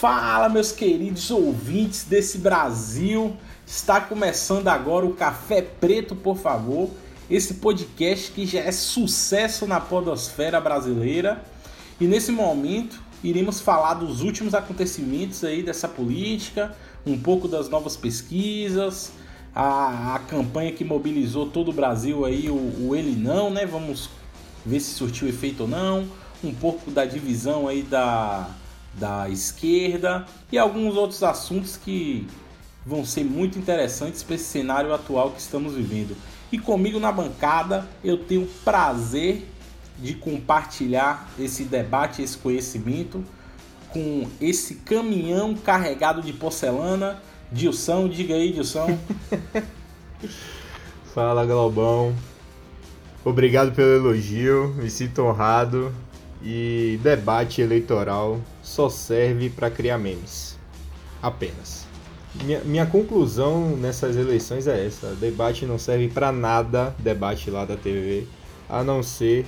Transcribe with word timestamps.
Fala, 0.00 0.48
meus 0.48 0.70
queridos 0.70 1.28
ouvintes 1.28 2.04
desse 2.04 2.38
Brasil. 2.38 3.36
Está 3.66 4.00
começando 4.00 4.68
agora 4.68 5.04
o 5.04 5.12
Café 5.12 5.60
Preto, 5.60 6.14
por 6.14 6.36
favor. 6.36 6.88
Esse 7.28 7.54
podcast 7.54 8.30
que 8.30 8.46
já 8.46 8.60
é 8.60 8.70
sucesso 8.70 9.66
na 9.66 9.80
podosfera 9.80 10.60
brasileira. 10.60 11.42
E 12.00 12.04
nesse 12.06 12.30
momento 12.30 13.02
iremos 13.24 13.60
falar 13.60 13.94
dos 13.94 14.22
últimos 14.22 14.54
acontecimentos 14.54 15.42
aí 15.42 15.64
dessa 15.64 15.88
política, 15.88 16.76
um 17.04 17.18
pouco 17.18 17.48
das 17.48 17.68
novas 17.68 17.96
pesquisas, 17.96 19.10
a, 19.52 20.14
a 20.14 20.18
campanha 20.20 20.70
que 20.70 20.84
mobilizou 20.84 21.46
todo 21.46 21.72
o 21.72 21.74
Brasil 21.74 22.24
aí, 22.24 22.48
o, 22.48 22.86
o 22.86 22.94
Ele 22.94 23.16
Não, 23.16 23.50
né? 23.50 23.66
Vamos 23.66 24.10
ver 24.64 24.78
se 24.78 24.94
surtiu 24.94 25.26
efeito 25.26 25.64
ou 25.64 25.68
não. 25.68 26.06
Um 26.44 26.54
pouco 26.54 26.88
da 26.88 27.04
divisão 27.04 27.66
aí 27.66 27.82
da, 27.82 28.48
da 28.98 29.28
esquerda 29.28 30.26
e 30.50 30.58
alguns 30.58 30.96
outros 30.96 31.22
assuntos 31.22 31.76
que 31.76 32.26
vão 32.84 33.04
ser 33.04 33.24
muito 33.24 33.58
interessantes 33.58 34.22
para 34.22 34.34
esse 34.34 34.44
cenário 34.44 34.92
atual 34.94 35.30
que 35.30 35.40
estamos 35.40 35.74
vivendo. 35.74 36.16
E 36.50 36.58
comigo 36.58 36.98
na 36.98 37.12
bancada 37.12 37.86
eu 38.02 38.18
tenho 38.18 38.42
o 38.42 38.48
prazer 38.64 39.46
de 39.98 40.14
compartilhar 40.14 41.28
esse 41.38 41.64
debate, 41.64 42.22
esse 42.22 42.38
conhecimento 42.38 43.22
com 43.90 44.26
esse 44.40 44.76
caminhão 44.76 45.54
carregado 45.54 46.22
de 46.22 46.32
porcelana. 46.32 47.20
Dilson, 47.50 48.08
diga 48.08 48.34
aí, 48.34 48.52
Dilson. 48.52 48.98
Fala, 51.14 51.44
Globão. 51.44 52.14
Obrigado 53.24 53.72
pelo 53.72 53.88
elogio, 53.96 54.74
me 54.76 54.90
sinto 54.90 55.22
honrado. 55.22 55.92
E 56.42 57.00
debate 57.02 57.60
eleitoral 57.60 58.40
só 58.68 58.90
serve 58.90 59.48
para 59.48 59.70
criar 59.70 59.98
memes. 59.98 60.58
Apenas. 61.22 61.86
Minha, 62.34 62.60
minha 62.60 62.86
conclusão 62.86 63.76
nessas 63.76 64.14
eleições 64.14 64.66
é 64.66 64.86
essa: 64.86 65.14
debate 65.14 65.64
não 65.64 65.78
serve 65.78 66.08
para 66.08 66.30
nada, 66.30 66.94
debate 66.98 67.50
lá 67.50 67.64
da 67.64 67.76
TV, 67.76 68.26
a 68.68 68.84
não 68.84 69.02
ser 69.02 69.46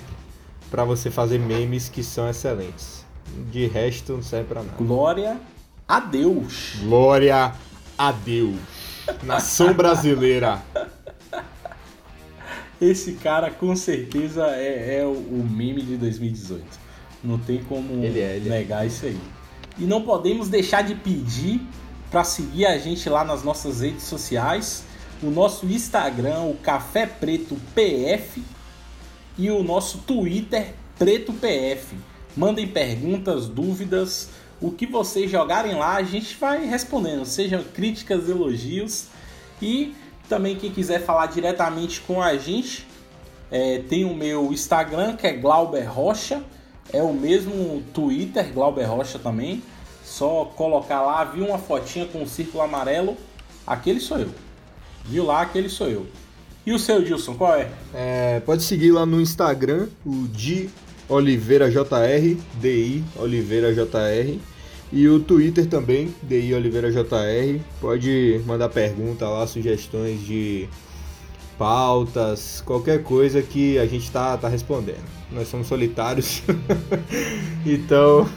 para 0.71 0.85
você 0.85 1.11
fazer 1.11 1.39
memes 1.39 1.89
que 1.89 2.03
são 2.03 2.29
excelentes. 2.29 3.05
De 3.53 3.67
resto, 3.67 4.15
não 4.15 4.23
serve 4.23 4.49
para 4.49 4.63
nada. 4.63 4.77
Glória 4.79 5.39
a 5.87 6.01
Deus. 6.01 6.77
Glória 6.81 7.53
a 7.99 8.13
Deus. 8.13 8.57
Nação 9.23 9.75
brasileira. 9.75 10.63
Esse 12.81 13.13
cara 13.13 13.51
com 13.51 13.77
certeza 13.77 14.47
é, 14.47 15.01
é 15.01 15.07
o 15.07 15.47
meme 15.49 15.83
de 15.83 15.99
2018. 15.99 16.80
Não 17.23 17.39
tem 17.39 17.63
como 17.65 18.05
ele 18.05 18.21
é, 18.21 18.37
ele 18.37 18.49
é. 18.49 18.59
negar 18.59 18.85
é. 18.85 18.87
isso 18.87 19.07
aí. 19.07 19.19
E 19.79 19.85
não 19.85 20.03
podemos 20.03 20.49
deixar 20.49 20.83
de 20.83 20.95
pedir 20.95 21.61
para 22.11 22.25
seguir 22.25 22.67
a 22.67 22.77
gente 22.77 23.09
lá 23.09 23.25
nas 23.25 23.43
nossas 23.43 23.81
redes 23.81 24.05
sociais, 24.05 24.85
o 25.23 25.31
nosso 25.31 25.67
Instagram, 25.67 26.43
o 26.43 26.57
Café 26.57 27.07
Preto 27.07 27.57
PF 27.75 28.43
e 29.39 29.51
o 29.51 29.63
nosso 29.63 29.99
Twitter 29.99 30.75
Preto 30.99 31.33
PF. 31.33 31.97
Mandem 32.37 32.67
perguntas, 32.67 33.49
dúvidas, 33.49 34.31
o 34.61 34.71
que 34.71 34.87
vocês 34.87 35.31
jogarem 35.31 35.75
lá, 35.75 35.97
a 35.97 36.03
gente 36.03 36.37
vai 36.37 36.67
respondendo, 36.67 37.25
sejam 37.25 37.63
críticas, 37.63 38.29
elogios 38.29 39.07
e 39.63 39.95
também 40.29 40.57
quem 40.57 40.71
quiser 40.71 41.01
falar 41.05 41.27
diretamente 41.27 42.01
com 42.03 42.23
a 42.23 42.37
gente, 42.37 42.87
é, 43.51 43.79
tem 43.89 44.05
o 44.05 44.15
meu 44.15 44.53
Instagram 44.53 45.17
que 45.17 45.27
é 45.27 45.33
Glauber 45.33 45.85
Rocha, 45.85 46.43
é 46.93 47.03
o 47.03 47.13
mesmo 47.13 47.83
Twitter 47.95 48.53
Glauber 48.53 48.85
Rocha 48.85 49.19
também. 49.19 49.63
Só 50.05 50.45
colocar 50.57 51.03
lá, 51.03 51.25
viu 51.25 51.47
uma 51.47 51.59
fotinha 51.59 52.07
com 52.07 52.23
um 52.23 52.27
círculo 52.27 52.63
amarelo, 52.63 53.17
aquele 53.67 54.01
sou 54.01 54.19
eu. 54.19 54.31
Viu 55.05 55.25
lá, 55.25 55.43
aquele 55.43 55.69
sou 55.69 55.89
eu. 55.89 56.07
E 56.67 56.73
o 56.73 56.79
seu, 56.79 57.03
Dilson, 57.03 57.35
qual 57.35 57.55
é? 57.55 57.71
é 57.95 58.41
pode 58.41 58.63
seguir 58.63 58.91
lá 58.91 59.07
no 59.07 59.21
Instagram, 59.21 59.89
o 60.05 60.27
Di 60.29 60.69
Oliveira 61.09 61.71
JR, 61.71 62.37
DI 62.61 63.05
Oliveira 63.17 63.73
JR. 63.73 64.39
E 64.93 65.09
o 65.09 65.21
Twitter 65.21 65.67
também, 65.67 66.15
DI 66.23 66.53
Oliveira 66.55 66.91
JR. 66.91 67.61
Pode 67.81 68.41
mandar 68.45 68.69
pergunta 68.69 69.29
lá, 69.29 69.47
sugestões 69.47 70.25
de 70.25 70.69
pautas, 71.57 72.63
qualquer 72.65 73.03
coisa 73.03 73.43
que 73.43 73.79
a 73.79 73.87
gente 73.87 74.11
tá, 74.11 74.37
tá 74.37 74.49
respondendo. 74.49 75.20
Nós 75.33 75.49
somos 75.49 75.67
solitários, 75.67 76.43
então 77.65 78.29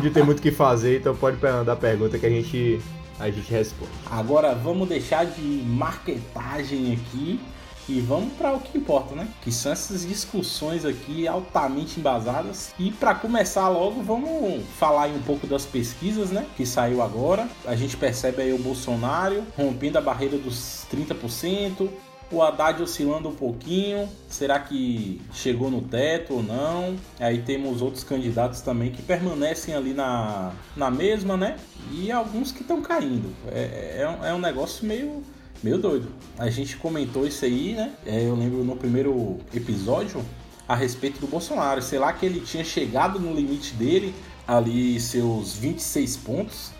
de 0.00 0.10
tem 0.10 0.22
muito 0.22 0.38
o 0.38 0.42
que 0.42 0.50
fazer, 0.50 1.00
então 1.00 1.16
pode 1.16 1.42
mandar 1.42 1.76
pergunta 1.76 2.18
que 2.18 2.26
a 2.26 2.30
gente 2.30 2.80
a 3.18 3.30
gente 3.30 3.50
responde. 3.50 3.90
Agora 4.10 4.54
vamos 4.54 4.88
deixar 4.88 5.24
de 5.24 5.40
marketagem 5.40 6.92
aqui 6.92 7.40
e 7.88 8.00
vamos 8.00 8.32
para 8.34 8.52
o 8.52 8.60
que 8.60 8.78
importa, 8.78 9.14
né? 9.14 9.28
Que 9.42 9.52
são 9.52 9.70
essas 9.70 10.06
discussões 10.06 10.84
aqui 10.84 11.28
altamente 11.28 12.00
embasadas. 12.00 12.74
E 12.78 12.90
para 12.90 13.14
começar 13.14 13.68
logo, 13.68 14.02
vamos 14.02 14.64
falar 14.78 15.08
um 15.08 15.20
pouco 15.20 15.46
das 15.46 15.66
pesquisas, 15.66 16.30
né? 16.30 16.46
Que 16.56 16.64
saiu 16.64 17.02
agora. 17.02 17.46
A 17.66 17.76
gente 17.76 17.96
percebe 17.96 18.42
aí 18.42 18.52
o 18.52 18.58
Bolsonaro 18.58 19.44
rompendo 19.56 19.98
a 19.98 20.00
barreira 20.00 20.38
dos 20.38 20.86
30%, 20.90 21.88
o 22.30 22.42
Haddad 22.42 22.82
oscilando 22.82 23.28
um 23.28 23.34
pouquinho. 23.34 24.08
Será 24.28 24.58
que 24.58 25.20
chegou 25.32 25.70
no 25.70 25.82
teto 25.82 26.34
ou 26.34 26.42
não? 26.42 26.96
Aí 27.20 27.42
temos 27.42 27.82
outros 27.82 28.04
candidatos 28.04 28.60
também 28.60 28.90
que 28.90 29.02
permanecem 29.02 29.74
ali 29.74 29.92
na, 29.92 30.52
na 30.76 30.90
mesma, 30.90 31.36
né? 31.36 31.56
E 31.92 32.10
alguns 32.10 32.50
que 32.50 32.62
estão 32.62 32.82
caindo. 32.82 33.34
É, 33.48 34.04
é, 34.22 34.28
é 34.28 34.34
um 34.34 34.40
negócio 34.40 34.86
meio, 34.86 35.22
meio 35.62 35.78
doido. 35.78 36.08
A 36.38 36.50
gente 36.50 36.76
comentou 36.76 37.26
isso 37.26 37.44
aí, 37.44 37.74
né? 37.74 37.92
É, 38.06 38.26
eu 38.26 38.34
lembro 38.34 38.64
no 38.64 38.76
primeiro 38.76 39.38
episódio 39.54 40.24
a 40.66 40.74
respeito 40.74 41.20
do 41.20 41.26
Bolsonaro. 41.26 41.82
Sei 41.82 41.98
lá 41.98 42.12
que 42.12 42.26
ele 42.26 42.40
tinha 42.40 42.64
chegado 42.64 43.20
no 43.20 43.34
limite 43.34 43.74
dele, 43.74 44.14
ali 44.46 44.98
seus 45.00 45.54
26 45.54 46.16
pontos. 46.18 46.73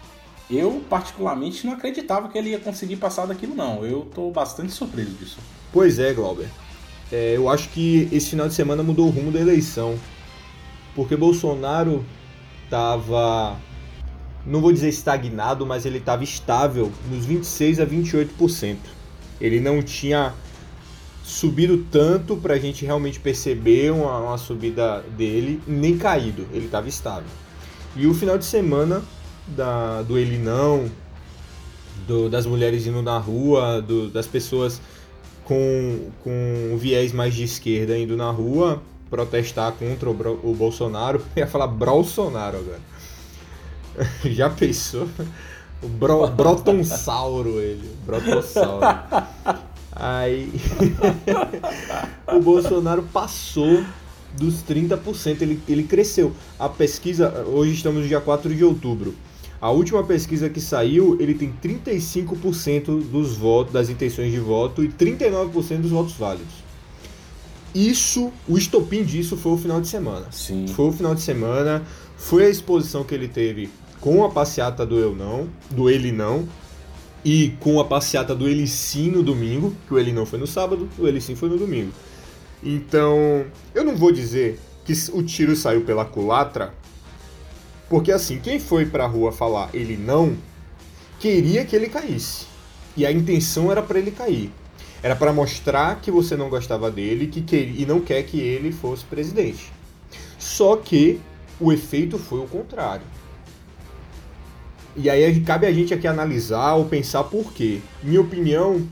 Eu, 0.51 0.83
particularmente, 0.91 1.67
não 1.67 1.73
acreditava 1.73 2.29
que 2.29 2.37
ele 2.37 2.51
ia 2.51 2.59
conseguir 2.59 2.97
passar 2.97 3.27
daquilo, 3.27 3.55
não. 3.55 3.85
Eu 3.85 4.07
tô 4.15 4.31
bastante 4.31 4.73
surpreso 4.73 5.11
disso. 5.13 5.39
Pois 5.73 5.99
é, 5.99 6.13
Glauber. 6.13 6.49
É, 7.11 7.37
eu 7.37 7.49
acho 7.49 7.69
que 7.71 8.09
esse 8.13 8.31
final 8.31 8.49
de 8.49 8.55
semana 8.55 8.83
mudou 8.83 9.07
o 9.07 9.11
rumo 9.11 9.31
da 9.31 9.41
eleição. 9.41 9.99
Porque 10.95 11.17
Bolsonaro 11.17 12.05
tava. 12.69 13.57
Não 14.47 14.61
vou 14.61 14.73
dizer 14.73 14.91
estagnado, 14.91 15.65
mas 15.65 15.87
ele 15.87 15.99
estava 15.99 16.23
estável 16.23 16.93
nos 17.11 17.25
26 17.25 17.81
a 17.81 17.87
28%. 17.87 18.77
Ele 19.41 19.59
não 19.59 19.83
tinha 19.83 20.35
subido 21.25 21.79
tanto 21.91 22.37
para 22.37 22.55
a 22.55 22.59
gente 22.59 22.85
realmente 22.85 23.19
perceber 23.19 23.91
uma, 23.91 24.19
uma 24.19 24.39
subida 24.39 25.01
dele, 25.17 25.63
nem 25.67 25.97
caído. 25.97 26.47
Ele 26.53 26.67
estava 26.67 26.89
estável. 26.89 27.29
E 27.97 28.07
o 28.07 28.13
final 28.13 28.37
de 28.37 28.45
semana 28.45 29.03
da, 29.47 30.03
do 30.03 30.19
ele 30.19 30.39
não, 30.39 30.91
do, 32.07 32.29
das 32.29 32.47
mulheres 32.47 32.87
indo 32.87 33.03
na 33.03 33.19
rua, 33.19 33.81
do, 33.81 34.09
das 34.09 34.27
pessoas 34.27 34.81
com, 35.45 36.11
com 36.23 36.77
viés 36.79 37.13
mais 37.13 37.35
de 37.35 37.45
esquerda 37.45 37.97
indo 37.97 38.17
na 38.17 38.31
rua 38.31 38.83
protestar 39.11 39.73
contra 39.73 40.11
o, 40.11 40.51
o 40.51 40.55
Bolsonaro. 40.55 41.23
Eu 41.37 41.45
ia 41.45 41.47
falar 41.47 41.69
Bolsonaro 41.69 42.59
agora. 42.59 42.81
Já 44.25 44.51
pensou? 44.51 45.09
O 45.83 45.89
bro, 45.89 46.27
Brotonsauro 46.35 47.61
ele. 47.61 47.91
Brotossauro. 48.05 48.85
Aí 49.93 50.53
o 52.27 52.41
Bolsonaro 52.41 53.05
passou 53.13 53.85
dos 54.33 54.65
30%, 54.65 55.43
ele, 55.43 55.63
ele 55.69 55.85
cresceu. 55.85 56.35
A 56.59 56.69
pesquisa, 56.69 57.45
hoje 57.47 57.75
estamos 57.75 58.03
no 58.03 58.09
dia 58.09 58.21
4 58.21 58.53
de 58.53 58.65
outubro. 58.65 59.15
A 59.65 59.71
última 59.71 60.05
pesquisa 60.05 60.51
que 60.51 60.61
saiu, 60.61 61.17
ele 61.19 61.33
tem 61.33 61.51
35% 61.51 63.03
dos 63.05 63.35
votos, 63.35 63.73
das 63.73 63.89
intenções 63.89 64.31
de 64.31 64.39
voto 64.39 64.85
e 64.85 64.89
39% 64.89 65.81
dos 65.81 65.91
votos 65.91 66.13
válidos. 66.13 66.53
Isso, 67.75 68.31
o 68.47 68.59
estopim 68.59 69.03
disso 69.03 69.39
foi 69.39 69.53
o 69.53 69.57
final 69.57 69.81
de 69.81 69.89
semana. 69.89 70.27
Sim. 70.31 70.67
Foi 70.67 70.89
o 70.89 70.93
final 70.93 71.15
de 71.15 71.23
semana, 71.23 71.83
foi 72.19 72.45
a 72.45 72.51
exposição 72.51 73.05
que 73.05 73.15
ele 73.15 73.27
teve 73.27 73.71
com 74.03 74.23
a 74.23 74.29
passeata 74.29 74.85
do 74.85 74.99
eu 74.99 75.17
não, 75.17 75.49
do 75.71 75.89
ele 75.89 76.13
não, 76.13 76.47
e 77.25 77.55
com 77.59 77.81
a 77.81 77.87
passeata 77.87 78.35
do 78.35 78.47
ele 78.47 78.67
sim 78.67 79.11
no 79.11 79.23
domingo, 79.23 79.75
que 79.89 79.95
o 79.95 79.99
ele 79.99 80.13
não 80.13 80.27
foi 80.27 80.39
no 80.39 80.47
sábado, 80.47 80.87
o 80.99 81.09
ele 81.09 81.23
sim 81.23 81.35
foi 81.35 81.49
no 81.49 81.57
domingo. 81.57 81.91
Então, 82.63 83.47
eu 83.75 83.83
não 83.83 83.97
vou 83.97 84.13
dizer 84.13 84.61
que 84.85 84.93
o 85.15 85.23
tiro 85.23 85.57
saiu 85.57 85.87
pela 85.87 86.05
culatra, 86.05 86.75
porque 87.95 88.11
assim, 88.11 88.41
quem 88.41 88.59
foi 88.59 88.87
pra 88.87 89.07
rua 89.07 89.31
falar 89.31 89.71
ele 89.73 89.97
não, 89.97 90.37
queria 91.21 91.65
que 91.65 91.77
ele 91.77 91.89
caísse. 91.89 92.45
E 92.97 93.07
a 93.07 93.13
intenção 93.13 93.71
era 93.71 93.81
para 93.81 94.01
ele 94.01 94.11
cair. 94.11 94.51
Era 95.01 95.15
para 95.15 95.33
mostrar 95.33 96.01
que 96.01 96.11
você 96.11 96.37
não 96.37 96.49
gostava 96.49 96.91
dele 96.91 97.29
que 97.29 97.41
queria, 97.41 97.81
e 97.81 97.87
não 97.87 98.01
quer 98.01 98.25
que 98.25 98.41
ele 98.41 98.73
fosse 98.73 99.05
presidente. 99.05 99.73
Só 100.41 100.75
que 100.75 101.21
o 101.61 101.73
efeito 101.73 102.19
foi 102.19 102.41
o 102.41 102.49
contrário. 102.49 103.07
E 104.97 105.09
aí 105.09 105.41
cabe 105.43 105.65
a 105.65 105.73
gente 105.73 105.95
aqui 105.95 106.09
analisar 106.09 106.75
ou 106.75 106.87
pensar 106.87 107.23
por 107.23 107.53
quê. 107.53 107.81
Minha 108.03 108.23
opinião, 108.23 108.85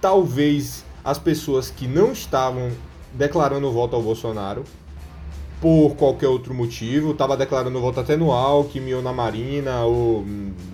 talvez 0.00 0.84
as 1.04 1.16
pessoas 1.16 1.70
que 1.70 1.86
não 1.86 2.10
estavam 2.10 2.72
declarando 3.14 3.70
voto 3.70 3.94
ao 3.94 4.02
Bolsonaro 4.02 4.64
por 5.60 5.96
qualquer 5.96 6.28
outro 6.28 6.54
motivo, 6.54 7.12
estava 7.12 7.36
declarando 7.36 7.80
voto 7.80 8.00
até 8.00 8.16
no 8.16 8.30
Alckmin 8.32 8.94
ou 8.94 9.02
na 9.02 9.12
Marina, 9.12 9.82
ou 9.82 10.24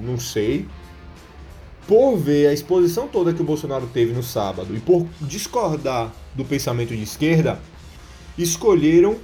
não 0.00 0.18
sei, 0.18 0.66
por 1.86 2.16
ver 2.16 2.48
a 2.48 2.52
exposição 2.52 3.08
toda 3.08 3.32
que 3.32 3.42
o 3.42 3.44
Bolsonaro 3.44 3.86
teve 3.86 4.12
no 4.12 4.22
sábado 4.22 4.76
e 4.76 4.80
por 4.80 5.06
discordar 5.20 6.12
do 6.34 6.44
pensamento 6.44 6.94
de 6.94 7.02
esquerda, 7.02 7.58
escolheram 8.36 9.16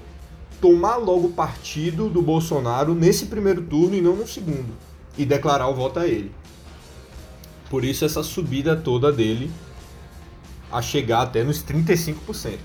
tomar 0.61 0.97
logo 0.97 1.31
partido 1.31 2.09
do 2.09 2.21
Bolsonaro 2.21 2.95
nesse 2.95 3.27
primeiro 3.27 3.63
turno 3.63 3.97
e 3.97 4.01
não 4.01 4.15
no 4.15 4.27
segundo, 4.27 4.75
e 5.17 5.25
declarar 5.25 5.69
o 5.69 5.75
voto 5.75 5.99
a 5.99 6.07
ele. 6.07 6.31
Por 7.69 7.85
isso 7.85 8.05
essa 8.05 8.23
subida 8.23 8.77
toda 8.77 9.13
dele 9.13 9.51
a 10.71 10.83
chegar 10.83 11.23
até 11.23 11.43
nos 11.43 11.63
35%. 11.63 12.59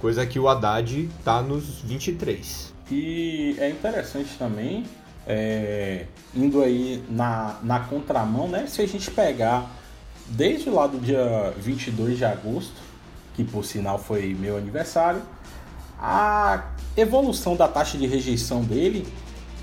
Coisa 0.00 0.26
que 0.26 0.38
o 0.38 0.48
Haddad 0.48 1.08
tá 1.24 1.40
nos 1.42 1.80
23. 1.80 2.74
E 2.90 3.56
é 3.58 3.68
interessante 3.68 4.36
também, 4.38 4.84
é, 5.26 6.06
indo 6.34 6.62
aí 6.62 7.02
na, 7.08 7.58
na 7.62 7.80
contramão, 7.80 8.46
né? 8.46 8.66
Se 8.66 8.82
a 8.82 8.86
gente 8.86 9.10
pegar 9.10 9.70
desde 10.28 10.70
lá 10.70 10.86
do 10.86 10.98
dia 10.98 11.52
22 11.58 12.18
de 12.18 12.24
agosto, 12.24 12.74
que 13.34 13.42
por 13.42 13.64
sinal 13.64 13.98
foi 13.98 14.34
meu 14.38 14.56
aniversário, 14.56 15.22
a 15.98 16.70
evolução 16.96 17.56
da 17.56 17.66
taxa 17.66 17.96
de 17.96 18.06
rejeição 18.06 18.62
dele 18.62 19.06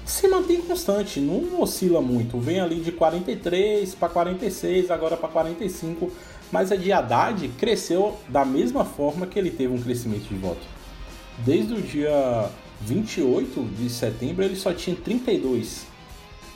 se 0.05 0.27
mantém 0.27 0.61
constante, 0.61 1.19
não 1.19 1.61
oscila 1.61 2.01
muito. 2.01 2.37
Vem 2.39 2.59
ali 2.59 2.81
de 2.81 2.91
43 2.91 3.95
para 3.95 4.09
46, 4.09 4.91
agora 4.91 5.15
para 5.15 5.29
45 5.29 6.11
mas 6.53 6.71
a 6.71 6.75
de 6.75 6.91
Haddad 6.91 7.47
cresceu 7.57 8.15
da 8.29 8.45
mesma 8.45 8.85
forma 8.85 9.25
que 9.25 9.39
ele 9.39 9.49
teve 9.49 9.73
um 9.73 9.81
crescimento 9.81 10.27
de 10.27 10.35
voto. 10.35 10.61
Desde 11.39 11.73
o 11.73 11.81
dia 11.81 12.47
28 12.81 13.63
de 13.75 13.89
setembro 13.89 14.45
ele 14.45 14.55
só 14.55 14.71
tinha 14.71 14.95
32 14.95 15.87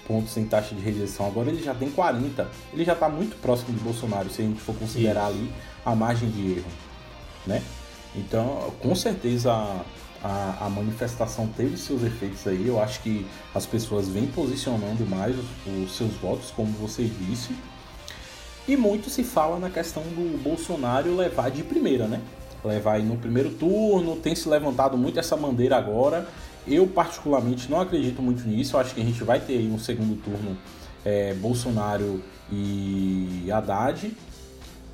pontos 0.07 0.37
em 0.37 0.45
taxa 0.45 0.75
de 0.75 0.81
rejeição, 0.81 1.25
agora 1.25 1.49
ele 1.49 1.63
já 1.63 1.73
tem 1.73 1.89
40. 1.89 2.47
Ele 2.71 2.85
já 2.85 2.93
está 2.93 3.09
muito 3.09 3.41
próximo 3.41 3.75
de 3.75 3.83
Bolsonaro, 3.83 4.29
se 4.29 4.43
a 4.43 4.45
gente 4.45 4.61
for 4.61 4.75
considerar 4.75 5.31
Isso. 5.31 5.39
ali 5.39 5.51
a 5.83 5.95
margem 5.95 6.29
de 6.29 6.51
erro, 6.51 6.71
né? 7.47 7.63
Então, 8.15 8.71
com 8.79 8.93
certeza 8.93 9.51
a, 10.23 10.57
a, 10.61 10.69
manifestação 10.69 11.47
teve 11.57 11.75
seus 11.75 12.03
efeitos 12.03 12.45
aí. 12.45 12.67
Eu 12.67 12.79
acho 12.79 13.01
que 13.01 13.25
as 13.53 13.65
pessoas 13.65 14.07
vêm 14.07 14.27
posicionando 14.27 15.07
mais 15.07 15.35
os, 15.35 15.45
os 15.83 15.97
seus 15.97 16.13
votos, 16.17 16.51
como 16.51 16.71
você 16.73 17.03
disse. 17.03 17.55
E 18.67 18.75
muito 18.75 19.09
se 19.09 19.23
fala 19.23 19.57
na 19.57 19.69
questão 19.69 20.03
do 20.03 20.37
Bolsonaro 20.43 21.15
levar 21.15 21.49
de 21.49 21.63
primeira, 21.63 22.05
né? 22.05 22.21
Levar 22.65 22.99
no 22.99 23.15
primeiro 23.15 23.51
turno, 23.51 24.17
tem 24.17 24.35
se 24.35 24.49
levantado 24.49 24.97
muito 24.97 25.17
essa 25.17 25.37
bandeira 25.37 25.77
agora. 25.77 26.27
Eu, 26.67 26.85
particularmente, 26.85 27.71
não 27.71 27.79
acredito 27.79 28.21
muito 28.21 28.45
nisso. 28.45 28.75
Eu 28.75 28.81
acho 28.81 28.93
que 28.93 28.99
a 28.99 29.05
gente 29.05 29.23
vai 29.23 29.39
ter 29.39 29.57
um 29.71 29.79
segundo 29.79 30.21
turno 30.21 30.57
é, 31.05 31.33
Bolsonaro 31.35 32.21
e 32.51 33.49
Haddad. 33.49 34.11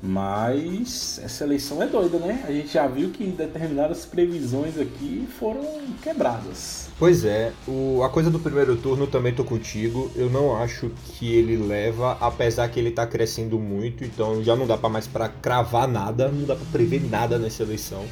Mas 0.06 1.18
essa 1.24 1.44
eleição 1.44 1.82
é 1.82 1.86
doida, 1.86 2.18
né? 2.18 2.44
A 2.46 2.52
gente 2.52 2.74
já 2.74 2.86
viu 2.86 3.08
que 3.08 3.24
determinadas 3.24 4.04
previsões 4.04 4.78
aqui 4.78 5.26
foram 5.38 5.64
quebradas. 6.02 6.90
Pois 6.98 7.24
é, 7.24 7.52
o, 7.66 8.02
a 8.02 8.10
coisa 8.10 8.30
do 8.30 8.38
primeiro 8.38 8.76
turno 8.76 9.06
também 9.06 9.32
tô 9.32 9.42
contigo. 9.44 10.10
Eu 10.14 10.28
não 10.28 10.54
acho 10.54 10.90
que 11.06 11.34
ele 11.34 11.56
leva, 11.56 12.18
apesar 12.20 12.68
que 12.68 12.78
ele 12.78 12.90
tá 12.90 13.06
crescendo 13.06 13.58
muito, 13.58 14.04
então 14.04 14.44
já 14.44 14.54
não 14.54 14.66
dá 14.66 14.76
para 14.76 14.90
mais 14.90 15.06
para 15.06 15.26
cravar 15.26 15.88
nada, 15.88 16.28
não 16.28 16.44
dá 16.44 16.54
para 16.54 16.66
prever 16.66 17.02
nada 17.08 17.38
nessa 17.38 17.62
eleição. 17.62 18.04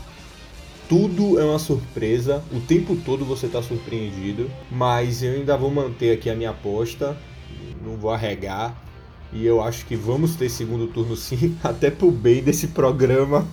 Tudo 0.89 1.39
é 1.39 1.45
uma 1.45 1.59
surpresa, 1.59 2.43
o 2.51 2.61
tempo 2.61 2.97
todo 2.97 3.23
você 3.23 3.49
tá 3.49 3.63
surpreendido, 3.63 4.51
mas 4.71 5.23
eu 5.23 5.33
ainda 5.33 5.59
vou 5.59 5.71
manter 5.71 6.13
aqui 6.13 6.31
a 6.31 6.35
minha 6.35 6.51
aposta, 6.51 7.17
não 7.85 7.97
vou 7.97 8.11
arregar. 8.11 8.82
E 9.35 9.47
eu 9.47 9.63
acho 9.63 9.87
que 9.87 9.97
vamos 9.97 10.37
ter 10.37 10.51
segundo 10.51 10.87
turno 10.87 11.17
sim, 11.17 11.57
até 11.65 11.91
pro 11.91 12.11
bem 12.11 12.43
desse 12.43 12.69
programa. 12.69 13.47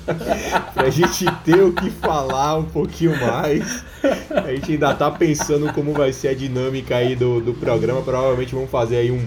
pra 0.74 0.90
gente 0.90 1.24
ter 1.42 1.62
o 1.62 1.72
que 1.72 1.90
falar 1.90 2.58
um 2.58 2.64
pouquinho 2.64 3.18
mais. 3.18 3.82
A 4.30 4.52
gente 4.52 4.72
ainda 4.72 4.94
tá 4.94 5.10
pensando 5.10 5.72
como 5.72 5.92
vai 5.94 6.12
ser 6.12 6.28
a 6.28 6.34
dinâmica 6.34 6.96
aí 6.96 7.16
do, 7.16 7.40
do 7.40 7.54
programa. 7.54 8.02
Provavelmente 8.02 8.54
vamos 8.54 8.70
fazer 8.70 8.98
aí 8.98 9.10
um, 9.10 9.24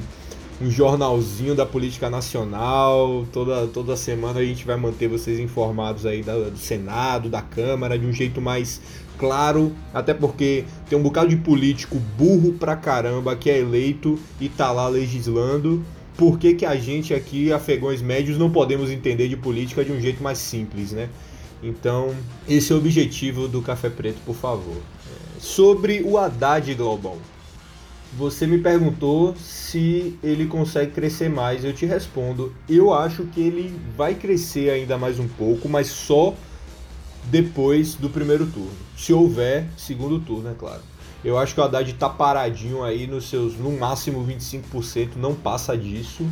um 0.62 0.69
jornalzinho 0.69 1.56
da 1.56 1.65
política 1.65 2.07
nacional. 2.07 3.25
Toda, 3.33 3.65
toda 3.65 3.95
semana 3.95 4.41
a 4.41 4.45
gente 4.45 4.65
vai 4.65 4.77
manter 4.77 5.07
vocês 5.07 5.39
informados 5.39 6.06
aí 6.06 6.21
da, 6.21 6.36
do 6.36 6.57
Senado, 6.57 7.30
da 7.30 7.41
Câmara, 7.41 7.97
de 7.97 8.06
um 8.06 8.13
jeito 8.13 8.39
mais 8.39 8.80
claro, 9.19 9.75
até 9.94 10.13
porque 10.13 10.63
tem 10.89 10.98
um 10.98 11.04
bocado 11.04 11.30
de 11.30 11.36
político 11.36 12.00
burro 12.18 12.54
pra 12.54 12.75
caramba 12.75 13.36
que 13.36 13.50
é 13.50 13.60
eleito 13.60 14.18
e 14.39 14.48
tá 14.48 14.71
lá 14.71 14.88
legislando. 14.88 15.83
Por 16.18 16.39
que, 16.39 16.54
que 16.54 16.66
a 16.66 16.75
gente 16.75 17.13
aqui, 17.13 17.51
afegões 17.51 18.01
médios, 18.01 18.38
não 18.38 18.50
podemos 18.50 18.89
entender 18.89 19.27
de 19.27 19.38
política 19.38 19.83
de 19.83 19.92
um 19.92 20.00
jeito 20.00 20.24
mais 20.24 20.38
simples, 20.38 20.94
né? 20.94 21.10
Então, 21.62 22.16
esse 22.48 22.71
é 22.71 22.75
o 22.75 22.77
objetivo 22.77 23.48
do 23.48 23.62
Café 23.62 23.89
Preto, 23.89 24.19
por 24.25 24.36
favor. 24.36 24.77
Sobre 25.38 26.01
o 26.01 26.18
Haddad 26.18 26.74
Global. 26.74 27.18
Você 28.18 28.48
me 28.48 28.57
perguntou 28.57 29.36
se 29.36 30.18
ele 30.24 30.48
consegue 30.48 30.92
crescer 30.92 31.30
mais. 31.30 31.63
Eu 31.63 31.74
te 31.74 31.86
respondo. 31.86 32.54
Eu 32.68 32.94
acho 32.94 33.24
que 33.25 33.39
ele 33.39 33.74
vai 33.95 34.15
crescer 34.15 34.69
ainda 34.72 34.98
mais 34.98 35.19
um 35.19 35.27
pouco, 35.27 35.69
mas 35.69 35.88
só 35.88 36.33
depois 37.30 37.96
do 37.96 38.10
primeiro 38.10 38.46
turno. 38.48 38.72
Se 38.98 39.14
houver 39.14 39.68
segundo 39.78 40.20
turno, 40.20 40.50
é 40.50 40.54
claro. 40.54 40.81
Eu 41.24 41.38
acho 41.38 41.54
que 41.54 41.60
o 41.60 41.64
Haddad 41.64 41.92
tá 41.94 42.10
paradinho 42.10 42.84
aí 42.84 43.06
nos 43.06 43.30
seus, 43.30 43.58
no 43.58 43.72
máximo 43.77 44.25
25%, 44.25 45.15
não 45.18 45.36
passa 45.36 45.77
disso. 45.77 46.25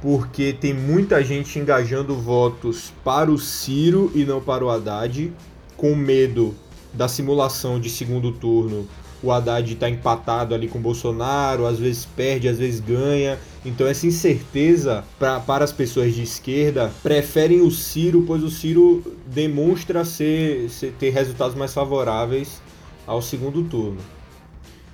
Porque 0.00 0.52
tem 0.52 0.72
muita 0.72 1.22
gente 1.22 1.58
engajando 1.58 2.14
votos 2.14 2.92
para 3.04 3.30
o 3.30 3.38
Ciro 3.38 4.10
e 4.14 4.24
não 4.24 4.40
para 4.40 4.64
o 4.64 4.70
Haddad, 4.70 5.32
com 5.76 5.94
medo 5.94 6.54
da 6.92 7.08
simulação 7.08 7.78
de 7.78 7.90
segundo 7.90 8.32
turno 8.32 8.88
o 9.22 9.32
Haddad 9.32 9.72
está 9.72 9.88
empatado 9.88 10.54
ali 10.54 10.68
com 10.68 10.78
o 10.78 10.80
Bolsonaro, 10.80 11.66
às 11.66 11.78
vezes 11.78 12.04
perde, 12.04 12.48
às 12.48 12.58
vezes 12.58 12.80
ganha. 12.80 13.38
Então 13.64 13.86
essa 13.86 14.06
incerteza 14.06 15.04
pra, 15.18 15.40
para 15.40 15.64
as 15.64 15.72
pessoas 15.72 16.14
de 16.14 16.22
esquerda 16.22 16.92
preferem 17.02 17.60
o 17.60 17.70
Ciro, 17.70 18.24
pois 18.26 18.42
o 18.42 18.50
Ciro 18.50 19.02
demonstra 19.26 20.04
ser, 20.04 20.68
ser 20.70 20.92
ter 20.92 21.10
resultados 21.10 21.56
mais 21.56 21.72
favoráveis 21.72 22.60
ao 23.06 23.22
segundo 23.22 23.62
turno. 23.64 23.98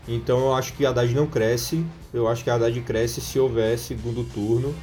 Então 0.07 0.39
eu 0.41 0.55
acho 0.55 0.73
que 0.75 0.87
Haddad 0.87 1.15
não 1.15 1.27
cresce. 1.27 1.85
Eu 2.13 2.29
acho 2.29 2.43
que 2.43 2.51
Haddad 2.51 2.79
cresce 2.81 3.21
se 3.21 3.39
houver 3.39 3.79
segundo 3.79 4.25
turno. 4.25 4.75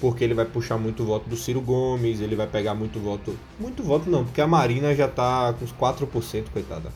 Porque 0.00 0.24
ele 0.24 0.34
vai 0.34 0.44
puxar 0.44 0.76
muito 0.76 1.04
voto 1.04 1.30
do 1.30 1.36
Ciro 1.36 1.60
Gomes, 1.60 2.20
ele 2.20 2.34
vai 2.34 2.46
pegar 2.46 2.74
muito 2.74 2.98
voto. 2.98 3.34
Muito 3.58 3.82
voto 3.82 4.10
não, 4.10 4.24
porque 4.24 4.40
a 4.40 4.46
Marina 4.46 4.94
já 4.94 5.06
tá 5.08 5.54
com 5.56 5.64
uns 5.64 5.72
4%, 5.72 6.50
coitada 6.52 6.90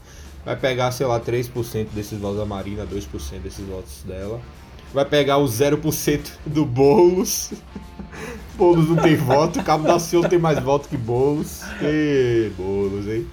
vai 0.48 0.56
pegar, 0.56 0.90
sei 0.92 1.06
lá, 1.06 1.20
3% 1.20 1.88
desses 1.92 2.18
votos 2.18 2.38
da 2.38 2.46
Marina, 2.46 2.86
2% 2.86 3.38
desses 3.42 3.66
votos 3.66 4.02
dela. 4.04 4.40
Vai 4.94 5.04
pegar 5.04 5.36
o 5.36 5.44
0% 5.44 6.20
do 6.46 6.64
Boulos. 6.64 7.52
Boulos 8.56 8.88
não 8.88 8.96
tem 8.96 9.14
voto, 9.14 9.62
Cabo 9.62 9.86
da 9.86 9.98
Ciolo 9.98 10.26
tem 10.26 10.38
mais 10.38 10.58
voto 10.58 10.88
que 10.88 10.96
Boulos. 10.96 11.60
E 11.82 12.50
Boulos, 12.56 13.06
hein? 13.06 13.26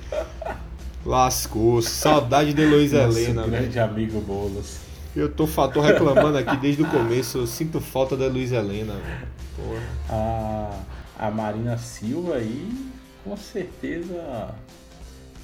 Lascou. 1.06 1.82
Saudade 1.82 2.54
de 2.54 2.66
Luiz 2.66 2.92
Helena, 2.92 3.48
grande 3.48 3.70
véio. 3.70 3.86
amigo 3.86 4.20
Boulos. 4.20 4.80
Eu 5.16 5.30
tô, 5.30 5.48
tô 5.48 5.80
reclamando 5.80 6.38
aqui 6.38 6.58
desde 6.58 6.84
o 6.84 6.88
começo. 6.88 7.38
Eu 7.38 7.48
sinto 7.48 7.80
falta 7.80 8.18
da 8.18 8.28
Luiz 8.28 8.52
Helena, 8.52 8.94
Porra. 9.56 9.82
A, 10.10 11.28
a 11.28 11.32
Marina 11.32 11.78
Silva 11.78 12.36
aí, 12.36 12.70
com 13.24 13.38
certeza 13.38 14.54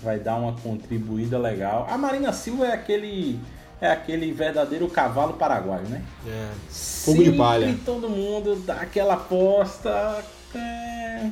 vai 0.04 0.20
dar 0.20 0.36
uma 0.36 0.54
contribuída 0.54 1.38
legal. 1.38 1.88
A 1.90 1.98
Marina 1.98 2.34
Silva 2.34 2.68
é 2.68 2.74
aquele 2.74 3.40
é 3.80 3.90
aquele 3.90 4.32
verdadeiro 4.32 4.88
cavalo 4.88 5.34
paraguaio, 5.34 5.88
né? 5.88 6.04
É. 6.28 6.50
Fogo 6.70 7.24
de 7.24 7.32
palha. 7.32 7.76
todo 7.84 8.08
mundo 8.08 8.56
dá 8.58 8.76
aquela 8.76 9.16
aposta. 9.16 10.24
É... 10.54 11.30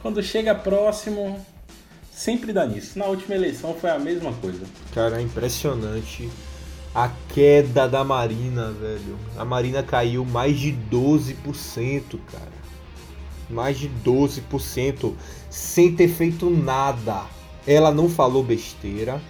Quando 0.00 0.22
chega 0.22 0.54
próximo, 0.54 1.44
sempre 2.10 2.54
dá 2.54 2.64
nisso. 2.64 2.98
Na 2.98 3.04
última 3.04 3.34
eleição 3.34 3.74
foi 3.74 3.90
a 3.90 3.98
mesma 3.98 4.32
coisa. 4.32 4.64
Cara, 4.94 5.18
é 5.18 5.22
impressionante 5.22 6.30
a 6.94 7.10
queda 7.34 7.86
da 7.86 8.02
Marina, 8.02 8.70
velho. 8.72 9.18
A 9.36 9.44
Marina 9.44 9.82
caiu 9.82 10.24
mais 10.24 10.58
de 10.58 10.72
12%, 10.90 12.18
cara. 12.32 12.58
Mais 13.50 13.78
de 13.78 13.90
12% 14.04 15.12
sem 15.50 15.94
ter 15.94 16.08
feito 16.08 16.48
nada 16.48 17.37
ela 17.68 17.92
não 17.92 18.08
falou 18.08 18.42
besteira, 18.42 19.20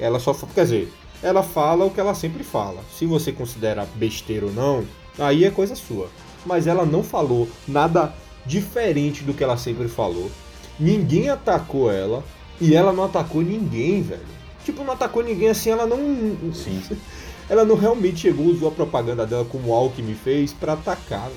ela 0.00 0.18
só. 0.18 0.34
Quer 0.34 0.64
dizer, 0.64 0.92
ela 1.22 1.44
fala 1.44 1.84
o 1.84 1.90
que 1.90 2.00
ela 2.00 2.14
sempre 2.14 2.42
fala. 2.42 2.82
Se 2.92 3.06
você 3.06 3.30
considera 3.30 3.86
besteira 3.94 4.46
ou 4.46 4.52
não, 4.52 4.84
aí 5.16 5.44
é 5.44 5.50
coisa 5.52 5.76
sua. 5.76 6.08
Mas 6.44 6.66
ela 6.66 6.84
não 6.84 7.04
falou 7.04 7.48
nada 7.66 8.12
diferente 8.44 9.22
do 9.22 9.32
que 9.32 9.44
ela 9.44 9.56
sempre 9.56 9.86
falou. 9.86 10.30
Ninguém 10.80 11.30
atacou 11.30 11.90
ela 11.90 12.24
e 12.60 12.74
ela 12.74 12.92
não 12.92 13.04
atacou 13.04 13.40
ninguém, 13.40 14.02
velho. 14.02 14.36
Tipo, 14.64 14.82
não 14.82 14.94
atacou 14.94 15.22
ninguém 15.22 15.48
assim, 15.48 15.70
ela 15.70 15.86
não. 15.86 16.52
Sim. 16.52 16.82
ela 17.48 17.64
não 17.64 17.76
realmente 17.76 18.18
chegou, 18.18 18.46
usou 18.46 18.68
a 18.68 18.72
propaganda 18.72 19.24
dela 19.24 19.44
como 19.44 19.68
o 19.68 19.74
Alckmin 19.74 20.16
fez 20.16 20.52
para 20.52 20.72
atacar. 20.72 21.30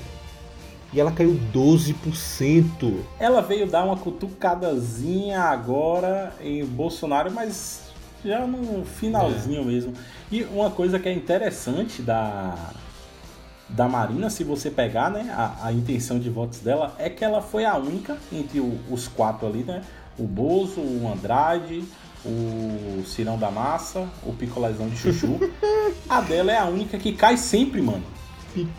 E 0.92 1.00
ela 1.00 1.12
caiu 1.12 1.38
12%. 1.52 2.94
Ela 3.18 3.40
veio 3.40 3.66
dar 3.66 3.84
uma 3.84 3.96
cutucadazinha 3.96 5.40
agora 5.40 6.32
em 6.40 6.64
Bolsonaro, 6.64 7.30
mas 7.30 7.82
já 8.24 8.46
no 8.46 8.84
finalzinho 8.84 9.62
é. 9.62 9.64
mesmo. 9.64 9.94
E 10.30 10.42
uma 10.44 10.70
coisa 10.70 10.98
que 10.98 11.08
é 11.08 11.12
interessante 11.12 12.02
da, 12.02 12.72
da 13.68 13.88
Marina, 13.88 14.28
se 14.30 14.42
você 14.42 14.70
pegar 14.70 15.10
né, 15.10 15.32
a, 15.36 15.66
a 15.66 15.72
intenção 15.72 16.18
de 16.18 16.28
votos 16.28 16.58
dela, 16.60 16.94
é 16.98 17.08
que 17.08 17.24
ela 17.24 17.40
foi 17.40 17.64
a 17.64 17.76
única 17.76 18.16
entre 18.32 18.60
o, 18.60 18.78
os 18.90 19.06
quatro 19.06 19.46
ali, 19.46 19.62
né? 19.62 19.82
O 20.18 20.24
Bozo, 20.24 20.80
o 20.80 21.10
Andrade, 21.10 21.84
o 22.24 23.02
Cirão 23.06 23.38
da 23.38 23.50
Massa, 23.50 24.06
o 24.24 24.32
Picolezão 24.32 24.88
de 24.88 24.96
Chuchu. 24.96 25.38
a 26.08 26.20
dela 26.20 26.52
é 26.52 26.58
a 26.58 26.66
única 26.66 26.98
que 26.98 27.12
cai 27.12 27.36
sempre, 27.36 27.80
mano. 27.80 28.04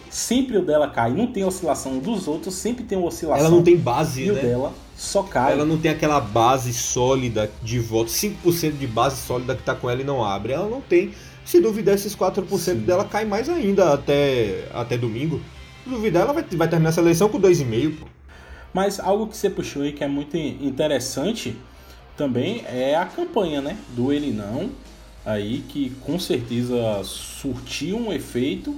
Sempre 0.09 0.57
o 0.57 0.65
dela 0.65 0.89
cai, 0.89 1.11
não 1.11 1.27
tem 1.27 1.43
oscilação 1.43 1.99
dos 1.99 2.27
outros, 2.27 2.55
sempre 2.55 2.83
tem 2.83 2.97
uma 2.97 3.07
oscilação. 3.07 3.45
Ela 3.45 3.55
não 3.55 3.63
tem 3.63 3.77
base, 3.77 4.23
e 4.23 4.31
né? 4.31 4.39
o 4.39 4.41
dela 4.41 4.73
só 4.97 5.23
cai. 5.23 5.53
Ela 5.53 5.65
não 5.65 5.77
tem 5.77 5.91
aquela 5.91 6.19
base 6.19 6.73
sólida 6.73 7.49
de 7.63 7.79
voto, 7.79 8.09
5% 8.09 8.77
de 8.77 8.87
base 8.87 9.17
sólida 9.21 9.55
que 9.55 9.63
tá 9.63 9.73
com 9.73 9.89
ela 9.89 10.01
e 10.01 10.03
não 10.03 10.23
abre. 10.23 10.53
Ela 10.53 10.69
não 10.69 10.81
tem. 10.81 11.11
Se 11.43 11.59
duvidar, 11.59 11.95
esses 11.95 12.15
4% 12.15 12.57
Sim. 12.57 12.75
dela 12.79 13.03
cai 13.05 13.25
mais 13.25 13.49
ainda 13.49 13.93
até, 13.93 14.67
até 14.73 14.97
domingo. 14.97 15.41
Se 15.83 15.89
duvidar, 15.89 16.23
ela 16.23 16.33
vai, 16.33 16.43
vai 16.43 16.67
terminar 16.67 16.89
essa 16.89 17.01
eleição 17.01 17.29
com 17.29 17.39
2,5%. 17.39 18.07
Mas 18.73 18.99
algo 18.99 19.27
que 19.27 19.35
você 19.35 19.49
puxou 19.49 19.81
aí 19.81 19.91
que 19.91 20.03
é 20.03 20.07
muito 20.07 20.37
interessante 20.37 21.57
também 22.15 22.63
é 22.67 22.95
a 22.95 23.05
campanha, 23.05 23.61
né? 23.61 23.77
Do 23.95 24.13
Ele 24.13 24.31
Não, 24.31 24.69
aí 25.25 25.63
que 25.67 25.89
com 26.01 26.19
certeza 26.19 27.01
surtiu 27.03 27.97
um 27.97 28.13
efeito. 28.13 28.75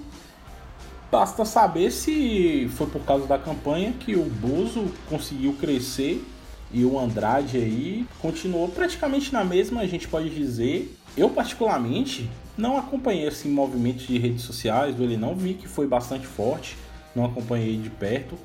Basta 1.14 1.46
saber 1.46 1.92
se 1.92 2.68
foi 2.70 2.88
por 2.88 3.02
causa 3.04 3.28
da 3.28 3.38
campanha 3.38 3.94
que 3.94 4.16
o 4.16 4.24
Bozo 4.24 4.92
conseguiu 5.08 5.54
crescer 5.54 6.26
e 6.72 6.84
o 6.84 6.98
Andrade 6.98 7.58
aí 7.58 8.08
continuou 8.20 8.68
praticamente 8.68 9.32
na 9.32 9.44
mesma, 9.44 9.82
a 9.82 9.86
gente 9.86 10.08
pode 10.08 10.32
dizer. 10.32 10.92
Eu 11.16 11.30
particularmente 11.30 12.28
não 12.58 12.80
acompanhei 12.80 13.28
esse 13.28 13.48
movimento 13.48 14.08
de 14.08 14.18
redes 14.18 14.42
sociais 14.42 15.00
Ele 15.00 15.16
Não, 15.16 15.36
vi 15.36 15.54
que 15.54 15.68
foi 15.68 15.86
bastante 15.86 16.26
forte, 16.26 16.76
não 17.16 17.26
acompanhei 17.26 17.78
de 17.78 17.92
perto, 17.92 18.36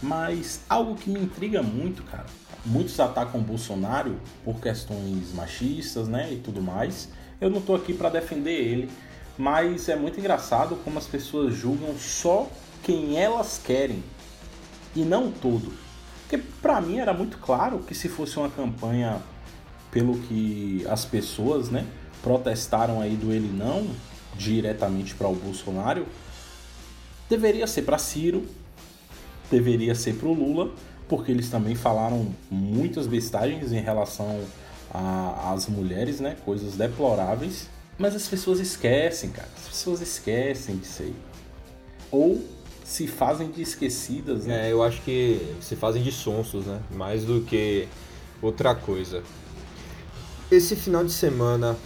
mas 0.00 0.60
algo 0.68 0.94
que 0.94 1.10
me 1.10 1.18
intriga 1.18 1.60
muito, 1.60 2.04
cara, 2.04 2.26
muitos 2.64 3.00
atacam 3.00 3.40
o 3.40 3.42
Bolsonaro 3.42 4.14
por 4.44 4.60
questões 4.60 5.34
machistas, 5.34 6.06
né, 6.06 6.32
e 6.32 6.36
tudo 6.36 6.62
mais. 6.62 7.08
Eu 7.40 7.50
não 7.50 7.60
tô 7.60 7.74
aqui 7.74 7.92
para 7.92 8.10
defender 8.10 8.52
ele, 8.52 8.88
mas 9.36 9.88
é 9.88 9.96
muito 9.96 10.18
engraçado 10.18 10.76
como 10.84 10.98
as 10.98 11.06
pessoas 11.06 11.54
julgam 11.54 11.94
só 11.98 12.48
quem 12.82 13.18
elas 13.18 13.60
querem 13.62 14.02
e 14.94 15.02
não 15.02 15.30
todo. 15.30 15.72
Porque 16.22 16.38
para 16.60 16.80
mim 16.80 16.98
era 16.98 17.12
muito 17.12 17.38
claro 17.38 17.80
que 17.80 17.94
se 17.94 18.08
fosse 18.08 18.38
uma 18.38 18.48
campanha 18.48 19.20
pelo 19.90 20.18
que 20.18 20.84
as 20.88 21.04
pessoas, 21.04 21.70
né, 21.70 21.86
protestaram 22.22 23.00
aí 23.00 23.14
do 23.14 23.32
ele 23.32 23.48
não 23.48 23.88
diretamente 24.34 25.14
para 25.14 25.28
o 25.28 25.34
Bolsonaro, 25.34 26.06
deveria 27.28 27.66
ser 27.66 27.82
para 27.82 27.98
Ciro, 27.98 28.46
deveria 29.50 29.94
ser 29.94 30.14
para 30.14 30.28
o 30.28 30.34
Lula 30.34 30.72
porque 31.08 31.30
eles 31.30 31.48
também 31.48 31.74
falaram 31.74 32.34
muitas 32.50 33.06
bestagens 33.06 33.72
em 33.72 33.80
relação 33.80 34.40
às 34.92 35.68
mulheres, 35.68 36.20
né? 36.20 36.36
Coisas 36.44 36.76
deploráveis. 36.76 37.68
Mas 37.98 38.14
as 38.14 38.26
pessoas 38.28 38.60
esquecem, 38.60 39.30
cara. 39.30 39.48
As 39.56 39.68
pessoas 39.68 40.00
esquecem 40.00 40.76
disso 40.76 41.02
aí. 41.02 41.14
Ou 42.10 42.44
se 42.84 43.06
fazem 43.06 43.50
de 43.50 43.62
esquecidas, 43.62 44.44
né? 44.44 44.68
É, 44.68 44.72
eu 44.72 44.82
acho 44.82 45.02
que 45.02 45.40
se 45.60 45.74
fazem 45.74 46.02
de 46.02 46.12
sonsos, 46.12 46.66
né? 46.66 46.80
Mais 46.94 47.24
do 47.24 47.40
que 47.40 47.88
outra 48.40 48.74
coisa. 48.74 49.22
Esse 50.50 50.76
final 50.76 51.04
de 51.04 51.12
semana 51.12 51.76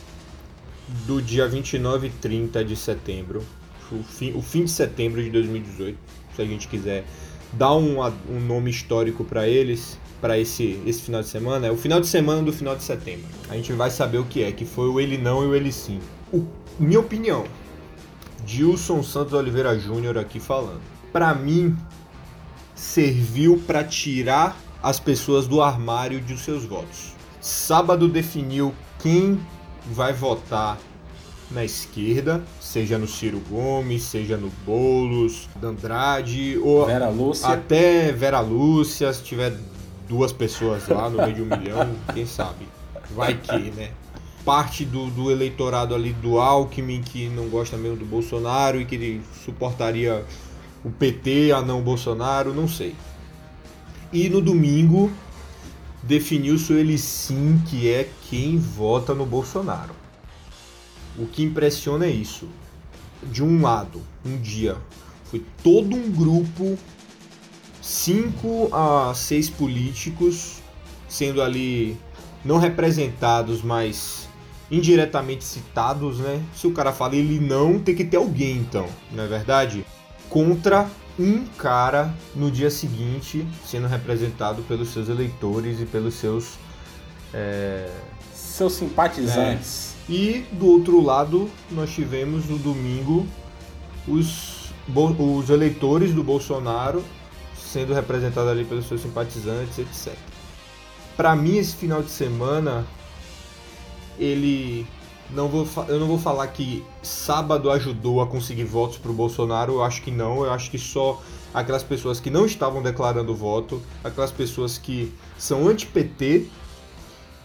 do 1.07 1.23
dia 1.23 1.47
29 1.49 2.09
e 2.09 2.11
30 2.11 2.65
de 2.65 2.77
setembro, 2.77 3.43
o 3.91 4.03
fim, 4.03 4.33
o 4.35 4.43
fim 4.43 4.65
de 4.65 4.71
setembro 4.71 5.23
de 5.23 5.31
2018, 5.31 5.97
se 6.35 6.43
a 6.43 6.45
gente 6.45 6.69
quiser 6.69 7.05
dar 7.53 7.75
um, 7.75 8.03
um 8.29 8.41
nome 8.41 8.71
histórico 8.71 9.25
para 9.25 9.49
eles, 9.49 9.97
para 10.21 10.39
esse, 10.39 10.81
esse 10.87 11.03
final 11.03 11.23
de 11.23 11.29
semana, 11.29 11.67
é 11.67 11.71
o 11.71 11.77
final 11.77 12.01
de 12.01 12.07
semana 12.07 12.43
do 12.43 12.53
final 12.53 12.77
de 12.77 12.83
setembro. 12.83 13.27
A 13.49 13.55
gente 13.55 13.73
vai 13.73 13.91
saber 13.91 14.19
o 14.19 14.25
que 14.25 14.43
é, 14.43 14.53
que 14.53 14.65
foi 14.65 14.89
o 14.89 15.01
ele 15.01 15.17
não 15.17 15.43
e 15.43 15.47
o 15.47 15.55
ele 15.55 15.73
sim. 15.73 15.99
O, 16.33 16.47
minha 16.79 17.01
opinião, 17.01 17.45
Dilson 18.45 19.03
Santos 19.03 19.33
Oliveira 19.33 19.79
Júnior 19.79 20.19
aqui 20.19 20.39
falando. 20.39 20.81
Para 21.13 21.35
mim, 21.35 21.77
serviu 22.75 23.63
para 23.67 23.85
tirar 23.85 24.57
as 24.83 24.99
pessoas 24.99 25.47
do 25.47 25.61
armário 25.63 26.21
de 26.21 26.39
seus 26.39 26.65
votos. 26.65 27.15
Sábado 27.41 28.09
definiu 28.09 28.75
quem 28.99 29.41
vai 29.93 30.13
votar 30.13 30.79
na 31.51 31.65
esquerda, 31.65 32.43
seja 32.61 32.97
no 32.97 33.09
Ciro 33.09 33.41
Gomes, 33.51 34.03
seja 34.05 34.37
no 34.37 34.51
Boulos, 34.65 35.49
Andrade, 35.63 36.59
ou 36.63 36.87
Vera 36.87 37.09
Lúcia. 37.09 37.49
até 37.49 38.13
Vera 38.13 38.41
Lúcia, 38.41 39.13
se 39.13 39.23
tiver 39.23 39.53
duas 40.11 40.33
pessoas 40.33 40.89
lá 40.89 41.09
no 41.09 41.19
meio 41.19 41.35
de 41.35 41.43
um 41.43 41.47
milhão, 41.47 41.95
quem 42.13 42.27
sabe? 42.27 42.67
Vai 43.15 43.35
que, 43.35 43.71
né? 43.71 43.93
Parte 44.45 44.85
do, 44.85 45.09
do 45.09 45.31
eleitorado 45.31 45.95
ali 45.95 46.13
do 46.13 46.41
Alckmin, 46.41 47.01
que 47.01 47.29
não 47.29 47.49
gosta 47.49 47.77
mesmo 47.77 47.97
do 47.97 48.05
Bolsonaro 48.05 48.81
e 48.81 48.85
que 48.85 49.21
suportaria 49.45 50.25
o 50.85 50.91
PT 50.91 51.53
a 51.53 51.63
não 51.63 51.81
Bolsonaro, 51.81 52.53
não 52.53 52.67
sei. 52.67 52.97
E 54.13 54.29
no 54.29 54.41
domingo 54.41 55.13
definiu-se 56.03 56.73
ele 56.73 56.99
sim 56.99 57.63
que 57.69 57.89
é 57.89 58.09
quem 58.29 58.59
vota 58.59 59.15
no 59.15 59.25
Bolsonaro. 59.25 59.95
O 61.17 61.27
que 61.27 61.45
impressiona 61.45 62.07
é 62.07 62.11
isso. 62.11 62.49
De 63.23 63.45
um 63.45 63.61
lado, 63.61 64.03
um 64.25 64.37
dia, 64.39 64.77
foi 65.27 65.45
todo 65.63 65.95
um 65.95 66.11
grupo, 66.11 66.77
cinco 67.81 68.69
a 68.73 69.13
seis 69.15 69.49
políticos, 69.49 70.63
sendo 71.09 71.43
ali 71.43 71.97
não 72.45 72.59
representados, 72.59 73.63
mas 73.63 74.29
indiretamente 74.71 75.45
citados, 75.45 76.19
né? 76.19 76.43
Se 76.55 76.67
o 76.67 76.73
cara 76.73 76.93
fala 76.93 77.17
ele 77.17 77.41
não, 77.41 77.79
tem 77.79 77.95
que 77.95 78.05
ter 78.05 78.17
alguém 78.17 78.57
então, 78.59 78.87
não 79.13 79.25
é 79.25 79.27
verdade? 79.27 79.85
Contra 80.29 80.89
um 81.19 81.45
cara 81.45 82.15
no 82.35 82.51
dia 82.51 82.71
seguinte 82.71 83.47
sendo 83.67 83.89
representado 83.89 84.63
pelos 84.63 84.93
seus 84.93 85.09
eleitores 85.09 85.81
e 85.81 85.85
pelos 85.85 86.15
seus 86.15 86.55
é... 87.35 87.91
seus 88.33 88.75
simpatizantes. 88.75 89.95
É 90.09 90.13
e 90.13 90.47
do 90.53 90.67
outro 90.67 91.01
lado, 91.01 91.49
nós 91.71 91.91
tivemos 91.91 92.47
no 92.47 92.59
domingo 92.59 93.27
os, 94.09 94.73
os 94.89 95.51
eleitores 95.51 96.13
do 96.13 96.25
Bolsonaro 96.25 97.05
sendo 97.73 97.95
representados 97.95 98.51
ali 98.51 98.65
pelos 98.65 98.87
seus 98.87 99.01
simpatizantes, 99.01 99.79
etc. 99.79 100.17
Para 101.17 101.37
mim, 101.37 101.59
esse 101.59 101.75
final 101.75 102.03
de 102.03 102.11
semana, 102.11 102.87
ele. 104.19 104.87
Não 105.31 105.47
vou, 105.47 105.65
eu 105.87 106.01
não 106.01 106.09
vou 106.09 106.19
falar 106.19 106.49
que 106.49 106.85
sábado 107.05 107.71
ajudou 107.71 108.21
a 108.21 108.27
conseguir 108.27 108.65
votos 108.65 108.99
para 108.99 109.13
o 109.13 109.15
Bolsonaro, 109.15 109.75
eu 109.75 109.85
acho 109.85 110.03
que 110.03 110.11
não, 110.11 110.45
eu 110.45 110.53
acho 110.53 110.69
que 110.69 110.79
só 110.79 111.23
aquelas 111.55 111.85
pessoas 111.85 112.19
que 112.19 112.31
não 112.31 112.45
estavam 112.45 112.83
declarando 112.83 113.33
voto, 113.33 113.81
aquelas 114.03 114.33
pessoas 114.33 114.77
que 114.77 115.15
são 115.39 115.69
anti-PT 115.69 116.49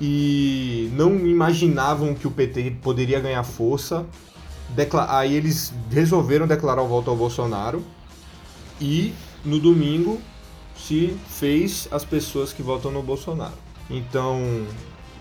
e 0.01 0.89
não 0.93 1.15
imaginavam 1.27 2.15
que 2.15 2.27
o 2.27 2.31
PT 2.31 2.77
poderia 2.81 3.19
ganhar 3.19 3.43
força. 3.43 4.05
Aí 5.09 5.35
eles 5.35 5.71
resolveram 5.91 6.47
declarar 6.47 6.81
o 6.81 6.87
voto 6.87 7.11
ao 7.11 7.15
Bolsonaro 7.15 7.83
e 8.81 9.13
no 9.45 9.59
domingo 9.59 10.19
se 10.75 11.15
fez 11.27 11.87
as 11.91 12.03
pessoas 12.03 12.51
que 12.51 12.61
votam 12.61 12.91
no 12.91 13.01
Bolsonaro. 13.01 13.53
Então 13.89 14.41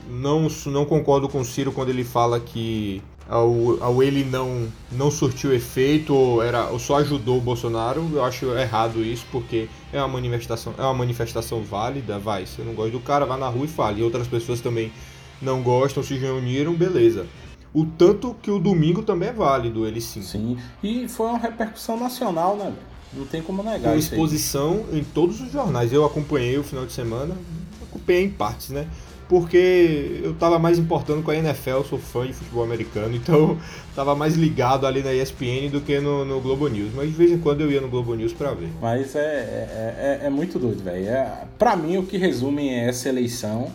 não, 0.09 0.49
não 0.67 0.85
concordo 0.85 1.29
com 1.29 1.41
o 1.41 1.45
Ciro 1.45 1.73
quando 1.73 1.91
ele 1.91 2.05
fala 2.05 2.41
que 2.41 3.03
ao, 3.29 3.83
ao 3.83 4.03
ele 4.03 4.25
não, 4.25 4.69
não 4.93 5.11
surtiu 5.11 5.53
efeito 5.53 6.15
ou, 6.15 6.43
era, 6.43 6.69
ou 6.69 6.79
só 6.79 6.97
ajudou 6.97 7.39
o 7.39 7.41
Bolsonaro, 7.41 8.11
eu 8.13 8.25
acho 8.25 8.47
errado 8.57 9.03
isso, 9.03 9.27
porque 9.33 9.69
é 9.93 9.99
uma 9.99 10.09
manifestação, 10.09 10.75
é 10.77 10.83
uma 10.83 10.95
manifestação 10.95 11.63
válida, 11.63 12.19
vai. 12.19 12.47
Se 12.47 12.61
não 12.63 12.75
gosta 12.75 12.93
do 12.93 13.01
cara, 13.01 13.25
vá 13.25 13.37
na 13.37 13.49
rua 13.49 13.65
e 13.65 13.69
fale. 13.69 14.01
E 14.01 14.05
outras 14.05 14.29
pessoas 14.29 14.61
também 14.61 14.93
não 15.41 15.63
gostam, 15.63 16.03
se 16.03 16.17
reuniram, 16.17 16.75
beleza. 16.75 17.27
O 17.73 17.85
tanto 17.85 18.37
que 18.41 18.51
o 18.51 18.59
domingo 18.59 19.03
também 19.03 19.31
é 19.31 19.33
válido, 19.33 19.87
ele 19.87 20.01
sim. 20.01 20.23
Sim, 20.23 20.59
e 20.83 21.09
foi 21.09 21.27
uma 21.27 21.39
repercussão 21.39 21.99
nacional, 21.99 22.57
né? 22.57 22.73
Não 23.13 23.27
tem 23.27 23.43
como 23.43 23.63
negar. 23.63 23.93
Com 23.93 23.99
exposição 23.99 24.85
em 24.93 25.05
todos 25.05 25.41
os 25.41 25.53
jornais. 25.53 25.93
Eu 25.93 26.05
acompanhei 26.05 26.59
o 26.59 26.65
final 26.65 26.85
de 26.87 26.93
semana, 26.93 27.37
acompanhei 27.83 28.25
em 28.25 28.31
partes, 28.31 28.71
né? 28.71 28.87
Porque 29.29 30.21
eu 30.23 30.35
tava 30.35 30.59
mais 30.59 30.79
importando 30.79 31.23
com 31.23 31.31
a 31.31 31.37
NFL, 31.37 31.83
sou 31.89 31.99
fã 31.99 32.27
de 32.27 32.35
futebol 32.35 32.63
americano, 32.63 33.15
então 33.17 33.57
tava 33.95 34.15
mais 34.15 34.35
ligado 34.35 34.87
ali 34.87 35.03
na 35.03 35.15
ESPN 35.15 35.71
do 35.71 35.81
que 35.81 35.99
no, 35.99 36.25
no 36.25 36.41
Globo 36.41 36.69
News. 36.69 36.93
Mas 36.95 37.09
de 37.09 37.15
vez 37.15 37.31
em 37.31 37.39
quando 37.39 37.63
eu 37.63 37.71
ia 37.71 37.81
no 37.81 37.89
Globo 37.89 38.15
News 38.15 38.33
pra 38.33 38.53
ver. 38.53 38.69
Mas 38.81 39.15
é, 39.15 39.21
é, 39.21 40.21
é, 40.23 40.27
é 40.27 40.31
muito 40.31 40.59
doido, 40.59 40.83
velho. 40.83 41.07
É, 41.09 41.45
pra 41.59 41.75
mim, 41.75 41.97
o 41.97 42.03
que 42.05 42.19
resume 42.19 42.69
essa 42.69 43.09
eleição 43.09 43.71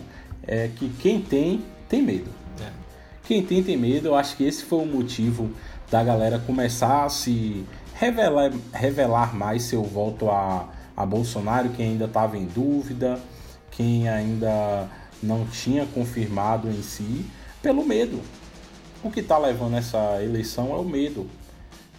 é 0.46 0.70
que 0.74 0.88
quem 1.00 1.20
tem, 1.20 1.62
tem 1.88 2.02
medo. 2.02 2.30
É. 2.60 2.68
Quem 3.24 3.42
tem, 3.42 3.62
tem 3.62 3.76
medo. 3.76 4.08
Eu 4.08 4.14
acho 4.14 4.36
que 4.36 4.44
esse 4.44 4.62
foi 4.64 4.78
o 4.78 4.86
motivo 4.86 5.50
da 5.90 6.02
galera 6.04 6.38
começar 6.38 7.04
a 7.04 7.08
se 7.08 7.64
revelar, 8.00 8.50
revelar 8.72 9.36
mais 9.36 9.64
seu 9.64 9.82
voto 9.82 10.30
a, 10.30 10.66
a 10.96 11.04
Bolsonaro, 11.04 11.68
quem 11.68 11.90
ainda 11.90 12.06
estava 12.06 12.38
em 12.38 12.46
dúvida, 12.46 13.20
quem 13.70 14.08
ainda 14.08 14.88
não 15.22 15.44
tinha 15.46 15.84
confirmado 15.84 16.70
em 16.70 16.82
si, 16.82 17.26
pelo 17.62 17.84
medo. 17.84 18.18
O 19.04 19.10
que 19.10 19.20
está 19.20 19.36
levando 19.36 19.76
essa 19.76 20.22
eleição 20.22 20.72
é 20.74 20.78
o 20.78 20.84
medo. 20.84 21.28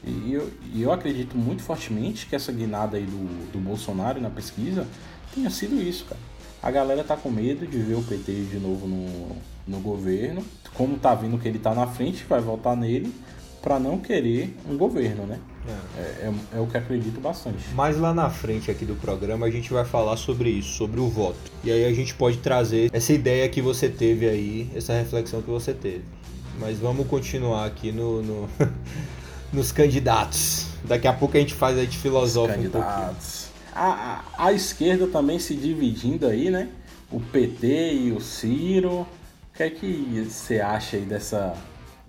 E 0.03 0.33
eu, 0.33 0.51
eu 0.75 0.91
acredito 0.91 1.37
muito 1.37 1.61
fortemente 1.61 2.25
que 2.25 2.35
essa 2.35 2.51
guinada 2.51 2.97
aí 2.97 3.05
do, 3.05 3.51
do 3.51 3.59
Bolsonaro 3.59 4.19
na 4.19 4.31
pesquisa 4.31 4.87
tenha 5.35 5.51
sido 5.51 5.79
isso, 5.79 6.05
cara. 6.05 6.19
A 6.63 6.71
galera 6.71 7.03
tá 7.03 7.15
com 7.15 7.29
medo 7.29 7.67
de 7.67 7.77
ver 7.77 7.95
o 7.95 8.03
PT 8.03 8.31
de 8.45 8.57
novo 8.57 8.87
no, 8.87 9.35
no 9.67 9.79
governo. 9.79 10.43
Como 10.73 10.97
tá 10.97 11.13
vindo 11.13 11.37
que 11.37 11.47
ele 11.47 11.59
tá 11.59 11.75
na 11.75 11.85
frente, 11.85 12.23
vai 12.23 12.41
votar 12.41 12.75
nele 12.75 13.13
para 13.61 13.79
não 13.79 13.97
querer 13.99 14.55
um 14.67 14.75
governo, 14.75 15.25
né? 15.25 15.39
É. 15.67 15.71
É, 15.99 16.01
é, 16.01 16.33
é, 16.57 16.59
o 16.59 16.65
que 16.65 16.77
acredito 16.77 17.19
bastante. 17.19 17.63
Mas 17.75 17.97
lá 17.97 18.13
na 18.13 18.29
frente 18.29 18.71
aqui 18.71 18.83
do 18.83 18.95
programa 18.95 19.45
a 19.45 19.51
gente 19.51 19.71
vai 19.71 19.85
falar 19.85 20.17
sobre 20.17 20.49
isso, 20.49 20.73
sobre 20.73 20.99
o 20.99 21.07
voto. 21.07 21.37
E 21.63 21.71
aí 21.71 21.85
a 21.85 21.93
gente 21.93 22.13
pode 22.15 22.37
trazer 22.37 22.89
essa 22.91 23.13
ideia 23.13 23.47
que 23.47 23.61
você 23.61 23.87
teve 23.87 24.27
aí, 24.27 24.69
essa 24.75 24.93
reflexão 24.93 25.41
que 25.41 25.49
você 25.49 25.73
teve. 25.73 26.03
Mas 26.59 26.79
vamos 26.79 27.07
continuar 27.07 27.65
aqui 27.65 27.91
no, 27.91 28.21
no 28.23 28.49
nos 29.53 29.71
candidatos. 29.71 30.67
Daqui 30.83 31.07
a 31.07 31.13
pouco 31.13 31.37
a 31.37 31.39
gente 31.39 31.53
faz 31.53 31.77
a 31.77 31.81
gente 31.81 31.97
filosofa 31.97 32.53
um 32.53 32.69
pouquinho. 32.69 33.15
A, 33.73 34.23
a, 34.37 34.47
a 34.47 34.53
esquerda 34.53 35.07
também 35.07 35.37
se 35.37 35.55
dividindo 35.55 36.27
aí, 36.27 36.49
né? 36.49 36.69
O 37.11 37.19
PT 37.19 37.93
e 37.93 38.11
o 38.11 38.19
Ciro. 38.19 39.01
O 39.01 39.57
que 39.57 39.63
é 39.63 39.69
que 39.69 40.25
você 40.27 40.59
acha 40.59 40.97
aí 40.97 41.03
dessa, 41.03 41.53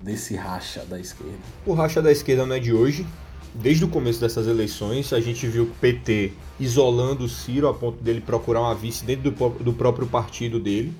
desse 0.02 0.35
racha 0.35 0.85
da 0.85 0.99
esquerda? 0.99 1.38
O 1.64 1.73
racha 1.73 2.02
da 2.02 2.11
esquerda 2.11 2.44
não 2.44 2.56
é 2.56 2.61
de 2.61 2.73
hoje 2.73 3.06
desde 3.54 3.85
o 3.85 3.88
começo 3.88 4.21
dessas 4.21 4.47
eleições, 4.47 5.12
a 5.12 5.21
gente 5.21 5.47
viu 5.47 5.64
o 5.64 5.66
PT 5.80 6.32
isolando 6.59 7.25
o 7.25 7.28
Ciro 7.28 7.68
a 7.68 7.75
ponto 7.75 8.02
dele 8.02 8.21
procurar 8.21 8.61
uma 8.61 8.75
vice 8.75 9.04
dentro 9.04 9.30
do, 9.30 9.49
do 9.62 9.73
próprio 9.73 10.06
partido 10.06 10.59
dele. 10.59 10.92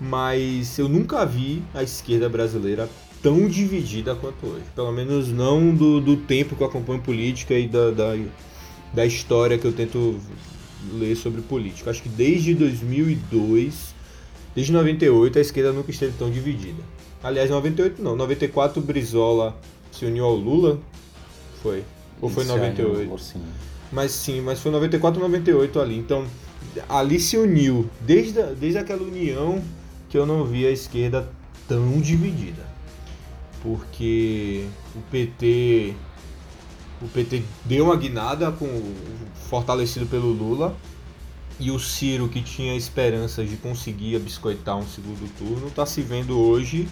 Mas 0.00 0.78
eu 0.78 0.88
nunca 0.88 1.24
vi 1.24 1.62
a 1.74 1.82
esquerda 1.82 2.28
brasileira 2.28 2.88
tão 3.22 3.48
dividida 3.48 4.14
quanto 4.14 4.46
hoje. 4.46 4.64
Pelo 4.74 4.92
menos 4.92 5.28
não 5.28 5.74
do, 5.74 6.00
do 6.00 6.16
tempo 6.16 6.54
que 6.54 6.62
eu 6.62 6.66
acompanho 6.66 7.00
política 7.00 7.54
e 7.54 7.66
da, 7.66 7.90
da, 7.90 8.16
da 8.92 9.06
história 9.06 9.58
que 9.58 9.66
eu 9.66 9.72
tento 9.72 10.18
ler 10.92 11.16
sobre 11.16 11.40
política. 11.40 11.90
Acho 11.90 12.02
que 12.02 12.10
desde 12.10 12.54
2002, 12.54 13.94
desde 14.54 14.72
98, 14.72 15.38
a 15.38 15.40
esquerda 15.40 15.72
nunca 15.72 15.90
esteve 15.90 16.12
tão 16.18 16.30
dividida. 16.30 16.82
Aliás, 17.26 17.50
98 17.50 18.00
não, 18.00 18.14
94 18.14 18.80
Brizola 18.80 19.56
se 19.90 20.06
uniu 20.06 20.24
ao 20.24 20.36
Lula, 20.36 20.78
foi. 21.60 21.82
Ou 22.20 22.30
foi 22.30 22.44
98? 22.44 23.02
Ano, 23.02 23.18
sim. 23.18 23.42
Mas 23.90 24.12
sim, 24.12 24.40
mas 24.40 24.60
foi 24.60 24.70
94 24.70 25.20
ou 25.20 25.28
98 25.28 25.80
ali. 25.80 25.98
Então, 25.98 26.24
ali 26.88 27.18
se 27.18 27.36
uniu. 27.36 27.90
Desde, 28.00 28.40
desde 28.54 28.78
aquela 28.78 29.02
união 29.02 29.60
que 30.08 30.16
eu 30.16 30.24
não 30.24 30.44
vi 30.44 30.64
a 30.68 30.70
esquerda 30.70 31.28
tão 31.66 32.00
dividida. 32.00 32.62
Porque 33.60 34.64
o 34.94 35.00
PT. 35.10 35.94
O 37.02 37.08
PT 37.08 37.42
deu 37.64 37.86
uma 37.86 37.96
guinada 37.96 38.52
com 38.52 38.68
fortalecido 39.50 40.06
pelo 40.06 40.28
Lula. 40.28 40.76
E 41.58 41.72
o 41.72 41.80
Ciro, 41.80 42.28
que 42.28 42.40
tinha 42.40 42.76
esperanças 42.76 43.50
de 43.50 43.56
conseguir 43.56 44.16
biscoitar 44.20 44.76
um 44.76 44.86
segundo 44.86 45.28
turno, 45.36 45.66
está 45.66 45.84
se 45.84 46.02
vendo 46.02 46.38
hoje 46.38 46.86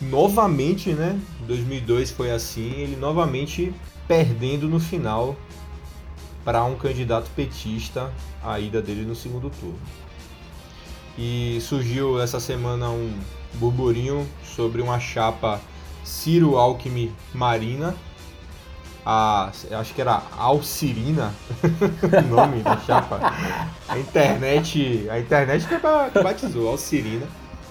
novamente, 0.00 0.92
né? 0.92 1.18
2002 1.46 2.10
foi 2.10 2.30
assim, 2.30 2.70
ele 2.72 2.96
novamente 2.96 3.72
perdendo 4.06 4.68
no 4.68 4.78
final 4.78 5.36
para 6.44 6.64
um 6.64 6.76
candidato 6.76 7.28
petista 7.34 8.12
a 8.42 8.60
ida 8.60 8.80
dele 8.80 9.04
no 9.04 9.14
segundo 9.14 9.50
turno. 9.50 9.78
E 11.18 11.58
surgiu 11.60 12.20
essa 12.20 12.38
semana 12.38 12.90
um 12.90 13.18
burburinho 13.54 14.28
sobre 14.44 14.82
uma 14.82 15.00
chapa 15.00 15.60
Ciro 16.04 16.56
Alckmin 16.56 17.12
Marina. 17.34 17.94
A, 19.04 19.52
acho 19.78 19.94
que 19.94 20.00
era 20.00 20.22
Alcirina, 20.36 21.32
o 21.62 22.34
nome 22.34 22.60
da 22.60 22.76
chapa. 22.78 23.20
A 23.88 23.98
internet, 23.98 25.08
a 25.08 25.18
internet 25.18 25.66
que 25.66 26.20
batizou, 26.22 26.68
Alcirina. 26.68 27.26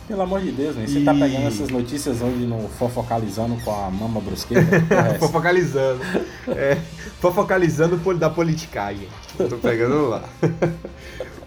Pelo 0.08 0.22
amor 0.22 0.42
de 0.42 0.52
Deus, 0.52 0.76
né? 0.76 0.86
Você 0.86 1.00
e... 1.00 1.04
tá 1.04 1.14
pegando 1.14 1.48
essas 1.48 1.70
notícias 1.70 2.22
onde 2.22 2.46
no 2.46 2.70
fofocalizando 2.70 3.56
com 3.64 3.72
a 3.72 3.90
mama 3.90 4.22
brusqueira? 4.22 4.64
fofocalizando. 5.20 6.00
É, 6.48 6.78
fofocalizando 7.20 7.98
da 8.14 8.30
politicagem. 8.30 9.08
Tô 9.38 9.58
pegando 9.58 10.10
lá. 10.10 10.24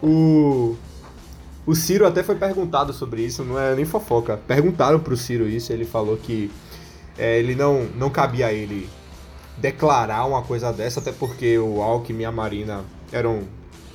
o, 0.03 0.77
o 1.65 1.75
Ciro 1.75 2.05
até 2.05 2.25
foi 2.25 2.35
perguntado 2.35 2.93
sobre 2.93 3.23
isso, 3.23 3.45
não 3.45 3.59
é 3.59 3.77
nem 3.77 3.85
fofoca. 3.85 4.37
Perguntaram 4.37 4.99
pro 4.99 5.17
Ciro 5.17 5.49
isso, 5.49 5.73
ele 5.73 5.85
falou 5.85 6.17
que 6.17 6.51
é, 7.17 7.39
ele 7.39 7.55
não, 7.55 7.85
não 7.97 8.11
cabia 8.11 8.47
a 8.49 8.53
ele 8.53 8.89
declarar 9.57 10.25
uma 10.25 10.43
coisa 10.43 10.73
dessa, 10.73 10.99
até 10.99 11.13
porque 11.13 11.59
o 11.59 11.81
Alckmin 11.81 12.23
e 12.23 12.25
a 12.25 12.33
Marina 12.33 12.85
eram, 13.13 13.43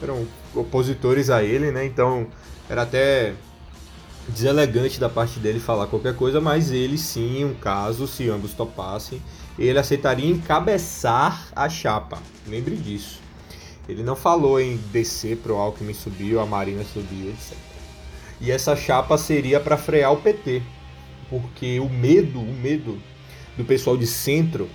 eram 0.02 0.26
opositores 0.56 1.30
a 1.30 1.44
ele, 1.44 1.72
né? 1.72 1.86
Então 1.86 2.28
era 2.70 2.84
até 2.84 3.34
deselegante 4.28 5.00
da 5.00 5.10
parte 5.10 5.40
dele 5.40 5.60
falar 5.60 5.88
qualquer 5.88 6.16
coisa, 6.16 6.40
mas 6.40 6.72
ele 6.72 6.98
sim, 6.98 7.44
um 7.44 7.54
caso, 7.54 8.08
se 8.08 8.30
ambos 8.30 8.54
topassem, 8.54 9.22
ele 9.58 9.78
aceitaria 9.78 10.30
encabeçar 10.30 11.48
a 11.56 11.70
chapa. 11.70 12.20
Lembre 12.48 12.76
disso. 12.76 13.20
Ele 13.88 14.02
não 14.02 14.16
falou 14.16 14.60
em 14.60 14.78
descer 14.92 15.38
pro 15.38 15.58
Alckmin 15.58 15.94
subir, 15.94 16.36
ou 16.36 16.42
a 16.42 16.46
Marina 16.46 16.84
subir, 16.86 17.30
etc. 17.30 17.58
E 18.40 18.50
essa 18.50 18.76
chapa 18.76 19.18
seria 19.18 19.60
para 19.60 19.78
frear 19.78 20.14
o 20.14 20.18
PT, 20.18 20.62
porque 21.30 21.80
o 21.80 21.90
medo, 21.90 22.40
o 22.40 22.54
medo 22.54 23.02
do 23.58 23.66
pessoal 23.66 23.98
de 23.98 24.08
centro 24.08 24.70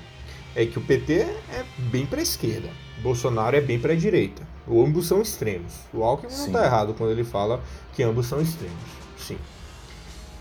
é 0.54 0.66
que 0.66 0.78
o 0.78 0.82
PT 0.82 1.14
é 1.14 1.64
bem 1.90 2.04
para 2.04 2.20
esquerda, 2.20 2.68
Bolsonaro 3.02 3.56
é 3.56 3.60
bem 3.60 3.78
para 3.78 3.96
direita. 3.96 4.46
Ambos 4.70 5.06
são 5.06 5.22
extremos. 5.22 5.72
O 5.92 6.02
Alckmin 6.04 6.30
Sim. 6.30 6.38
não 6.38 6.46
está 6.46 6.64
errado 6.64 6.94
quando 6.94 7.10
ele 7.10 7.24
fala 7.24 7.62
que 7.94 8.02
ambos 8.02 8.26
são 8.26 8.40
extremos 8.40 9.07
sim. 9.28 9.38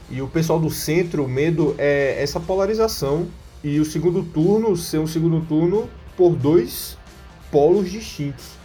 E 0.09 0.21
o 0.21 0.27
pessoal 0.27 0.59
do 0.59 0.69
centro, 0.69 1.25
o 1.25 1.27
medo 1.27 1.75
é 1.77 2.21
essa 2.21 2.39
polarização 2.39 3.27
e 3.63 3.79
o 3.79 3.85
segundo 3.85 4.23
turno 4.23 4.75
ser 4.77 4.99
um 4.99 5.07
segundo 5.07 5.41
turno 5.45 5.89
por 6.15 6.35
dois 6.35 6.97
polos 7.51 7.91
distintos. 7.91 8.57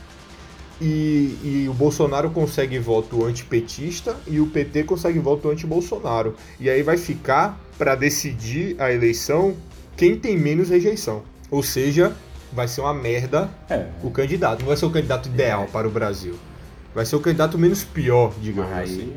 E, 0.80 1.38
e, 1.44 1.66
o 1.68 1.74
Bolsonaro 1.74 2.30
consegue 2.30 2.78
voto 2.78 3.24
antipetista 3.24 4.16
e 4.26 4.40
o 4.40 4.46
PT 4.48 4.84
consegue 4.84 5.18
voto 5.18 5.48
anti-Bolsonaro. 5.48 6.34
E 6.58 6.68
aí 6.68 6.82
vai 6.82 6.96
ficar 6.96 7.60
para 7.78 7.94
decidir 7.94 8.74
a 8.80 8.92
eleição 8.92 9.56
quem 9.96 10.16
tem 10.16 10.36
menos 10.36 10.70
rejeição. 10.70 11.22
Ou 11.50 11.62
seja, 11.62 12.16
vai 12.52 12.66
ser 12.66 12.80
uma 12.80 12.94
merda 12.94 13.48
é. 13.70 13.86
o 14.02 14.10
candidato. 14.10 14.60
Não 14.60 14.68
vai 14.68 14.76
ser 14.76 14.86
o 14.86 14.90
candidato 14.90 15.28
ideal 15.28 15.64
é. 15.64 15.66
para 15.66 15.86
o 15.86 15.90
Brasil. 15.90 16.34
Vai 16.92 17.06
ser 17.06 17.14
o 17.14 17.20
candidato 17.20 17.56
menos 17.56 17.84
pior, 17.84 18.32
digamos 18.40 18.72
aí, 18.72 18.84
assim 18.84 19.14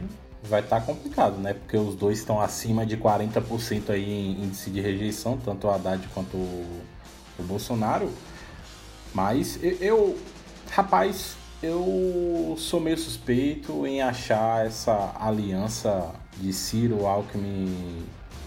vai 0.49 0.61
estar 0.61 0.79
tá 0.79 0.85
complicado, 0.85 1.37
né? 1.37 1.53
Porque 1.53 1.77
os 1.77 1.95
dois 1.95 2.19
estão 2.19 2.39
acima 2.39 2.85
de 2.85 2.97
40% 2.97 3.89
aí 3.89 4.09
em 4.09 4.43
índice 4.43 4.69
de 4.69 4.79
rejeição, 4.81 5.37
tanto 5.37 5.67
o 5.67 5.69
Haddad 5.69 6.07
quanto 6.13 6.37
o, 6.37 6.81
o 7.39 7.43
Bolsonaro. 7.43 8.09
Mas 9.13 9.59
eu, 9.61 9.77
eu, 9.79 10.19
rapaz, 10.71 11.35
eu 11.61 12.55
sou 12.57 12.79
meio 12.79 12.97
suspeito 12.97 13.85
em 13.87 14.01
achar 14.01 14.65
essa 14.65 15.15
aliança 15.19 16.13
de 16.39 16.51
Ciro, 16.53 17.05
Alckmin... 17.05 18.03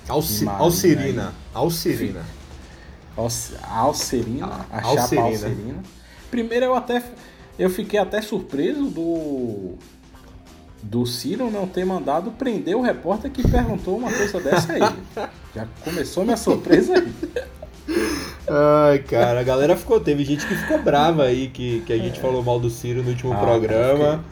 Alci 0.09 0.49
Alcerina. 0.49 1.35
Alcerina. 1.53 2.25
Alcerina. 3.63 4.67
A 4.71 4.83
chapa 4.83 5.21
Alcerina. 5.21 5.83
Primeiro 6.31 6.67
eu 6.67 6.75
até... 6.75 7.03
Eu 7.59 7.69
fiquei 7.69 7.99
até 7.99 8.23
surpreso 8.23 8.85
do 8.85 9.77
do 10.83 11.05
Ciro 11.07 11.51
não 11.51 11.67
ter 11.67 11.85
mandado 11.85 12.31
prender 12.33 12.77
o 12.77 12.81
repórter 12.81 13.31
que 13.31 13.47
perguntou 13.47 13.99
uma 13.99 14.11
coisa 14.13 14.41
dessa 14.41 14.73
aí. 14.73 14.81
Já 15.55 15.67
começou 15.85 16.25
minha 16.25 16.37
surpresa 16.37 16.95
aí. 16.95 17.15
Ai, 18.49 18.99
cara, 19.01 19.41
a 19.41 19.43
galera 19.43 19.77
ficou. 19.77 20.01
Teve 20.01 20.25
gente 20.25 20.47
que 20.47 20.55
ficou 20.55 20.81
brava 20.83 21.25
aí, 21.25 21.49
que, 21.49 21.81
que 21.81 21.93
a 21.93 21.99
gente 21.99 22.19
é. 22.19 22.23
falou 22.23 22.43
mal 22.43 22.59
do 22.59 22.71
Ciro 22.71 23.03
no 23.03 23.11
último 23.11 23.33
ah, 23.33 23.37
programa. 23.37 24.25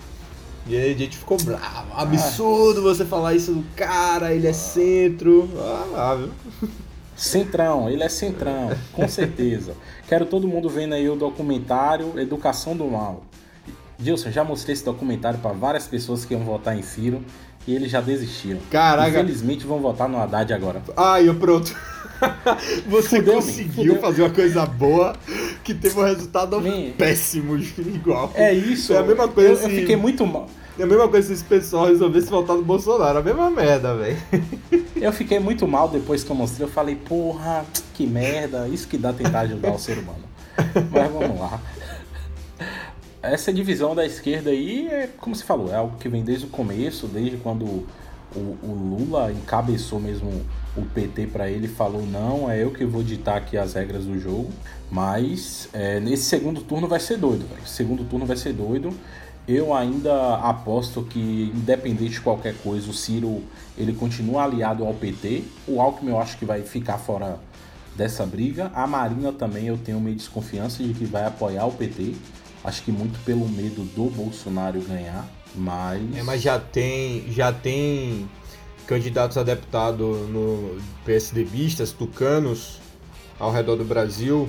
E 0.66 0.76
aí 0.76 0.92
a 0.92 0.96
gente 0.96 1.16
ficou 1.16 1.36
bravo. 1.38 1.92
Absurdo 1.94 2.82
você 2.82 3.04
falar 3.04 3.34
isso 3.34 3.52
do 3.52 3.64
cara, 3.74 4.34
ele 4.34 4.46
é 4.46 4.52
centro. 4.52 5.48
Ah, 5.58 5.86
lá, 5.92 6.14
viu? 6.14 6.30
Centrão, 7.16 7.88
ele 7.88 8.02
é 8.02 8.08
centrão, 8.10 8.70
com 8.92 9.08
certeza. 9.08 9.74
Quero 10.06 10.26
todo 10.26 10.46
mundo 10.46 10.68
vendo 10.68 10.94
aí 10.94 11.08
o 11.08 11.16
documentário 11.16 12.18
Educação 12.18 12.76
do 12.76 12.84
Mal. 12.84 13.24
Gilson, 13.98 14.30
já 14.30 14.44
mostrei 14.44 14.74
esse 14.74 14.84
documentário 14.84 15.38
para 15.38 15.52
várias 15.52 15.86
pessoas 15.86 16.24
que 16.24 16.34
iam 16.34 16.42
votar 16.42 16.78
em 16.78 16.82
Ciro 16.82 17.22
e 17.66 17.74
eles 17.74 17.90
já 17.90 18.00
desistiram. 18.00 18.60
Caraca. 18.70 19.08
Infelizmente 19.08 19.66
vão 19.66 19.80
votar 19.80 20.08
no 20.08 20.18
Haddad 20.18 20.52
agora. 20.52 20.82
Ah, 20.96 21.20
eu 21.20 21.34
pronto. 21.34 21.74
Você 22.86 23.18
fudeu, 23.18 23.34
conseguiu 23.34 23.98
fazer 23.98 24.22
uma 24.22 24.30
coisa 24.30 24.64
boa 24.64 25.14
que 25.64 25.74
teve 25.74 25.98
um 25.98 26.04
resultado 26.04 26.56
péssimo 26.96 27.56
igual. 27.78 28.30
É 28.34 28.52
isso. 28.52 28.92
É 28.92 28.98
a 28.98 29.02
mesma 29.02 29.28
coisa. 29.28 29.50
Eu, 29.50 29.54
assim, 29.54 29.74
eu 29.74 29.80
fiquei 29.80 29.96
muito 29.96 30.26
mal. 30.26 30.48
É 30.78 30.82
a 30.82 30.86
mesma 30.86 31.08
coisa 31.08 31.26
se 31.28 31.32
esse 31.34 31.44
pessoal 31.44 31.86
resolvesse 31.86 32.28
votar 32.28 32.54
no 32.54 32.62
Bolsonaro. 32.62 33.18
A 33.18 33.22
mesma 33.22 33.50
merda, 33.50 33.94
velho. 33.94 34.16
Eu 34.96 35.12
fiquei 35.12 35.38
muito 35.38 35.68
mal 35.68 35.88
depois 35.88 36.24
que 36.24 36.30
eu 36.30 36.34
mostrei. 36.34 36.66
Eu 36.66 36.70
falei, 36.70 36.96
porra, 36.96 37.66
que 37.92 38.06
merda. 38.06 38.66
Isso 38.66 38.88
que 38.88 38.96
dá 38.96 39.12
tentar 39.12 39.40
ajudar 39.40 39.70
o 39.72 39.78
ser 39.78 39.98
humano. 39.98 40.24
Mas 40.90 41.12
vamos 41.12 41.38
lá 41.38 41.60
essa 43.32 43.52
divisão 43.52 43.94
da 43.94 44.04
esquerda 44.04 44.50
aí 44.50 44.88
é, 44.88 45.08
como 45.18 45.34
se 45.34 45.44
falou, 45.44 45.72
é 45.72 45.76
algo 45.76 45.96
que 45.98 46.08
vem 46.08 46.22
desde 46.22 46.46
o 46.46 46.48
começo, 46.48 47.06
desde 47.06 47.36
quando 47.36 47.64
o, 48.34 48.56
o 48.62 48.96
Lula 48.98 49.32
encabeçou 49.32 50.00
mesmo 50.00 50.30
o 50.76 50.82
PT 50.82 51.28
para 51.28 51.50
ele 51.50 51.68
falou 51.68 52.04
não, 52.06 52.50
é 52.50 52.62
eu 52.62 52.70
que 52.70 52.84
vou 52.84 53.02
ditar 53.02 53.36
aqui 53.36 53.56
as 53.56 53.74
regras 53.74 54.04
do 54.04 54.18
jogo. 54.18 54.50
Mas 54.90 55.68
é, 55.72 55.98
nesse 55.98 56.24
segundo 56.24 56.60
turno 56.60 56.86
vai 56.86 57.00
ser 57.00 57.18
doido, 57.18 57.46
véio. 57.48 57.66
segundo 57.66 58.04
turno 58.04 58.26
vai 58.26 58.36
ser 58.36 58.52
doido. 58.52 58.92
Eu 59.48 59.72
ainda 59.72 60.36
aposto 60.38 61.02
que, 61.02 61.52
independente 61.54 62.14
de 62.14 62.20
qualquer 62.20 62.54
coisa, 62.58 62.90
o 62.90 62.92
Ciro 62.92 63.42
ele 63.78 63.92
continua 63.92 64.42
aliado 64.42 64.84
ao 64.84 64.92
PT. 64.92 65.44
O 65.68 65.80
Alckmin 65.80 66.10
eu 66.10 66.20
acho 66.20 66.36
que 66.36 66.44
vai 66.44 66.62
ficar 66.62 66.98
fora 66.98 67.38
dessa 67.94 68.26
briga. 68.26 68.70
A 68.74 68.86
Marina 68.86 69.32
também 69.32 69.66
eu 69.66 69.78
tenho 69.78 70.00
meio 70.00 70.16
desconfiança 70.16 70.82
de 70.82 70.92
que 70.92 71.04
vai 71.04 71.24
apoiar 71.24 71.64
o 71.66 71.72
PT. 71.72 72.14
Acho 72.66 72.82
que 72.82 72.90
muito 72.90 73.16
pelo 73.24 73.48
medo 73.48 73.84
do 73.94 74.10
Bolsonaro 74.10 74.80
ganhar, 74.80 75.24
mas. 75.54 76.02
É, 76.16 76.22
mas 76.24 76.42
já 76.42 76.58
tem, 76.58 77.30
já 77.30 77.52
tem 77.52 78.28
candidatos 78.88 79.38
a 79.38 79.44
deputado 79.44 80.04
no 80.28 80.76
PSDBistas, 81.04 81.92
tucanos, 81.92 82.80
ao 83.38 83.52
redor 83.52 83.76
do 83.76 83.84
Brasil, 83.84 84.48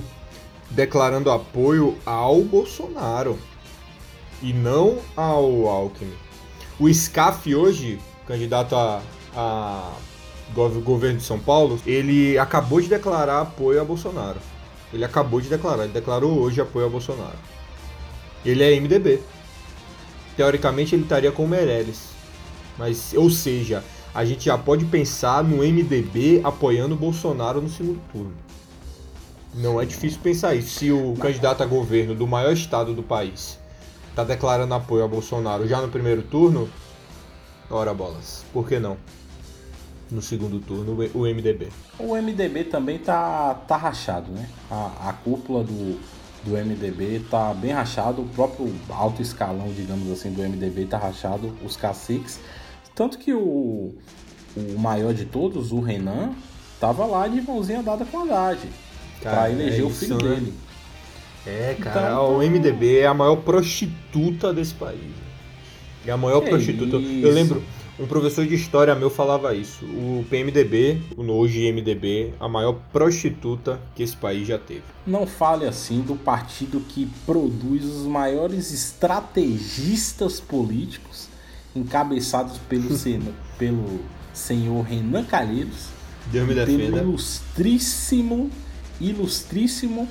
declarando 0.68 1.30
apoio 1.30 1.96
ao 2.04 2.42
Bolsonaro 2.42 3.38
e 4.42 4.52
não 4.52 4.98
ao 5.16 5.68
Alckmin. 5.68 6.12
O 6.76 6.92
SCAF 6.92 7.54
hoje, 7.54 8.00
candidato 8.26 8.74
a, 8.74 9.00
a 9.36 9.92
governo 10.82 11.18
de 11.18 11.24
São 11.24 11.38
Paulo, 11.38 11.80
ele 11.86 12.36
acabou 12.36 12.80
de 12.80 12.88
declarar 12.88 13.42
apoio 13.42 13.80
a 13.80 13.84
Bolsonaro. 13.84 14.40
Ele 14.92 15.04
acabou 15.04 15.40
de 15.40 15.48
declarar, 15.48 15.84
ele 15.84 15.92
declarou 15.92 16.40
hoje 16.40 16.60
apoio 16.60 16.86
a 16.86 16.88
Bolsonaro. 16.88 17.38
Ele 18.44 18.62
é 18.62 18.78
MDB. 18.80 19.20
Teoricamente 20.36 20.94
ele 20.94 21.02
estaria 21.02 21.32
com 21.32 21.44
o 21.44 21.48
Meirelles. 21.48 22.08
Mas, 22.78 23.12
ou 23.14 23.28
seja, 23.28 23.82
a 24.14 24.24
gente 24.24 24.44
já 24.46 24.56
pode 24.56 24.84
pensar 24.84 25.42
no 25.42 25.58
MDB 25.58 26.40
apoiando 26.44 26.94
o 26.94 26.98
Bolsonaro 26.98 27.60
no 27.60 27.68
segundo 27.68 28.00
turno. 28.12 28.34
Não 29.54 29.80
é 29.80 29.84
difícil 29.84 30.20
pensar 30.22 30.54
isso. 30.54 30.78
Se 30.78 30.92
o 30.92 31.14
candidato 31.14 31.62
a 31.62 31.66
governo 31.66 32.14
do 32.14 32.26
maior 32.26 32.52
estado 32.52 32.94
do 32.94 33.02
país 33.02 33.58
está 34.10 34.22
declarando 34.22 34.74
apoio 34.74 35.04
a 35.04 35.08
Bolsonaro 35.08 35.66
já 35.66 35.80
no 35.80 35.88
primeiro 35.88 36.22
turno, 36.22 36.68
ora 37.70 37.92
bolas. 37.92 38.44
Por 38.52 38.68
que 38.68 38.78
não? 38.78 38.96
No 40.10 40.22
segundo 40.22 40.58
turno, 40.60 40.96
o 41.14 41.20
MDB. 41.22 41.68
O 41.98 42.14
MDB 42.14 42.64
também 42.64 42.98
tá, 42.98 43.54
tá 43.66 43.76
rachado, 43.76 44.30
né? 44.30 44.48
A, 44.70 45.10
a 45.10 45.12
cúpula 45.12 45.62
do, 45.62 45.98
do 46.44 46.52
MDB 46.52 47.22
tá 47.30 47.52
bem 47.52 47.72
rachado, 47.72 48.22
o 48.22 48.28
próprio 48.28 48.72
alto 48.88 49.20
escalão, 49.22 49.72
digamos 49.74 50.10
assim, 50.10 50.30
do 50.30 50.42
MDB 50.42 50.86
tá 50.86 50.98
rachado, 50.98 51.52
os 51.64 51.76
caciques. 51.76 52.40
Tanto 52.94 53.18
que 53.18 53.32
o, 53.32 53.94
o 54.56 54.78
maior 54.78 55.12
de 55.12 55.24
todos, 55.24 55.72
o 55.72 55.80
Renan, 55.80 56.32
tava 56.80 57.06
lá 57.06 57.28
de 57.28 57.40
mãozinha 57.40 57.82
dada 57.82 58.04
com 58.04 58.18
a 58.18 58.22
Haddad. 58.22 58.60
Pra 59.20 59.50
eleger 59.50 59.80
é 59.80 59.84
o 59.84 59.90
filho 59.90 60.16
né? 60.16 60.36
dele. 60.36 60.54
É, 61.46 61.76
cara, 61.80 62.12
então, 62.12 62.36
o 62.36 62.38
MDB 62.38 62.98
é 62.98 63.06
a 63.06 63.14
maior 63.14 63.36
prostituta 63.36 64.52
desse 64.52 64.74
país. 64.74 65.12
É 66.06 66.10
a 66.10 66.16
maior 66.16 66.40
prostituta. 66.42 66.96
Isso. 66.96 67.26
Eu 67.26 67.32
lembro, 67.32 67.62
um 67.98 68.06
professor 68.06 68.46
de 68.46 68.54
história 68.54 68.94
meu 68.94 69.10
falava 69.10 69.54
isso. 69.54 69.84
O 69.84 70.24
PMDB, 70.30 71.00
o 71.16 71.22
hoje 71.32 71.70
MDB, 71.72 72.32
a 72.38 72.48
maior 72.48 72.76
prostituta 72.92 73.80
que 73.94 74.02
esse 74.02 74.16
país 74.16 74.46
já 74.46 74.58
teve. 74.58 74.82
Não 75.06 75.26
fale 75.26 75.66
assim 75.66 76.00
do 76.00 76.14
partido 76.14 76.80
que 76.80 77.08
produz 77.26 77.84
os 77.84 78.06
maiores 78.06 78.72
estrategistas 78.72 80.38
políticos, 80.38 81.28
encabeçados 81.74 82.58
pelo, 82.68 82.90
seno, 82.96 83.34
pelo 83.58 84.00
senhor 84.32 84.82
Renan 84.82 85.24
Calheiros. 85.24 85.88
Deus 86.26 86.46
me 86.46 86.54
defenda. 86.54 86.98
Pelo 86.98 87.10
ilustríssimo, 87.10 88.50
ilustríssimo 89.00 90.08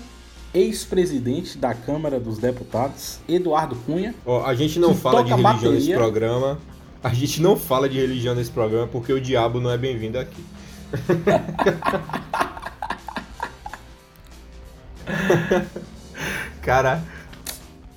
ex-presidente 0.53 1.57
da 1.57 1.73
Câmara 1.73 2.19
dos 2.19 2.37
Deputados, 2.37 3.19
Eduardo 3.29 3.75
Cunha. 3.85 4.15
Oh, 4.25 4.39
a 4.39 4.55
gente 4.55 4.79
não 4.79 4.95
fala 4.95 5.23
de 5.23 5.29
religião 5.29 5.53
bateria. 5.53 5.71
nesse 5.71 5.93
programa. 5.93 6.59
A 7.03 7.13
gente 7.13 7.41
não 7.41 7.55
fala 7.55 7.87
de 7.87 7.99
religião 7.99 8.35
nesse 8.35 8.51
programa 8.51 8.87
porque 8.87 9.13
o 9.13 9.21
diabo 9.21 9.59
não 9.59 9.71
é 9.71 9.77
bem-vindo 9.77 10.19
aqui. 10.19 10.43
Cara. 16.61 17.01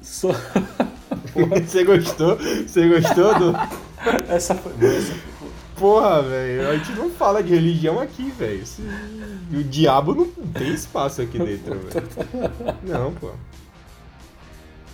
Sou... 0.03 0.35
Você 1.35 1.85
gostou? 1.85 2.37
Você 2.37 2.89
gostou 2.89 3.39
do. 3.39 3.53
Essa 4.29 4.55
foi 4.55 4.73
boa. 4.75 5.01
Porra, 5.77 6.23
velho. 6.23 6.69
A 6.69 6.77
gente 6.77 6.93
não 6.93 7.11
fala 7.11 7.43
de 7.43 7.55
religião 7.55 7.99
aqui, 8.01 8.31
velho. 8.31 8.63
O 9.53 9.65
diabo 9.65 10.15
não 10.15 10.27
tem 10.53 10.75
espaço 10.75 11.23
aqui 11.23 11.39
dentro, 11.39 11.79
velho. 11.81 12.07
Não, 12.83 13.15
pô. 13.15 13.31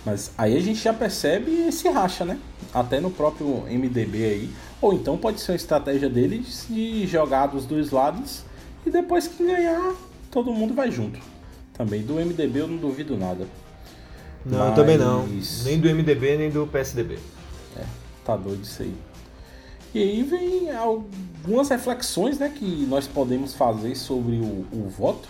Mas 0.07 0.31
aí 0.37 0.55
a 0.55 0.61
gente 0.61 0.81
já 0.81 0.93
percebe 0.93 1.67
esse 1.67 1.89
racha, 1.89 2.23
né? 2.23 2.39
Até 2.73 3.01
no 3.01 3.11
próprio 3.11 3.63
MDB 3.69 4.23
aí. 4.23 4.49
Ou 4.81 4.93
então 4.93 5.17
pode 5.17 5.41
ser 5.41 5.51
uma 5.51 5.57
estratégia 5.57 6.07
deles 6.07 6.65
de 6.69 7.05
jogar 7.05 7.47
dos 7.47 7.65
dois 7.65 7.91
lados 7.91 8.45
e 8.85 8.89
depois 8.89 9.27
que 9.27 9.45
ganhar, 9.45 9.93
todo 10.31 10.53
mundo 10.53 10.73
vai 10.73 10.89
junto. 10.89 11.19
Também 11.73 12.03
do 12.03 12.13
MDB 12.13 12.61
eu 12.61 12.69
não 12.69 12.77
duvido 12.77 13.17
nada. 13.17 13.45
Não, 14.45 14.67
Mas... 14.67 14.75
também 14.75 14.97
não. 14.97 15.27
Nem 15.65 15.77
do 15.77 15.93
MDB, 15.93 16.37
nem 16.37 16.49
do 16.49 16.65
PSDB. 16.65 17.19
É, 17.75 17.83
tá 18.23 18.37
doido 18.37 18.63
isso 18.63 18.83
aí. 18.83 18.95
E 19.93 20.01
aí 20.01 20.23
vem 20.23 20.71
algumas 20.71 21.67
reflexões 21.67 22.39
né, 22.39 22.47
que 22.47 22.85
nós 22.87 23.07
podemos 23.07 23.53
fazer 23.53 23.93
sobre 23.95 24.37
o, 24.37 24.65
o 24.71 24.89
voto, 24.89 25.27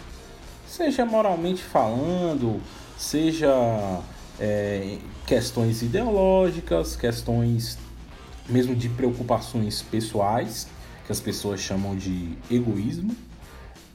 seja 0.67 1.03
moralmente 1.03 1.63
falando, 1.63 2.61
seja 2.95 3.49
é, 4.39 4.97
questões 5.25 5.81
ideológicas, 5.81 6.95
questões 6.95 7.77
mesmo 8.47 8.75
de 8.75 8.89
preocupações 8.89 9.81
pessoais, 9.81 10.67
que 11.05 11.11
as 11.11 11.19
pessoas 11.19 11.59
chamam 11.59 11.95
de 11.95 12.37
egoísmo, 12.49 13.15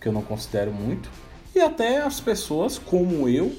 que 0.01 0.09
eu 0.09 0.13
não 0.13 0.23
considero 0.23 0.73
muito, 0.73 1.11
e 1.55 1.61
até 1.61 2.03
as 2.03 2.21
pessoas 2.21 2.79
como 2.79 3.29
eu, 3.29 3.55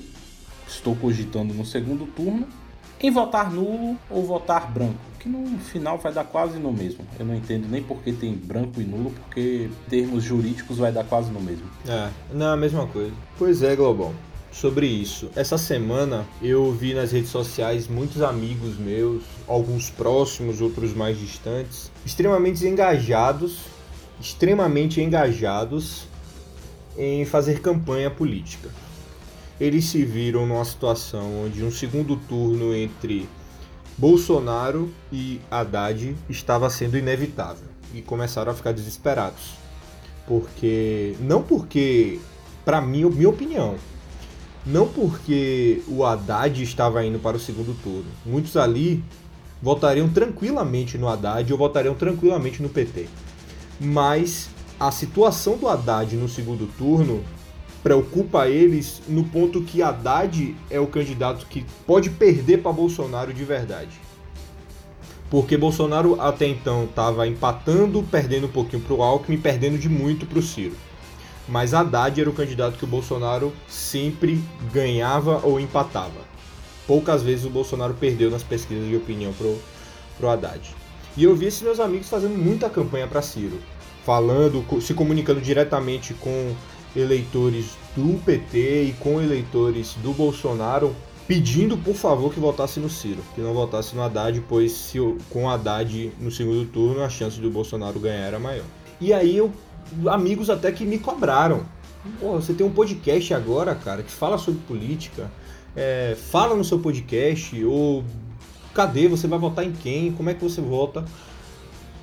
estou 0.68 0.96
cogitando 0.96 1.54
no 1.54 1.66
segundo 1.66 2.06
turno, 2.06 2.48
em 3.02 3.12
votar 3.12 3.52
nulo 3.52 3.98
ou 4.10 4.26
votar 4.26 4.72
branco, 4.72 5.00
que 5.20 5.28
no 5.28 5.58
final 5.60 5.98
vai 5.98 6.14
dar 6.14 6.24
quase 6.24 6.58
no 6.58 6.72
mesmo. 6.72 7.06
Eu 7.20 7.26
não 7.26 7.36
entendo 7.36 7.68
nem 7.70 7.84
porque 7.84 8.14
tem 8.14 8.34
branco 8.34 8.80
e 8.80 8.84
nulo, 8.84 9.12
porque 9.12 9.70
em 9.70 9.90
termos 9.90 10.24
jurídicos 10.24 10.78
vai 10.78 10.92
dar 10.92 11.04
quase 11.04 11.32
no 11.32 11.42
mesmo. 11.42 11.66
É, 11.88 12.10
não 12.34 12.48
é 12.48 12.54
a 12.54 12.58
mesma 12.58 12.88
coisa. 12.88 13.14
Pois 13.38 13.62
é, 13.62 13.76
Globão 13.76 14.14
sobre 14.54 14.86
isso. 14.86 15.30
Essa 15.36 15.58
semana 15.58 16.26
eu 16.42 16.72
vi 16.72 16.94
nas 16.94 17.12
redes 17.12 17.32
sociais 17.32 17.88
muitos 17.88 18.22
amigos 18.22 18.78
meus, 18.78 19.24
alguns 19.48 19.90
próximos, 19.90 20.62
outros 20.62 20.94
mais 20.94 21.20
distantes, 21.20 21.92
extremamente 22.06 22.66
engajados, 22.66 23.58
extremamente 24.22 25.02
engajados 25.02 26.08
em 26.96 27.26
fazer 27.26 27.62
campanha 27.62 28.12
política. 28.12 28.70
Eles 29.60 29.86
se 29.86 30.04
viram 30.06 30.46
numa 30.46 30.64
situação 30.64 31.46
onde 31.46 31.64
um 31.64 31.72
segundo 31.72 32.16
turno 32.16 32.76
entre 32.76 33.28
Bolsonaro 33.98 34.92
e 35.12 35.42
Haddad 35.50 36.16
estava 36.30 36.70
sendo 36.70 36.98
inevitável 36.98 37.68
e 37.94 38.02
começaram 38.02 38.52
a 38.52 38.56
ficar 38.56 38.72
desesperados. 38.72 39.54
Porque 40.28 41.16
não 41.20 41.42
porque 41.44 42.20
para 42.66 42.80
mim, 42.80 43.04
minha 43.06 43.30
opinião, 43.30 43.76
não 44.66 44.88
porque 44.88 45.82
o 45.88 46.06
Haddad 46.06 46.62
estava 46.64 47.06
indo 47.06 47.20
para 47.20 47.38
o 47.38 47.40
segundo 47.40 47.76
turno. 47.84 48.10
Muitos 48.26 48.56
ali 48.56 49.04
votariam 49.62 50.10
tranquilamente 50.10 50.98
no 50.98 51.08
Haddad 51.08 51.52
ou 51.52 51.58
votariam 51.58 51.96
tranquilamente 51.96 52.62
no 52.62 52.70
PT. 52.70 53.08
Mas 53.80 54.50
a 54.80 54.92
situação 54.92 55.58
do 55.58 55.68
Haddad 55.68 56.16
no 56.16 56.30
segundo 56.30 56.68
turno 56.78 57.24
preocupa 57.82 58.48
eles 58.48 59.02
no 59.08 59.26
ponto 59.26 59.62
que 59.62 59.82
Haddad 59.82 60.56
é 60.70 60.80
o 60.80 60.88
candidato 60.88 61.46
que 61.48 61.66
pode 61.86 62.10
perder 62.10 62.62
para 62.62 62.72
Bolsonaro 62.72 63.34
de 63.34 63.44
verdade. 63.44 64.00
Porque 65.30 65.58
Bolsonaro 65.58 66.20
até 66.22 66.48
então 66.48 66.86
estava 66.86 67.28
empatando, 67.28 68.04
perdendo 68.04 68.46
um 68.46 68.52
pouquinho 68.52 68.82
para 68.82 68.94
o 68.94 69.02
Alckmin, 69.02 69.38
perdendo 69.38 69.78
de 69.78 69.90
muito 69.90 70.26
para 70.26 70.40
o 70.40 70.44
Ciro. 70.44 70.76
Mas 71.48 71.74
Haddad 71.74 72.20
era 72.20 72.30
o 72.30 72.34
candidato 72.34 72.78
que 72.78 72.86
o 72.86 72.88
Bolsonaro 72.88 73.54
sempre 73.68 74.42
ganhava 74.72 75.42
ou 75.44 75.60
empatava. 75.60 76.22
Poucas 76.88 77.22
vezes 77.22 77.46
o 77.46 77.50
Bolsonaro 77.50 77.94
perdeu 77.94 78.32
nas 78.32 78.44
pesquisas 78.44 78.88
de 78.88 78.96
opinião 78.96 79.34
pro, 79.34 79.58
pro 80.18 80.30
Haddad. 80.30 80.76
E 81.16 81.24
eu 81.24 81.36
vi 81.36 81.46
esses 81.46 81.62
meus 81.62 81.80
amigos 81.80 82.10
fazendo 82.10 82.38
muita 82.38 82.70
campanha 82.70 83.08
para 83.08 83.22
Ciro 83.22 83.60
falando, 84.04 84.64
se 84.82 84.94
comunicando 84.94 85.42
diretamente 85.42 86.14
com 86.14 86.54
eleitores 86.96 87.78
do 87.96 88.20
PT 88.24 88.84
e 88.84 88.94
com 89.00 89.22
eleitores 89.22 89.96
do 90.04 90.12
Bolsonaro, 90.12 90.96
pedindo 91.28 91.78
por 91.78 91.96
favor 91.96 92.34
que 92.34 92.40
votasse 92.40 92.80
no 92.80 92.90
Ciro, 92.90 93.24
que 93.34 93.42
não 93.42 93.54
votasse 93.54 93.96
no 93.96 94.04
Haddad, 94.04 94.44
pois 94.48 94.72
se, 94.74 95.00
com 95.30 95.46
o 95.46 95.50
Haddad 95.50 96.12
no 96.20 96.30
segundo 96.30 96.66
turno 96.66 97.02
a 97.02 97.10
chance 97.10 97.40
do 97.40 97.50
Bolsonaro 97.50 98.00
ganhar 98.00 98.26
era 98.26 98.40
maior. 98.40 98.66
E 99.00 99.14
aí 99.14 99.36
eu, 99.38 99.52
amigos 100.10 100.50
até 100.50 100.72
que 100.72 100.86
me 100.86 101.00
cobraram. 101.00 101.66
Pô, 102.20 102.34
você 102.34 102.54
tem 102.54 102.66
um 102.66 102.72
podcast 102.72 103.34
agora, 103.34 103.74
cara, 103.76 104.04
que 104.04 104.12
fala 104.12 104.38
sobre 104.38 104.60
política. 104.62 105.32
É, 105.76 106.16
fala 106.30 106.56
no 106.56 106.64
seu 106.64 106.80
podcast, 106.80 107.64
ou 107.64 108.04
cadê? 108.74 109.08
Você 109.08 109.28
vai 109.28 109.40
votar 109.40 109.66
em 109.66 109.72
quem? 109.72 110.12
Como 110.12 110.30
é 110.30 110.34
que 110.34 110.44
você 110.44 110.62
vota? 110.62 111.06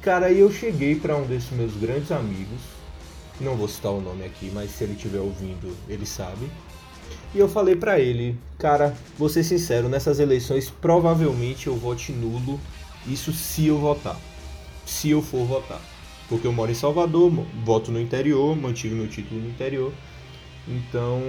Cara, 0.00 0.26
aí 0.26 0.40
eu 0.40 0.50
cheguei 0.50 0.96
para 0.96 1.14
um 1.14 1.26
desses 1.26 1.50
meus 1.50 1.76
grandes 1.76 2.10
amigos, 2.10 2.58
não 3.38 3.54
vou 3.54 3.68
citar 3.68 3.92
o 3.92 4.00
nome 4.00 4.24
aqui, 4.24 4.50
mas 4.54 4.70
se 4.70 4.84
ele 4.84 4.94
estiver 4.94 5.20
ouvindo, 5.20 5.76
ele 5.88 6.06
sabe. 6.06 6.50
E 7.34 7.38
eu 7.38 7.46
falei 7.46 7.76
para 7.76 8.00
ele, 8.00 8.34
cara, 8.58 8.96
vou 9.18 9.28
ser 9.28 9.44
sincero, 9.44 9.90
nessas 9.90 10.18
eleições 10.18 10.70
provavelmente 10.70 11.66
eu 11.66 11.76
vote 11.76 12.12
nulo, 12.12 12.58
isso 13.06 13.30
se 13.30 13.66
eu 13.66 13.78
votar. 13.78 14.18
Se 14.86 15.10
eu 15.10 15.20
for 15.20 15.44
votar. 15.44 15.80
Porque 16.30 16.46
eu 16.46 16.52
moro 16.52 16.70
em 16.70 16.74
Salvador, 16.74 17.30
voto 17.64 17.90
no 17.90 18.00
interior, 18.00 18.56
mantive 18.56 18.94
meu 18.94 19.08
título 19.08 19.40
no 19.40 19.48
interior. 19.48 19.92
Então 20.68 21.20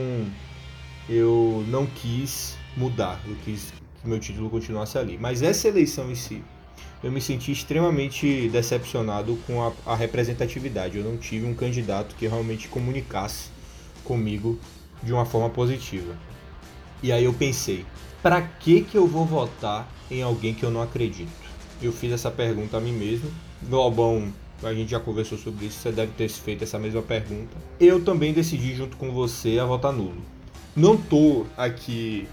eu 1.09 1.65
não 1.67 1.87
quis 1.87 2.55
mudar, 2.77 3.19
eu 3.27 3.35
quis 3.43 3.73
que 3.99 4.07
meu 4.07 4.19
título 4.19 4.47
continuasse 4.47 4.99
ali. 4.99 5.17
Mas 5.19 5.41
essa 5.41 5.67
eleição 5.67 6.11
em 6.11 6.15
si, 6.15 6.43
eu 7.03 7.11
me 7.11 7.19
senti 7.19 7.51
extremamente 7.51 8.47
decepcionado 8.49 9.37
com 9.47 9.63
a, 9.63 9.73
a, 9.87 9.95
representatividade. 9.95 10.99
Eu 10.99 11.03
não 11.03 11.17
tive 11.17 11.47
um 11.47 11.55
candidato 11.55 12.15
que 12.15 12.27
realmente 12.27 12.67
comunicasse 12.67 13.49
comigo 14.03 14.59
de 15.01 15.11
uma 15.11 15.25
forma 15.25 15.49
positiva. 15.49 16.15
E 17.01 17.11
aí 17.11 17.25
eu 17.25 17.33
pensei, 17.33 17.87
para 18.21 18.39
que 18.39 18.81
que 18.81 18.95
eu 18.95 19.07
vou 19.07 19.25
votar 19.25 19.91
em 20.11 20.21
alguém 20.21 20.53
que 20.53 20.63
eu 20.63 20.69
não 20.69 20.83
acredito? 20.83 21.31
Eu 21.81 21.91
fiz 21.91 22.11
essa 22.11 22.29
pergunta 22.29 22.77
a 22.77 22.79
mim 22.79 22.93
mesmo. 22.93 23.31
Globão, 23.63 24.31
a 24.63 24.73
gente 24.73 24.91
já 24.91 24.99
conversou 24.99 25.37
sobre 25.37 25.65
isso, 25.65 25.79
você 25.79 25.91
deve 25.91 26.11
ter 26.13 26.29
feito 26.29 26.63
essa 26.63 26.77
mesma 26.77 27.01
pergunta. 27.01 27.55
Eu 27.79 28.03
também 28.03 28.33
decidi 28.33 28.75
junto 28.75 28.95
com 28.97 29.11
você 29.11 29.59
a 29.59 29.65
votar 29.65 29.91
nulo. 29.91 30.21
Não 30.75 30.95
tô 30.95 31.45
aqui 31.57 32.27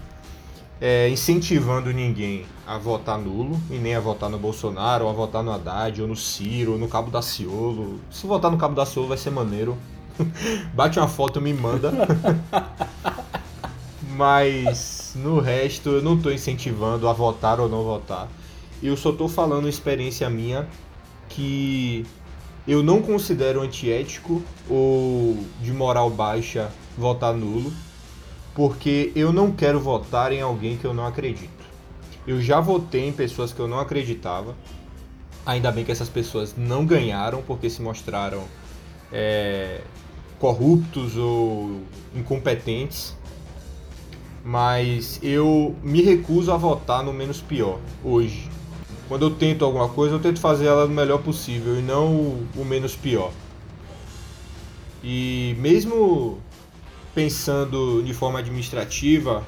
é, 0.79 1.09
incentivando 1.09 1.91
ninguém 1.91 2.45
a 2.65 2.77
votar 2.77 3.17
nulo 3.17 3.59
e 3.69 3.77
nem 3.77 3.95
a 3.95 3.99
votar 3.99 4.29
no 4.29 4.37
Bolsonaro, 4.37 5.05
ou 5.05 5.09
a 5.09 5.13
votar 5.13 5.43
no 5.43 5.51
Haddad, 5.51 6.01
ou 6.01 6.07
no 6.07 6.15
Ciro, 6.15 6.73
ou 6.73 6.77
no 6.77 6.87
Cabo 6.87 7.11
da 7.11 7.21
Ciolo. 7.21 7.99
Se 8.11 8.25
votar 8.25 8.51
no 8.51 8.57
Cabo 8.57 8.75
da 8.75 8.85
Ciolo 8.85 9.07
vai 9.07 9.17
ser 9.17 9.31
maneiro. 9.31 9.77
Bate 10.73 10.99
uma 10.99 11.07
foto 11.07 11.39
e 11.39 11.41
me 11.41 11.53
manda. 11.53 11.91
Mas 14.15 15.13
no 15.15 15.39
resto 15.39 15.89
eu 15.89 16.01
não 16.01 16.15
estou 16.15 16.31
incentivando 16.31 17.07
a 17.07 17.13
votar 17.13 17.59
ou 17.59 17.67
não 17.67 17.83
votar. 17.83 18.27
Eu 18.81 18.95
só 18.95 19.09
estou 19.09 19.27
falando 19.27 19.67
experiência 19.67 20.29
minha 20.29 20.67
que 21.29 22.05
eu 22.69 22.83
não 22.83 23.01
considero 23.01 23.61
antiético 23.61 24.43
ou 24.69 25.43
de 25.59 25.73
moral 25.73 26.07
baixa 26.11 26.71
votar 26.95 27.33
nulo 27.33 27.73
porque 28.53 29.11
eu 29.15 29.33
não 29.33 29.51
quero 29.51 29.79
votar 29.79 30.31
em 30.31 30.41
alguém 30.41 30.77
que 30.77 30.85
eu 30.85 30.93
não 30.93 31.07
acredito. 31.07 31.49
Eu 32.27 32.39
já 32.39 32.59
votei 32.59 33.07
em 33.07 33.11
pessoas 33.11 33.51
que 33.51 33.59
eu 33.59 33.67
não 33.67 33.79
acreditava. 33.79 34.55
Ainda 35.45 35.71
bem 35.71 35.83
que 35.83 35.91
essas 35.91 36.09
pessoas 36.09 36.53
não 36.55 36.85
ganharam 36.85 37.41
porque 37.41 37.71
se 37.71 37.81
mostraram 37.81 38.43
é, 39.11 39.81
corruptos 40.37 41.17
ou 41.17 41.81
incompetentes. 42.15 43.17
Mas 44.43 45.19
eu 45.23 45.75
me 45.81 46.03
recuso 46.03 46.51
a 46.51 46.57
votar 46.57 47.03
no 47.03 47.11
menos 47.11 47.41
pior 47.41 47.79
hoje. 48.03 48.47
Quando 49.09 49.25
eu 49.25 49.31
tento 49.31 49.65
alguma 49.65 49.89
coisa, 49.89 50.15
eu 50.15 50.19
tento 50.19 50.39
fazer 50.39 50.67
ela 50.67 50.85
do 50.85 50.93
melhor 50.93 51.17
possível 51.17 51.79
e 51.79 51.81
não 51.81 52.45
o 52.55 52.63
menos 52.63 52.95
pior. 52.95 53.31
E 55.03 55.55
mesmo 55.57 56.37
pensando 57.15 58.03
de 58.03 58.13
forma 58.13 58.37
administrativa, 58.37 59.43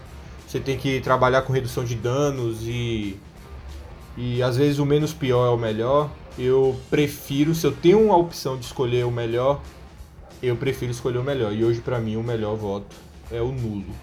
você 0.47 0.59
tem 0.59 0.77
que 0.77 0.99
trabalhar 1.01 1.43
com 1.43 1.53
redução 1.53 1.83
de 1.85 1.93
danos 1.93 2.63
e 2.63 3.17
e 4.17 4.41
às 4.41 4.57
vezes 4.57 4.79
o 4.79 4.85
menos 4.85 5.13
pior 5.13 5.45
é 5.45 5.49
o 5.49 5.57
melhor. 5.57 6.09
Eu 6.39 6.75
prefiro, 6.89 7.53
se 7.53 7.65
eu 7.65 7.71
tenho 7.71 8.03
uma 8.03 8.17
opção 8.17 8.57
de 8.57 8.65
escolher 8.65 9.05
o 9.05 9.11
melhor, 9.11 9.61
eu 10.41 10.55
prefiro 10.55 10.91
escolher 10.91 11.19
o 11.19 11.23
melhor. 11.23 11.53
E 11.53 11.63
hoje 11.63 11.81
para 11.81 11.99
mim 11.99 12.15
o 12.15 12.23
melhor 12.23 12.55
voto 12.57 12.95
é 13.31 13.39
o 13.39 13.51
nulo. 13.51 13.93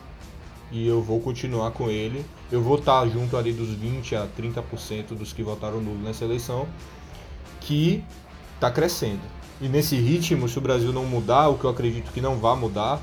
E 0.71 0.87
eu 0.87 1.03
vou 1.03 1.21
continuar 1.21 1.73
com 1.73 1.91
ele. 1.91 2.25
Eu 2.51 2.63
vou 2.63 2.79
estar 2.79 3.07
junto 3.09 3.37
ali 3.37 3.53
dos 3.53 3.69
20 3.69 4.17
a 4.17 4.27
30% 4.27 5.09
dos 5.09 5.33
que 5.33 5.43
votaram 5.43 5.81
nulo 5.81 5.99
nessa 5.99 6.25
eleição, 6.25 6.67
que 7.61 8.03
está 8.55 8.71
crescendo. 8.71 9.21
E 9.61 9.69
nesse 9.69 9.97
ritmo, 9.97 10.49
se 10.49 10.57
o 10.57 10.61
Brasil 10.61 10.93
não 10.93 11.05
mudar, 11.05 11.49
o 11.49 11.59
que 11.59 11.65
eu 11.65 11.71
acredito 11.71 12.13
que 12.13 12.21
não 12.21 12.37
vai 12.37 12.57
mudar, 12.57 13.01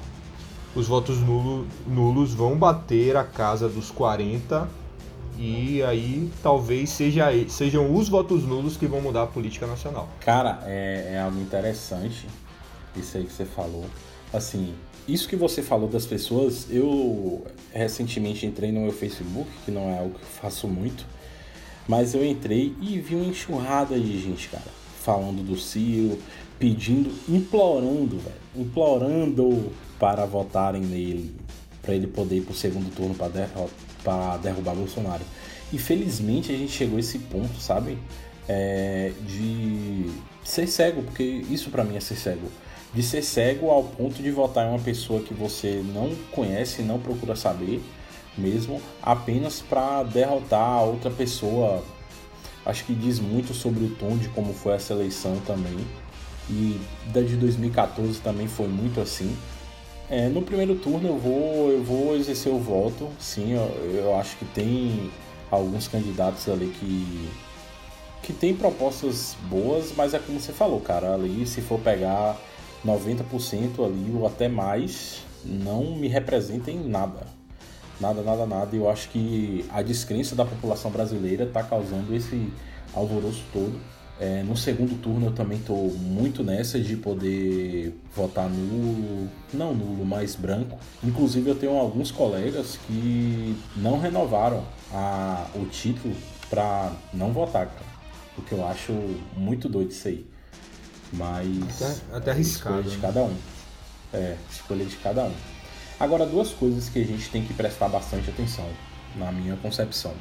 os 0.75 0.87
votos 0.87 1.19
nulo, 1.19 1.67
nulos 1.85 2.33
vão 2.33 2.57
bater 2.57 3.15
a 3.15 3.23
casa 3.23 3.69
dos 3.69 3.91
40 3.91 4.67
e 5.37 5.83
aí 5.83 6.31
talvez 6.41 6.89
seja, 6.89 7.27
sejam 7.49 7.93
os 7.93 8.07
votos 8.07 8.43
nulos 8.43 8.77
que 8.77 8.87
vão 8.87 9.01
mudar 9.01 9.23
a 9.23 9.27
política 9.27 9.67
nacional. 9.67 10.09
Cara, 10.21 10.61
é, 10.63 11.11
é 11.13 11.21
algo 11.21 11.39
interessante 11.39 12.27
isso 12.95 13.17
aí 13.17 13.25
que 13.25 13.33
você 13.33 13.45
falou. 13.45 13.85
Assim, 14.33 14.73
isso 15.07 15.27
que 15.27 15.35
você 15.35 15.61
falou 15.61 15.87
das 15.87 16.05
pessoas, 16.05 16.67
eu 16.69 17.45
recentemente 17.71 18.45
entrei 18.45 18.71
no 18.71 18.81
meu 18.81 18.91
Facebook, 18.91 19.49
que 19.63 19.71
não 19.71 19.89
é 19.89 19.99
algo 19.99 20.15
que 20.15 20.21
eu 20.21 20.41
faço 20.41 20.67
muito, 20.67 21.05
mas 21.87 22.15
eu 22.15 22.25
entrei 22.25 22.75
e 22.81 22.99
vi 22.99 23.15
uma 23.15 23.25
enxurrada 23.25 23.99
de 23.99 24.19
gente, 24.19 24.49
cara, 24.49 24.65
falando 25.03 25.43
do 25.43 25.57
Ciro, 25.57 26.17
pedindo, 26.57 27.11
implorando, 27.29 28.17
velho, 28.17 28.35
implorando 28.55 29.71
para 29.99 30.25
votarem 30.25 30.81
nele, 30.81 31.35
para 31.81 31.93
ele 31.93 32.07
poder 32.07 32.37
ir 32.37 32.41
para 32.41 32.53
o 32.53 32.55
segundo 32.55 32.93
turno 32.95 33.13
para 33.13 33.27
derro 33.27 33.69
derrubar 34.41 34.75
Bolsonaro. 34.75 35.23
E 35.71 35.77
felizmente 35.77 36.51
a 36.51 36.57
gente 36.57 36.71
chegou 36.71 36.97
a 36.97 36.99
esse 36.99 37.19
ponto, 37.19 37.59
sabe? 37.59 37.97
É, 38.47 39.11
de 39.27 40.11
ser 40.43 40.67
cego, 40.67 41.03
porque 41.03 41.23
isso 41.23 41.69
para 41.69 41.83
mim 41.83 41.95
é 41.95 41.99
ser 41.99 42.15
cego. 42.15 42.47
De 42.95 43.03
ser 43.03 43.21
cego 43.21 43.69
ao 43.69 43.83
ponto 43.83 44.23
de 44.23 44.31
votar 44.31 44.65
em 44.65 44.69
uma 44.69 44.79
pessoa 44.79 45.21
que 45.21 45.33
você 45.33 45.83
não 45.93 46.15
conhece, 46.31 46.81
não 46.81 46.97
procura 46.97 47.35
saber 47.35 47.83
mesmo, 48.37 48.81
apenas 49.01 49.61
para 49.61 50.03
derrotar 50.03 50.77
a 50.77 50.81
outra 50.81 51.11
pessoa. 51.11 51.83
Acho 52.65 52.85
que 52.85 52.95
diz 52.95 53.19
muito 53.19 53.53
sobre 53.53 53.83
o 53.83 53.89
tom 53.89 54.15
de 54.15 54.29
como 54.29 54.53
foi 54.53 54.75
essa 54.75 54.93
eleição 54.93 55.41
também. 55.45 55.77
E 56.49 56.79
da 57.07 57.19
de 57.19 57.35
2014 57.35 58.21
também 58.21 58.47
foi 58.47 58.69
muito 58.69 59.01
assim. 59.01 59.35
É, 60.09 60.29
no 60.29 60.41
primeiro 60.41 60.75
turno 60.75 61.09
eu 61.09 61.17
vou, 61.17 61.71
eu 61.71 61.83
vou 61.83 62.15
exercer 62.15 62.53
o 62.53 62.59
voto, 62.59 63.09
sim, 63.19 63.53
eu, 63.53 63.65
eu 63.91 64.15
acho 64.15 64.37
que 64.37 64.45
tem 64.45 65.11
alguns 65.51 65.87
candidatos 65.87 66.47
ali 66.47 66.67
que, 66.79 67.29
que 68.21 68.31
tem 68.31 68.55
propostas 68.55 69.35
boas, 69.49 69.91
mas 69.97 70.13
é 70.13 70.19
como 70.19 70.39
você 70.39 70.53
falou, 70.53 70.79
cara, 70.79 71.15
ali 71.15 71.45
se 71.47 71.59
for 71.59 71.79
pegar 71.79 72.37
90% 72.85 73.83
ali 73.83 74.11
ou 74.13 74.27
até 74.27 74.47
mais, 74.47 75.21
não 75.43 75.95
me 75.95 76.07
representa 76.07 76.69
em 76.71 76.87
nada. 76.87 77.27
Nada, 77.99 78.21
nada, 78.21 78.45
nada. 78.45 78.75
Eu 78.75 78.89
acho 78.89 79.09
que 79.09 79.65
a 79.69 79.81
descrença 79.81 80.35
da 80.35 80.45
população 80.45 80.91
brasileira 80.91 81.45
está 81.45 81.63
causando 81.63 82.13
esse 82.13 82.51
alvoroço 82.93 83.43
todo. 83.51 83.79
É, 84.17 84.43
no 84.43 84.55
segundo 84.55 85.01
turno 85.01 85.27
eu 85.27 85.31
também 85.33 85.57
estou 85.57 85.91
muito 85.91 86.41
nessa 86.41 86.79
de 86.79 86.95
poder 86.95 87.93
votar 88.15 88.49
nulo, 88.49 89.29
não 89.53 89.73
nulo, 89.73 90.05
mas 90.05 90.35
branco. 90.35 90.77
Inclusive 91.03 91.49
eu 91.49 91.55
tenho 91.55 91.77
alguns 91.77 92.11
colegas 92.11 92.79
que 92.87 93.55
não 93.75 93.99
renovaram 93.99 94.63
a, 94.93 95.47
o 95.55 95.65
título 95.65 96.15
para 96.49 96.93
não 97.13 97.33
votar, 97.33 97.67
cara. 97.67 97.95
Porque 98.35 98.53
eu 98.53 98.65
acho 98.65 98.93
muito 99.35 99.67
doido 99.67 99.91
isso 99.91 100.07
aí. 100.07 100.25
Mas. 101.13 101.81
Até, 101.81 102.17
até 102.17 102.31
arriscado. 102.31 102.79
Escolha 102.79 102.95
de 102.95 102.97
né? 102.97 103.07
cada 103.07 103.21
um. 103.23 103.37
É, 104.13 104.35
escolha 104.51 104.85
de 104.85 104.95
cada 104.97 105.23
um. 105.23 105.33
Agora, 105.99 106.25
duas 106.25 106.51
coisas 106.51 106.89
que 106.89 106.99
a 106.99 107.05
gente 107.05 107.29
tem 107.29 107.43
que 107.45 107.53
prestar 107.53 107.87
bastante 107.87 108.29
atenção, 108.29 108.67
na 109.15 109.31
minha 109.31 109.55
concepção. 109.57 110.13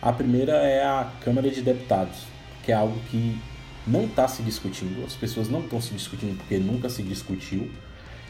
A 0.00 0.12
primeira 0.12 0.52
é 0.52 0.84
a 0.84 1.12
Câmara 1.20 1.48
de 1.48 1.62
Deputados, 1.62 2.24
que 2.64 2.72
é 2.72 2.74
algo 2.74 2.98
que 3.08 3.40
não 3.86 4.04
está 4.04 4.26
se 4.28 4.42
discutindo, 4.42 5.04
as 5.04 5.14
pessoas 5.14 5.48
não 5.48 5.60
estão 5.60 5.80
se 5.80 5.94
discutindo 5.94 6.36
porque 6.38 6.58
nunca 6.58 6.88
se 6.88 7.02
discutiu. 7.02 7.70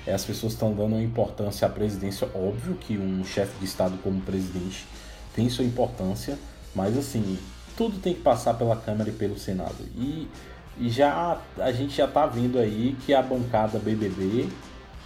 É, 0.07 0.13
as 0.13 0.25
pessoas 0.25 0.55
estão 0.55 0.75
dando 0.75 1.01
importância 1.01 1.67
à 1.67 1.71
presidência. 1.71 2.29
Óbvio 2.35 2.75
que 2.75 2.99
um 2.99 3.25
chefe 3.25 3.59
de 3.59 3.65
Estado 3.65 3.97
como 4.03 4.21
presidente 4.21 4.85
tem 5.35 5.49
sua 5.49 5.65
importância, 5.65 6.39
mas 6.75 6.97
assim, 6.97 7.39
tudo 7.77 7.99
tem 7.99 8.15
que 8.15 8.21
passar 8.21 8.55
pela 8.55 8.77
Câmara 8.77 9.11
e 9.11 9.13
pelo 9.13 9.39
Senado. 9.39 9.77
E, 9.97 10.29
e 10.79 10.89
já 10.89 11.41
a 11.59 11.73
gente 11.73 11.97
já 11.97 12.07
está 12.07 12.27
vendo 12.27 12.59
aí 12.59 12.97
que 13.05 13.13
a 13.13 13.23
bancada 13.23 13.79
BBB 13.79 14.49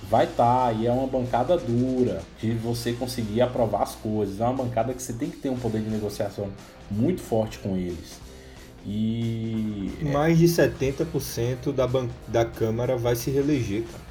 vai 0.08 0.24
estar, 0.24 0.66
tá, 0.66 0.72
e 0.72 0.86
é 0.86 0.92
uma 0.92 1.06
bancada 1.06 1.56
dura, 1.56 2.22
de 2.40 2.52
você 2.52 2.92
conseguir 2.92 3.40
aprovar 3.40 3.82
as 3.82 3.94
coisas. 3.94 4.40
É 4.40 4.44
uma 4.44 4.64
bancada 4.64 4.94
que 4.94 5.02
você 5.02 5.12
tem 5.12 5.30
que 5.30 5.38
ter 5.38 5.50
um 5.50 5.56
poder 5.56 5.82
de 5.82 5.90
negociação 5.90 6.48
muito 6.90 7.20
forte 7.20 7.58
com 7.58 7.76
eles. 7.76 8.20
E. 8.86 9.92
Mais 10.12 10.38
de 10.38 10.46
70% 10.46 11.72
da, 11.72 11.88
ban 11.88 12.08
da 12.28 12.44
Câmara 12.44 12.96
vai 12.96 13.16
se 13.16 13.30
reeleger, 13.30 13.82
cara. 13.82 14.05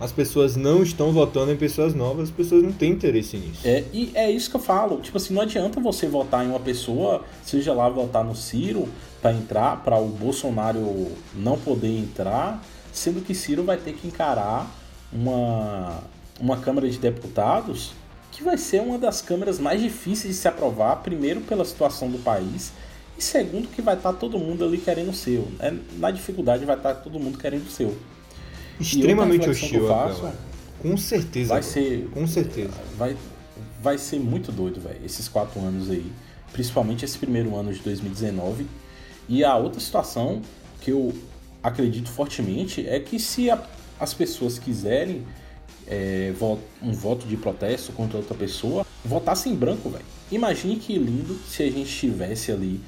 As 0.00 0.10
pessoas 0.10 0.56
não 0.56 0.82
estão 0.82 1.12
votando 1.12 1.52
em 1.52 1.56
pessoas 1.56 1.94
novas, 1.94 2.24
as 2.28 2.34
pessoas 2.34 2.62
não 2.62 2.72
têm 2.72 2.92
interesse 2.92 3.36
nisso. 3.36 3.60
É, 3.64 3.84
e 3.92 4.10
é 4.14 4.30
isso 4.30 4.50
que 4.50 4.56
eu 4.56 4.60
falo. 4.60 5.00
Tipo 5.00 5.16
assim, 5.16 5.32
não 5.32 5.42
adianta 5.42 5.80
você 5.80 6.08
votar 6.08 6.44
em 6.44 6.48
uma 6.48 6.58
pessoa, 6.58 7.22
seja 7.44 7.72
lá 7.72 7.88
votar 7.88 8.24
no 8.24 8.34
Ciro 8.34 8.88
para 9.22 9.32
entrar, 9.32 9.82
para 9.84 9.96
o 9.96 10.08
Bolsonaro 10.08 11.12
não 11.34 11.56
poder 11.56 11.96
entrar, 11.96 12.62
sendo 12.92 13.20
que 13.20 13.34
Ciro 13.34 13.62
vai 13.62 13.76
ter 13.76 13.92
que 13.92 14.08
encarar 14.08 14.68
uma, 15.12 16.02
uma 16.40 16.56
Câmara 16.56 16.90
de 16.90 16.98
Deputados 16.98 17.92
que 18.32 18.42
vai 18.42 18.58
ser 18.58 18.80
uma 18.80 18.98
das 18.98 19.22
câmaras 19.22 19.60
mais 19.60 19.80
difíceis 19.80 20.34
de 20.34 20.40
se 20.40 20.48
aprovar, 20.48 20.96
primeiro 20.96 21.40
pela 21.42 21.64
situação 21.64 22.10
do 22.10 22.18
país 22.18 22.72
e 23.16 23.22
segundo 23.22 23.68
que 23.68 23.80
vai 23.80 23.94
estar 23.94 24.12
tá 24.12 24.18
todo 24.18 24.38
mundo 24.38 24.64
ali 24.64 24.78
querendo 24.78 25.10
o 25.10 25.14
seu. 25.14 25.46
É, 25.60 25.72
na 25.98 26.10
dificuldade 26.10 26.64
vai 26.64 26.76
estar 26.76 26.94
tá 26.94 27.00
todo 27.00 27.20
mundo 27.20 27.38
querendo 27.38 27.66
o 27.66 27.70
seu. 27.70 27.96
Extremamente 28.80 29.48
hostil, 29.48 29.86
faço, 29.86 30.30
Com 30.80 30.96
certeza. 30.96 31.54
Vai 31.54 31.62
ser. 31.62 32.08
Com 32.12 32.26
certeza. 32.26 32.74
Vai, 32.96 33.16
vai 33.82 33.98
ser 33.98 34.18
muito 34.18 34.50
doido, 34.50 34.80
velho, 34.80 35.00
esses 35.04 35.28
quatro 35.28 35.60
anos 35.60 35.90
aí. 35.90 36.10
Principalmente 36.52 37.04
esse 37.04 37.18
primeiro 37.18 37.56
ano 37.56 37.72
de 37.72 37.80
2019. 37.80 38.66
E 39.28 39.44
a 39.44 39.56
outra 39.56 39.80
situação 39.80 40.42
que 40.80 40.90
eu 40.90 41.14
acredito 41.62 42.10
fortemente 42.10 42.86
é 42.86 43.00
que 43.00 43.18
se 43.18 43.50
a, 43.50 43.62
as 43.98 44.12
pessoas 44.12 44.58
quiserem 44.58 45.24
é, 45.86 46.32
um 46.82 46.92
voto 46.92 47.26
de 47.26 47.36
protesto 47.36 47.92
contra 47.92 48.18
outra 48.18 48.34
pessoa, 48.34 48.86
votassem 49.04 49.52
em 49.52 49.56
branco, 49.56 49.88
velho. 49.88 50.04
Imagine 50.30 50.76
que 50.76 50.96
lindo 50.98 51.38
se 51.48 51.62
a 51.62 51.70
gente 51.70 51.90
tivesse 51.90 52.50
ali, 52.52 52.80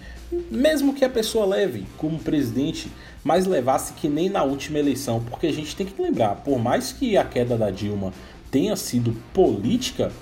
mesmo 0.51 0.95
que 0.95 1.05
a 1.05 1.09
pessoa 1.09 1.47
leve 1.47 1.87
como 1.97 2.19
presidente, 2.19 2.91
mas 3.23 3.47
levasse 3.47 3.93
que 3.95 4.09
nem 4.09 4.29
na 4.29 4.43
última 4.43 4.79
eleição, 4.79 5.23
porque 5.29 5.47
a 5.47 5.53
gente 5.53 5.75
tem 5.75 5.87
que 5.87 6.01
lembrar, 6.01 6.37
por 6.37 6.59
mais 6.59 6.93
que 6.93 7.17
a 7.17 7.25
queda 7.25 7.57
da 7.57 7.71
Dilma 7.71 8.13
tenha 8.51 8.77
sido 8.77 9.17
política, 9.33 10.13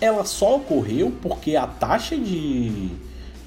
ela 0.00 0.24
só 0.24 0.56
ocorreu 0.56 1.12
porque 1.22 1.56
a 1.56 1.66
taxa 1.66 2.16
de, 2.16 2.88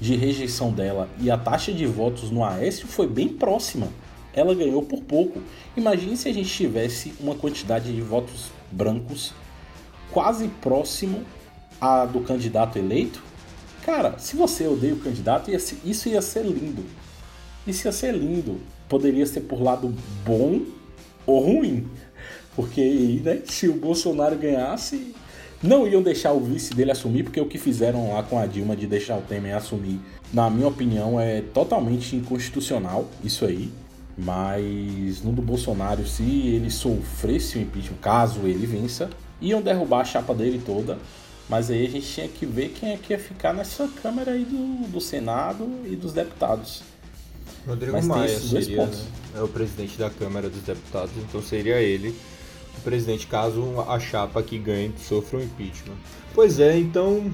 de 0.00 0.16
rejeição 0.16 0.72
dela 0.72 1.08
e 1.20 1.30
a 1.30 1.36
taxa 1.36 1.72
de 1.72 1.86
votos 1.86 2.30
no 2.30 2.44
Aécio 2.44 2.86
foi 2.86 3.06
bem 3.06 3.28
próxima 3.28 3.88
ela 4.36 4.54
ganhou 4.54 4.82
por 4.82 5.02
pouco. 5.02 5.40
Imagine 5.74 6.14
se 6.16 6.28
a 6.28 6.32
gente 6.32 6.50
tivesse 6.50 7.14
uma 7.18 7.34
quantidade 7.34 7.92
de 7.92 8.02
votos 8.02 8.50
brancos 8.70 9.32
quase 10.12 10.48
próximo 10.60 11.24
a 11.80 12.04
do 12.04 12.20
candidato 12.20 12.78
eleito. 12.78 13.22
Cara, 13.86 14.18
se 14.18 14.34
você 14.34 14.66
odeia 14.66 14.94
o 14.94 14.98
candidato, 14.98 15.48
isso 15.48 16.08
ia 16.08 16.20
ser 16.20 16.42
lindo. 16.42 16.84
Isso 17.64 17.86
ia 17.86 17.92
ser 17.92 18.12
lindo. 18.16 18.60
Poderia 18.88 19.24
ser 19.24 19.42
por 19.42 19.62
lado 19.62 19.94
bom 20.24 20.62
ou 21.24 21.38
ruim. 21.38 21.86
Porque 22.56 23.20
né, 23.22 23.42
se 23.44 23.68
o 23.68 23.74
Bolsonaro 23.74 24.36
ganhasse, 24.36 25.14
não 25.62 25.86
iam 25.86 26.02
deixar 26.02 26.32
o 26.32 26.40
vice 26.40 26.74
dele 26.74 26.90
assumir, 26.90 27.22
porque 27.22 27.40
o 27.40 27.46
que 27.46 27.58
fizeram 27.58 28.12
lá 28.12 28.24
com 28.24 28.40
a 28.40 28.44
Dilma 28.44 28.74
de 28.74 28.88
deixar 28.88 29.18
o 29.18 29.22
Temer 29.22 29.54
assumir, 29.54 30.00
na 30.32 30.50
minha 30.50 30.66
opinião, 30.66 31.20
é 31.20 31.40
totalmente 31.40 32.16
inconstitucional. 32.16 33.08
Isso 33.22 33.44
aí. 33.44 33.70
Mas 34.18 35.22
no 35.22 35.30
do 35.30 35.42
Bolsonaro, 35.42 36.04
se 36.04 36.24
ele 36.24 36.72
sofresse 36.72 37.56
o 37.56 37.60
impeachment, 37.60 37.98
caso 38.02 38.40
ele 38.48 38.66
vença, 38.66 39.08
iam 39.40 39.62
derrubar 39.62 40.00
a 40.00 40.04
chapa 40.04 40.34
dele 40.34 40.60
toda. 40.66 40.98
Mas 41.48 41.70
aí 41.70 41.86
a 41.86 41.90
gente 41.90 42.06
tinha 42.06 42.28
que 42.28 42.44
ver 42.44 42.70
quem 42.70 42.92
é 42.92 42.96
que 42.96 43.12
ia 43.12 43.18
ficar 43.18 43.52
nessa 43.52 43.88
Câmara 44.02 44.32
aí 44.32 44.44
do, 44.44 44.88
do 44.88 45.00
Senado 45.00 45.68
e 45.84 45.94
dos 45.94 46.12
deputados. 46.12 46.82
Rodrigo 47.66 47.92
Mas 47.92 48.06
Maia 48.06 48.38
seria 48.38 48.86
né? 48.86 49.06
é 49.36 49.42
o 49.42 49.48
presidente 49.48 49.98
da 49.98 50.08
Câmara 50.08 50.48
dos 50.48 50.62
Deputados, 50.62 51.10
então 51.16 51.42
seria 51.42 51.80
ele 51.80 52.14
o 52.78 52.80
presidente 52.82 53.26
caso 53.26 53.80
a 53.88 53.98
chapa 53.98 54.42
que 54.42 54.58
ganhe 54.58 54.92
sofra 54.98 55.38
um 55.38 55.42
impeachment. 55.42 55.96
Pois 56.34 56.60
é, 56.60 56.78
então 56.78 57.30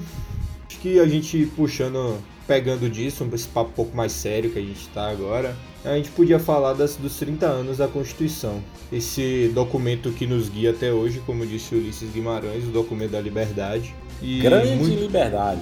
acho 0.67 0.79
que 0.79 0.99
a 0.99 1.05
gente 1.05 1.45
puxando, 1.55 2.17
pegando 2.47 2.89
disso, 2.89 3.27
esse 3.33 3.47
papo 3.47 3.69
um 3.71 3.73
pouco 3.73 3.95
mais 3.95 4.11
sério 4.11 4.49
que 4.49 4.59
a 4.59 4.61
gente 4.61 4.81
está 4.81 5.09
agora, 5.09 5.55
a 5.83 5.95
gente 5.95 6.09
podia 6.11 6.39
falar 6.39 6.73
das, 6.73 6.95
dos 6.95 7.17
30 7.17 7.45
anos 7.45 7.77
da 7.77 7.87
Constituição. 7.87 8.63
Esse 8.91 9.51
documento 9.53 10.11
que 10.11 10.25
nos 10.25 10.49
guia 10.49 10.71
até 10.71 10.91
hoje, 10.93 11.21
como 11.25 11.45
disse 11.45 11.75
Ulisses 11.75 12.09
Guimarães, 12.11 12.63
o 12.63 12.71
documento 12.71 13.11
da 13.11 13.21
liberdade. 13.21 13.93
E 14.23 14.39
Grande 14.39 14.75
muito... 14.75 14.99
liberdade. 14.99 15.61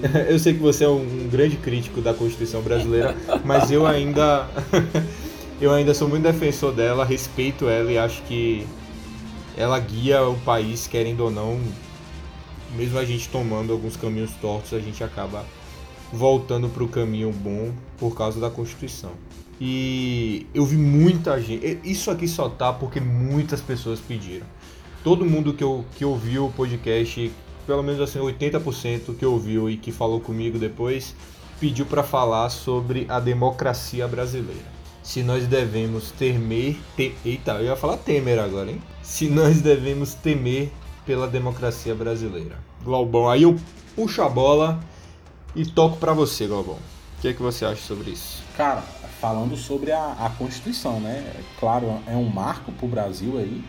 eu 0.28 0.38
sei 0.38 0.52
que 0.52 0.60
você 0.60 0.84
é 0.84 0.88
um, 0.88 1.28
grande 1.30 1.56
crítico 1.56 2.02
da 2.02 2.12
Constituição 2.12 2.60
brasileira, 2.60 3.16
mas 3.44 3.70
eu 3.70 3.86
ainda 3.86 4.46
eu 5.60 5.72
ainda 5.72 5.94
sou 5.94 6.06
muito 6.06 6.22
defensor 6.22 6.72
dela, 6.72 7.04
respeito 7.04 7.66
ela 7.66 7.90
e 7.90 7.96
acho 7.96 8.22
que 8.24 8.66
ela 9.56 9.78
guia 9.80 10.22
o 10.22 10.36
país, 10.40 10.86
querendo 10.86 11.20
ou 11.20 11.30
não, 11.30 11.58
mesmo 12.76 12.98
a 12.98 13.04
gente 13.04 13.28
tomando 13.30 13.72
alguns 13.72 13.96
caminhos 13.96 14.30
tortos, 14.32 14.74
a 14.74 14.80
gente 14.80 15.02
acaba 15.02 15.44
voltando 16.12 16.68
para 16.68 16.84
o 16.84 16.88
caminho 16.88 17.32
bom 17.32 17.72
por 17.96 18.14
causa 18.14 18.38
da 18.38 18.50
Constituição. 18.50 19.12
E 19.58 20.46
eu 20.54 20.66
vi 20.66 20.76
muita 20.76 21.40
gente. 21.40 21.78
Isso 21.82 22.10
aqui 22.10 22.28
só 22.28 22.48
tá 22.50 22.72
porque 22.72 23.00
muitas 23.00 23.62
pessoas 23.62 23.98
pediram. 23.98 24.46
Todo 25.02 25.24
mundo 25.24 25.54
que, 25.54 25.64
eu, 25.64 25.84
que 25.96 26.04
ouviu 26.04 26.46
o 26.46 26.52
podcast, 26.52 27.32
pelo 27.66 27.82
menos 27.82 28.00
assim, 28.00 28.20
80% 28.20 29.16
que 29.16 29.26
ouviu 29.26 29.68
e 29.68 29.76
que 29.76 29.90
falou 29.90 30.20
comigo 30.20 30.58
depois, 30.58 31.14
pediu 31.58 31.84
para 31.84 32.02
falar 32.02 32.48
sobre 32.50 33.06
a 33.08 33.18
democracia 33.18 34.06
brasileira. 34.06 34.76
Se 35.02 35.22
nós 35.22 35.46
devemos 35.46 36.10
temer. 36.12 36.78
Te, 36.96 37.14
eita, 37.24 37.52
eu 37.52 37.66
ia 37.66 37.76
falar 37.76 37.96
temer 37.98 38.38
agora, 38.38 38.70
hein? 38.70 38.82
Se 39.02 39.28
nós 39.28 39.60
devemos 39.60 40.14
temer 40.14 40.72
pela 41.04 41.28
democracia 41.28 41.94
brasileira. 41.94 42.58
Glaubão, 42.82 43.28
aí 43.28 43.42
eu 43.42 43.56
puxo 43.94 44.22
a 44.22 44.28
bola 44.28 44.80
e 45.54 45.64
toco 45.64 45.96
para 45.96 46.12
você, 46.12 46.46
Glaubão. 46.46 46.78
O 47.18 47.20
que, 47.20 47.28
é 47.28 47.32
que 47.32 47.42
você 47.42 47.64
acha 47.64 47.80
sobre 47.80 48.10
isso? 48.10 48.42
Cara, 48.56 48.82
falando 49.20 49.56
sobre 49.56 49.92
a, 49.92 50.12
a 50.20 50.30
Constituição, 50.30 51.00
né? 51.00 51.32
Claro, 51.58 52.00
é 52.06 52.16
um 52.16 52.28
marco 52.28 52.72
para 52.72 52.86
o 52.86 52.88
Brasil 52.88 53.38
aí. 53.38 53.64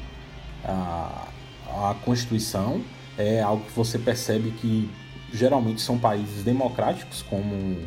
A, 0.65 1.27
a 1.67 1.95
Constituição 2.03 2.81
é 3.17 3.41
algo 3.41 3.63
que 3.65 3.71
você 3.71 3.97
percebe 3.97 4.51
que 4.51 4.89
geralmente 5.33 5.81
são 5.81 5.97
países 5.97 6.43
democráticos, 6.43 7.21
como, 7.21 7.77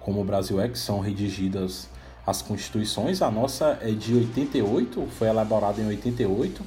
como 0.00 0.20
o 0.20 0.24
Brasil 0.24 0.60
é, 0.60 0.68
que 0.68 0.78
são 0.78 1.00
redigidas 1.00 1.88
as 2.26 2.42
constituições. 2.42 3.22
A 3.22 3.30
nossa 3.30 3.78
é 3.80 3.90
de 3.90 4.14
88, 4.14 5.08
foi 5.18 5.28
elaborada 5.28 5.80
em 5.80 5.86
88, 5.86 6.62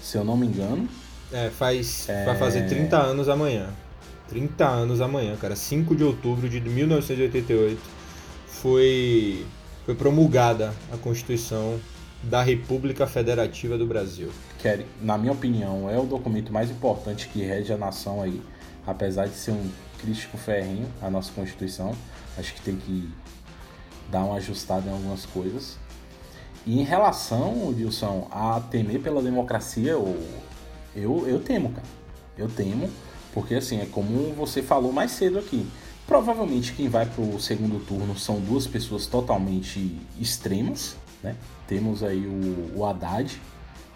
se 0.00 0.16
eu 0.16 0.24
não 0.24 0.36
me 0.36 0.46
engano. 0.46 0.88
É, 1.32 1.50
faz, 1.50 2.08
é... 2.08 2.24
vai 2.24 2.36
fazer 2.36 2.66
30 2.68 2.96
anos 2.96 3.28
amanhã. 3.28 3.68
30 4.28 4.66
anos 4.66 5.00
amanhã, 5.00 5.36
cara. 5.36 5.54
5 5.54 5.94
de 5.94 6.04
outubro 6.04 6.48
de 6.48 6.60
1988 6.60 7.80
foi 8.46 9.46
foi 9.84 9.94
promulgada 9.94 10.72
a 10.92 10.96
Constituição 10.96 11.78
da 12.22 12.40
República 12.40 13.06
Federativa 13.06 13.76
do 13.76 13.84
Brasil. 13.86 14.30
Que, 14.62 14.86
na 15.00 15.18
minha 15.18 15.32
opinião, 15.32 15.90
é 15.90 15.98
o 15.98 16.06
documento 16.06 16.52
mais 16.52 16.70
importante 16.70 17.28
que 17.28 17.42
rege 17.42 17.72
a 17.72 17.76
nação 17.76 18.22
aí, 18.22 18.40
apesar 18.86 19.26
de 19.26 19.34
ser 19.34 19.50
um 19.50 19.70
crítico 20.00 20.38
ferrinho 20.38 20.86
à 21.02 21.10
nossa 21.10 21.32
Constituição. 21.32 21.92
Acho 22.38 22.54
que 22.54 22.62
tem 22.62 22.76
que 22.76 23.10
dar 24.08 24.24
uma 24.24 24.36
ajustada 24.36 24.88
em 24.88 24.92
algumas 24.92 25.26
coisas. 25.26 25.76
E 26.64 26.80
em 26.80 26.84
relação, 26.84 27.70
Wilson, 27.70 28.28
a 28.30 28.60
temer 28.60 29.00
pela 29.00 29.20
democracia, 29.20 29.90
eu, 29.90 30.16
eu, 30.94 31.26
eu 31.26 31.40
temo, 31.40 31.70
cara. 31.70 31.88
Eu 32.38 32.48
temo, 32.48 32.88
porque 33.34 33.56
assim, 33.56 33.80
é 33.80 33.86
como 33.86 34.32
você 34.34 34.62
falou 34.62 34.92
mais 34.92 35.10
cedo 35.10 35.40
aqui. 35.40 35.66
Provavelmente 36.06 36.72
quem 36.72 36.88
vai 36.88 37.04
pro 37.04 37.40
segundo 37.40 37.84
turno 37.84 38.16
são 38.16 38.38
duas 38.38 38.64
pessoas 38.64 39.06
totalmente 39.06 39.98
extremas, 40.20 40.96
né? 41.20 41.34
Temos 41.66 42.04
aí 42.04 42.26
o, 42.26 42.78
o 42.78 42.86
Haddad 42.86 43.40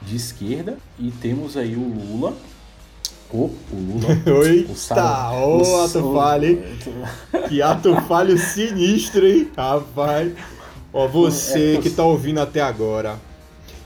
de 0.03 0.17
esquerda 0.17 0.79
e 0.99 1.11
temos 1.11 1.57
aí 1.57 1.77
o 1.77 1.81
Lula. 1.81 2.37
O, 3.31 3.45
o 3.45 3.57
Lula. 3.73 4.23
Oi, 4.41 4.67
ô 4.69 5.63
oh, 5.63 5.85
ato 5.85 6.13
falho, 6.15 6.63
Que 7.49 7.61
ato 7.61 7.95
falho 8.03 8.39
sinistro, 8.39 9.27
hein, 9.27 9.51
rapaz. 9.57 10.33
Ó, 10.93 11.07
você 11.09 11.77
é, 11.77 11.81
que 11.81 11.91
tá 11.91 12.05
ouvindo 12.05 12.41
até 12.41 12.61
agora 12.61 13.19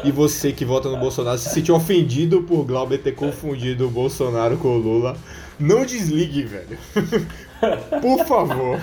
e 0.05 0.11
você 0.11 0.53
que 0.53 0.65
vota 0.65 0.89
no 0.89 0.97
Bolsonaro 0.97 1.39
se 1.39 1.51
sentiu 1.51 1.75
ofendido 1.75 2.43
por 2.43 2.65
Glauber 2.65 2.99
ter 2.99 3.13
confundido 3.13 3.87
o 3.87 3.91
Bolsonaro 3.91 4.57
com 4.57 4.69
o 4.69 4.79
Lula, 4.79 5.17
não 5.59 5.85
desligue, 5.85 6.43
velho. 6.43 6.79
Por 8.01 8.25
favor. 8.27 8.79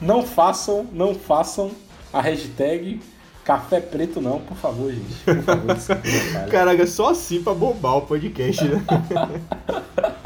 Não 0.00 0.22
façam, 0.22 0.86
não 0.92 1.14
façam 1.14 1.70
a 2.12 2.20
hashtag 2.20 3.00
Café 3.46 3.80
preto 3.80 4.20
não, 4.20 4.40
por 4.40 4.56
favor, 4.56 4.92
gente. 4.92 5.14
Por 5.24 5.40
favor, 5.44 5.76
Caraca, 6.50 6.84
só 6.84 7.10
assim 7.10 7.40
pra 7.40 7.54
bombar 7.54 7.98
o 7.98 8.02
podcast, 8.02 8.64
né? 8.64 8.82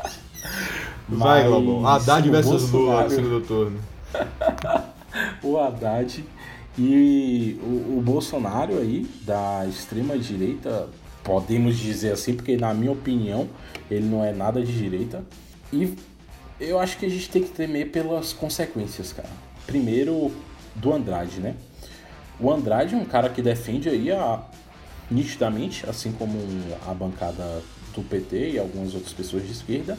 Vai, 1.06 1.46
Globão. 1.46 1.86
Haddad 1.86 2.30
versus 2.30 2.70
Lula 2.70 3.04
no 3.04 3.10
segundo 3.10 3.40
turno. 3.46 3.78
o 5.44 5.58
Haddad 5.58 6.24
e 6.78 7.60
o, 7.62 7.98
o 7.98 8.02
Bolsonaro 8.02 8.78
aí, 8.78 9.06
da 9.20 9.66
extrema 9.68 10.16
direita, 10.16 10.88
podemos 11.22 11.76
dizer 11.76 12.12
assim, 12.12 12.32
porque 12.32 12.56
na 12.56 12.72
minha 12.72 12.92
opinião 12.92 13.50
ele 13.90 14.06
não 14.06 14.24
é 14.24 14.32
nada 14.32 14.62
de 14.62 14.72
direita. 14.72 15.22
E 15.70 15.94
eu 16.58 16.80
acho 16.80 16.96
que 16.96 17.04
a 17.04 17.10
gente 17.10 17.28
tem 17.28 17.42
que 17.42 17.50
temer 17.50 17.90
pelas 17.90 18.32
consequências, 18.32 19.12
cara. 19.12 19.28
Primeiro, 19.66 20.32
do 20.74 20.90
Andrade, 20.90 21.38
né? 21.38 21.54
O 22.40 22.50
Andrade 22.50 22.94
é 22.94 22.98
um 22.98 23.04
cara 23.04 23.28
que 23.28 23.42
defende 23.42 23.88
aí 23.88 24.10
a, 24.10 24.40
nitidamente, 25.10 25.88
assim 25.88 26.12
como 26.12 26.38
a 26.88 26.94
bancada 26.94 27.62
do 27.94 28.02
PT 28.02 28.52
e 28.52 28.58
algumas 28.58 28.94
outras 28.94 29.12
pessoas 29.12 29.44
de 29.44 29.52
esquerda, 29.52 29.98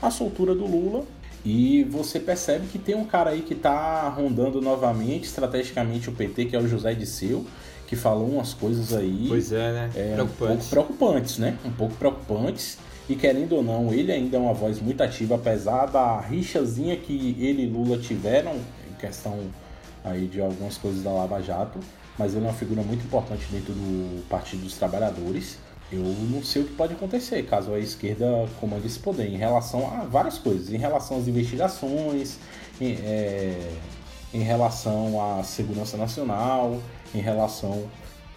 a 0.00 0.10
soltura 0.10 0.54
do 0.54 0.66
Lula. 0.66 1.04
E 1.44 1.84
você 1.84 2.20
percebe 2.20 2.66
que 2.66 2.78
tem 2.78 2.94
um 2.94 3.04
cara 3.04 3.30
aí 3.30 3.40
que 3.40 3.54
está 3.54 4.08
rondando 4.10 4.60
novamente, 4.60 5.24
estrategicamente, 5.24 6.10
o 6.10 6.12
PT, 6.12 6.44
que 6.44 6.56
é 6.56 6.58
o 6.58 6.68
José 6.68 6.92
Disseu, 6.94 7.46
que 7.86 7.96
falou 7.96 8.28
umas 8.28 8.52
coisas 8.52 8.92
aí. 8.92 9.24
Pois 9.26 9.50
é, 9.50 9.72
né? 9.72 9.90
É, 9.96 10.12
preocupantes. 10.14 10.66
Um 10.66 10.68
pouco 10.68 10.68
preocupantes, 10.68 11.38
né? 11.38 11.58
Um 11.64 11.72
pouco 11.72 11.94
preocupantes. 11.94 12.78
E 13.08 13.16
querendo 13.16 13.56
ou 13.56 13.62
não, 13.62 13.92
ele 13.92 14.12
ainda 14.12 14.36
é 14.36 14.40
uma 14.40 14.52
voz 14.52 14.80
muito 14.80 15.02
ativa, 15.02 15.34
apesar 15.34 15.86
da 15.86 16.20
rixazinha 16.20 16.94
que 16.96 17.34
ele 17.40 17.64
e 17.64 17.66
Lula 17.66 17.98
tiveram, 17.98 18.52
em 18.88 18.94
questão 19.00 19.40
aí 20.04 20.26
de 20.26 20.40
algumas 20.40 20.76
coisas 20.76 21.02
da 21.02 21.10
Lava 21.10 21.42
Jato, 21.42 21.78
mas 22.18 22.34
ele 22.34 22.44
é 22.44 22.48
uma 22.48 22.54
figura 22.54 22.82
muito 22.82 23.04
importante 23.04 23.46
dentro 23.50 23.72
do 23.72 24.22
Partido 24.28 24.62
dos 24.62 24.74
Trabalhadores. 24.74 25.58
Eu 25.90 26.02
não 26.02 26.42
sei 26.42 26.62
o 26.62 26.64
que 26.66 26.74
pode 26.74 26.94
acontecer 26.94 27.42
caso 27.44 27.72
a 27.72 27.78
esquerda 27.78 28.48
comande 28.60 28.86
esse 28.86 28.98
poder 28.98 29.26
em 29.26 29.36
relação 29.36 29.86
a 29.92 30.04
várias 30.04 30.38
coisas, 30.38 30.72
em 30.72 30.76
relação 30.76 31.18
às 31.18 31.26
investigações, 31.26 32.38
em, 32.80 32.92
é, 32.92 33.72
em 34.32 34.42
relação 34.42 35.20
à 35.20 35.42
segurança 35.42 35.96
nacional, 35.96 36.80
em 37.14 37.20
relação 37.20 37.84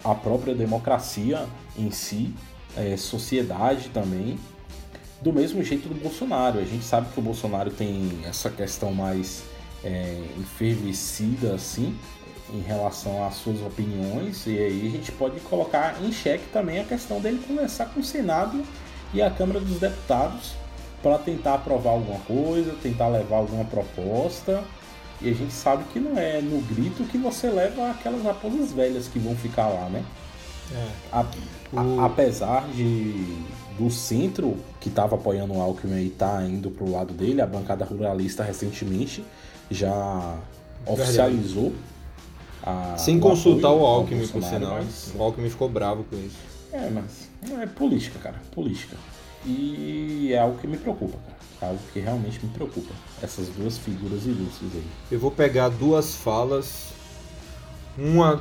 à 0.02 0.14
própria 0.14 0.54
democracia 0.54 1.46
em 1.78 1.90
si, 1.90 2.34
é, 2.76 2.96
sociedade 2.96 3.90
também. 3.90 4.38
Do 5.22 5.32
mesmo 5.32 5.62
jeito 5.62 5.88
do 5.88 5.94
Bolsonaro. 5.94 6.58
A 6.58 6.64
gente 6.64 6.84
sabe 6.84 7.08
que 7.12 7.18
o 7.18 7.22
Bolsonaro 7.22 7.70
tem 7.70 8.20
essa 8.26 8.50
questão 8.50 8.92
mais 8.92 9.44
é, 9.84 10.24
enfervecida 10.38 11.54
assim 11.54 11.96
em 12.52 12.60
relação 12.60 13.26
às 13.26 13.34
suas 13.34 13.60
opiniões 13.62 14.46
e 14.46 14.58
aí 14.58 14.86
a 14.86 14.90
gente 14.90 15.10
pode 15.12 15.40
colocar 15.40 15.96
em 16.02 16.12
xeque 16.12 16.46
também 16.52 16.78
a 16.78 16.84
questão 16.84 17.20
dele 17.20 17.42
conversar 17.46 17.86
com 17.86 18.00
o 18.00 18.04
Senado 18.04 18.62
e 19.12 19.22
a 19.22 19.30
Câmara 19.30 19.60
dos 19.60 19.78
Deputados 19.78 20.52
para 21.04 21.18
tentar 21.18 21.54
aprovar 21.54 21.90
alguma 21.90 22.18
coisa, 22.20 22.74
tentar 22.82 23.08
levar 23.08 23.36
alguma 23.36 23.64
proposta. 23.66 24.64
E 25.20 25.28
a 25.28 25.34
gente 25.34 25.52
sabe 25.52 25.84
que 25.92 26.00
não 26.00 26.18
é 26.18 26.40
no 26.40 26.60
grito 26.62 27.04
que 27.04 27.18
você 27.18 27.48
leva 27.48 27.90
aquelas 27.90 28.22
raposas 28.22 28.72
velhas 28.72 29.06
que 29.06 29.18
vão 29.18 29.36
ficar 29.36 29.68
lá, 29.68 29.88
né? 29.90 30.02
É. 30.72 30.88
A, 31.12 31.24
o... 31.72 32.00
a, 32.00 32.06
apesar 32.06 32.66
de 32.68 33.44
do 33.78 33.90
centro 33.90 34.56
que 34.80 34.88
estava 34.88 35.16
apoiando 35.16 35.52
o 35.52 35.60
Alckmin 35.60 36.06
e 36.06 36.10
tá 36.10 36.42
indo 36.42 36.70
pro 36.70 36.90
lado 36.90 37.12
dele, 37.12 37.42
a 37.42 37.46
bancada 37.46 37.84
ruralista 37.84 38.42
recentemente 38.42 39.24
já 39.70 40.38
oficializou 40.86 41.72
a, 42.62 42.96
Sem 42.96 43.20
consultar 43.20 43.70
o 43.70 43.84
Alckmin, 43.84 44.26
por 44.26 44.42
sinal. 44.42 44.76
Mas... 44.82 45.12
O 45.14 45.22
Alckmin 45.22 45.50
ficou 45.50 45.68
bravo 45.68 46.04
com 46.04 46.16
isso. 46.16 46.38
É, 46.72 46.88
mas 46.88 47.28
é 47.60 47.66
política, 47.66 48.18
cara. 48.18 48.40
Política. 48.52 48.96
E 49.44 50.30
é 50.32 50.38
algo 50.38 50.58
que 50.58 50.66
me 50.66 50.78
preocupa, 50.78 51.18
cara. 51.18 51.36
É 51.60 51.66
algo 51.66 51.80
que 51.92 52.00
realmente 52.00 52.40
me 52.42 52.50
preocupa. 52.50 52.92
Essas 53.22 53.48
duas 53.48 53.76
figuras 53.76 54.24
ilustres 54.24 54.70
aí. 54.74 54.86
Eu 55.10 55.18
vou 55.18 55.30
pegar 55.30 55.68
duas 55.68 56.14
falas. 56.14 56.94
Uma 57.98 58.40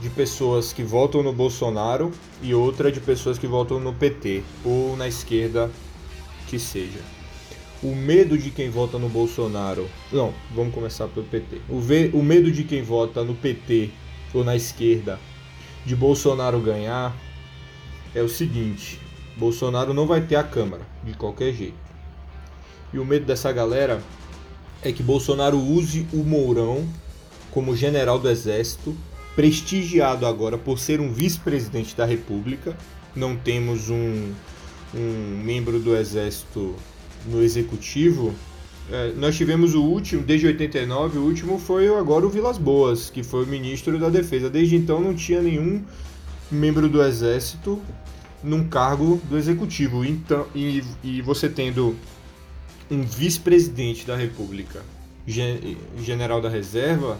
de 0.00 0.10
pessoas 0.10 0.72
que 0.72 0.82
votam 0.82 1.22
no 1.22 1.32
Bolsonaro 1.32 2.12
e 2.42 2.54
outra 2.54 2.92
de 2.92 3.00
pessoas 3.00 3.38
que 3.38 3.46
votam 3.46 3.80
no 3.80 3.94
PT 3.94 4.42
ou 4.64 4.96
na 4.96 5.08
esquerda 5.08 5.70
que 6.48 6.58
seja 6.58 7.00
o 7.84 7.94
medo 7.94 8.38
de 8.38 8.50
quem 8.50 8.70
vota 8.70 8.98
no 8.98 9.10
Bolsonaro. 9.10 9.86
Não, 10.10 10.32
vamos 10.54 10.74
começar 10.74 11.06
pelo 11.06 11.26
PT. 11.26 11.60
O, 11.68 11.78
ve, 11.78 12.10
o 12.14 12.22
medo 12.22 12.50
de 12.50 12.64
quem 12.64 12.82
vota 12.82 13.22
no 13.22 13.34
PT 13.34 13.90
ou 14.32 14.42
na 14.42 14.56
esquerda 14.56 15.20
de 15.84 15.94
Bolsonaro 15.94 16.58
ganhar 16.60 17.14
é 18.14 18.22
o 18.22 18.28
seguinte: 18.28 18.98
Bolsonaro 19.36 19.92
não 19.92 20.06
vai 20.06 20.22
ter 20.22 20.36
a 20.36 20.42
Câmara, 20.42 20.82
de 21.04 21.12
qualquer 21.12 21.52
jeito. 21.52 21.84
E 22.90 22.98
o 22.98 23.04
medo 23.04 23.26
dessa 23.26 23.52
galera 23.52 24.02
é 24.82 24.90
que 24.90 25.02
Bolsonaro 25.02 25.58
use 25.58 26.06
o 26.10 26.24
Mourão 26.24 26.88
como 27.50 27.76
general 27.76 28.18
do 28.18 28.30
Exército, 28.30 28.96
prestigiado 29.36 30.26
agora 30.26 30.56
por 30.56 30.78
ser 30.78 31.00
um 31.00 31.12
vice-presidente 31.12 31.94
da 31.94 32.06
República. 32.06 32.76
Não 33.14 33.36
temos 33.36 33.90
um, 33.90 34.32
um 34.94 35.42
membro 35.44 35.78
do 35.78 35.94
Exército 35.94 36.74
no 37.26 37.42
executivo, 37.42 38.34
é, 38.90 39.12
nós 39.16 39.36
tivemos 39.36 39.74
o 39.74 39.82
último, 39.82 40.22
desde 40.22 40.46
89, 40.46 41.18
o 41.18 41.22
último 41.22 41.58
foi 41.58 41.88
agora 41.88 42.26
o 42.26 42.30
Vilas 42.30 42.58
Boas, 42.58 43.08
que 43.08 43.22
foi 43.22 43.44
o 43.44 43.46
ministro 43.46 43.98
da 43.98 44.10
Defesa. 44.10 44.50
Desde 44.50 44.76
então 44.76 45.00
não 45.00 45.14
tinha 45.14 45.40
nenhum 45.40 45.82
membro 46.50 46.88
do 46.88 47.02
Exército 47.02 47.80
num 48.42 48.68
cargo 48.68 49.20
do 49.28 49.38
executivo. 49.38 50.04
Então, 50.04 50.46
e, 50.54 50.84
e 51.02 51.22
você 51.22 51.48
tendo 51.48 51.96
um 52.90 53.02
vice-presidente 53.02 54.06
da 54.06 54.14
República, 54.14 54.82
gen, 55.26 55.78
general 56.02 56.42
da 56.42 56.50
reserva, 56.50 57.18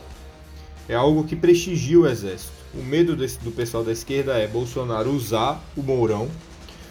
é 0.86 0.94
algo 0.94 1.24
que 1.24 1.34
prestigia 1.34 1.98
o 1.98 2.06
Exército. 2.06 2.52
O 2.74 2.82
medo 2.82 3.16
desse, 3.16 3.38
do 3.38 3.50
pessoal 3.50 3.82
da 3.82 3.92
esquerda 3.92 4.34
é 4.34 4.46
Bolsonaro 4.46 5.10
usar 5.10 5.64
o 5.74 5.82
Mourão 5.82 6.28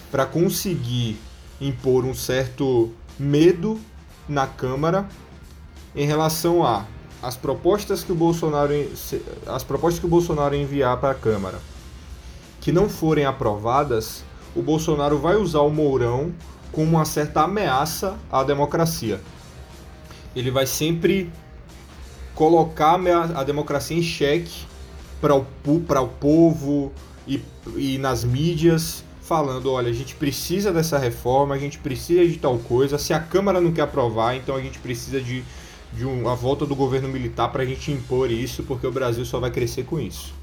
para 0.09 0.25
conseguir 0.25 1.17
impor 1.61 2.05
um 2.05 2.13
certo 2.13 2.91
medo 3.19 3.79
na 4.27 4.47
Câmara 4.47 5.07
em 5.95 6.05
relação 6.05 6.65
a 6.65 6.85
as 7.21 7.37
propostas 7.37 8.03
que 8.03 8.11
o 8.11 8.15
Bolsonaro 8.15 8.73
as 9.47 9.63
propostas 9.63 9.99
que 9.99 10.05
o 10.05 10.09
Bolsonaro 10.09 10.55
enviar 10.55 10.97
para 10.97 11.11
a 11.11 11.15
Câmara 11.15 11.59
que 12.63 12.71
não 12.71 12.87
forem 12.87 13.25
aprovadas, 13.25 14.23
o 14.55 14.61
Bolsonaro 14.61 15.17
vai 15.17 15.35
usar 15.35 15.59
o 15.59 15.69
Mourão 15.69 16.31
como 16.71 16.91
uma 16.91 17.03
certa 17.03 17.41
ameaça 17.41 18.17
à 18.31 18.41
democracia. 18.41 19.19
Ele 20.33 20.49
vai 20.49 20.65
sempre 20.65 21.29
colocar 22.33 22.97
a 23.35 23.43
democracia 23.43 23.97
em 23.97 24.01
xeque 24.01 24.65
para 25.19 25.35
o, 25.35 25.45
o 25.65 26.07
povo 26.07 26.93
e, 27.27 27.43
e 27.75 27.97
nas 27.97 28.23
mídias 28.23 29.03
falando, 29.33 29.71
olha, 29.71 29.89
a 29.89 29.93
gente 29.93 30.13
precisa 30.13 30.71
dessa 30.71 30.99
reforma, 30.99 31.55
a 31.55 31.57
gente 31.57 31.79
precisa 31.79 32.23
de 32.23 32.37
tal 32.37 32.59
coisa, 32.59 32.99
se 32.99 33.13
a 33.13 33.19
Câmara 33.19 33.59
não 33.59 33.71
quer 33.71 33.81
aprovar, 33.81 34.35
então 34.35 34.55
a 34.55 34.61
gente 34.61 34.77
precisa 34.77 35.19
de, 35.19 35.43
de 35.91 36.05
uma 36.05 36.35
volta 36.35 36.67
do 36.67 36.75
governo 36.75 37.09
militar 37.09 37.51
para 37.51 37.63
a 37.63 37.65
gente 37.65 37.91
impor 37.91 38.29
isso, 38.29 38.61
porque 38.61 38.85
o 38.85 38.91
Brasil 38.91 39.25
só 39.25 39.39
vai 39.39 39.49
crescer 39.49 39.85
com 39.85 39.99
isso. 39.99 40.35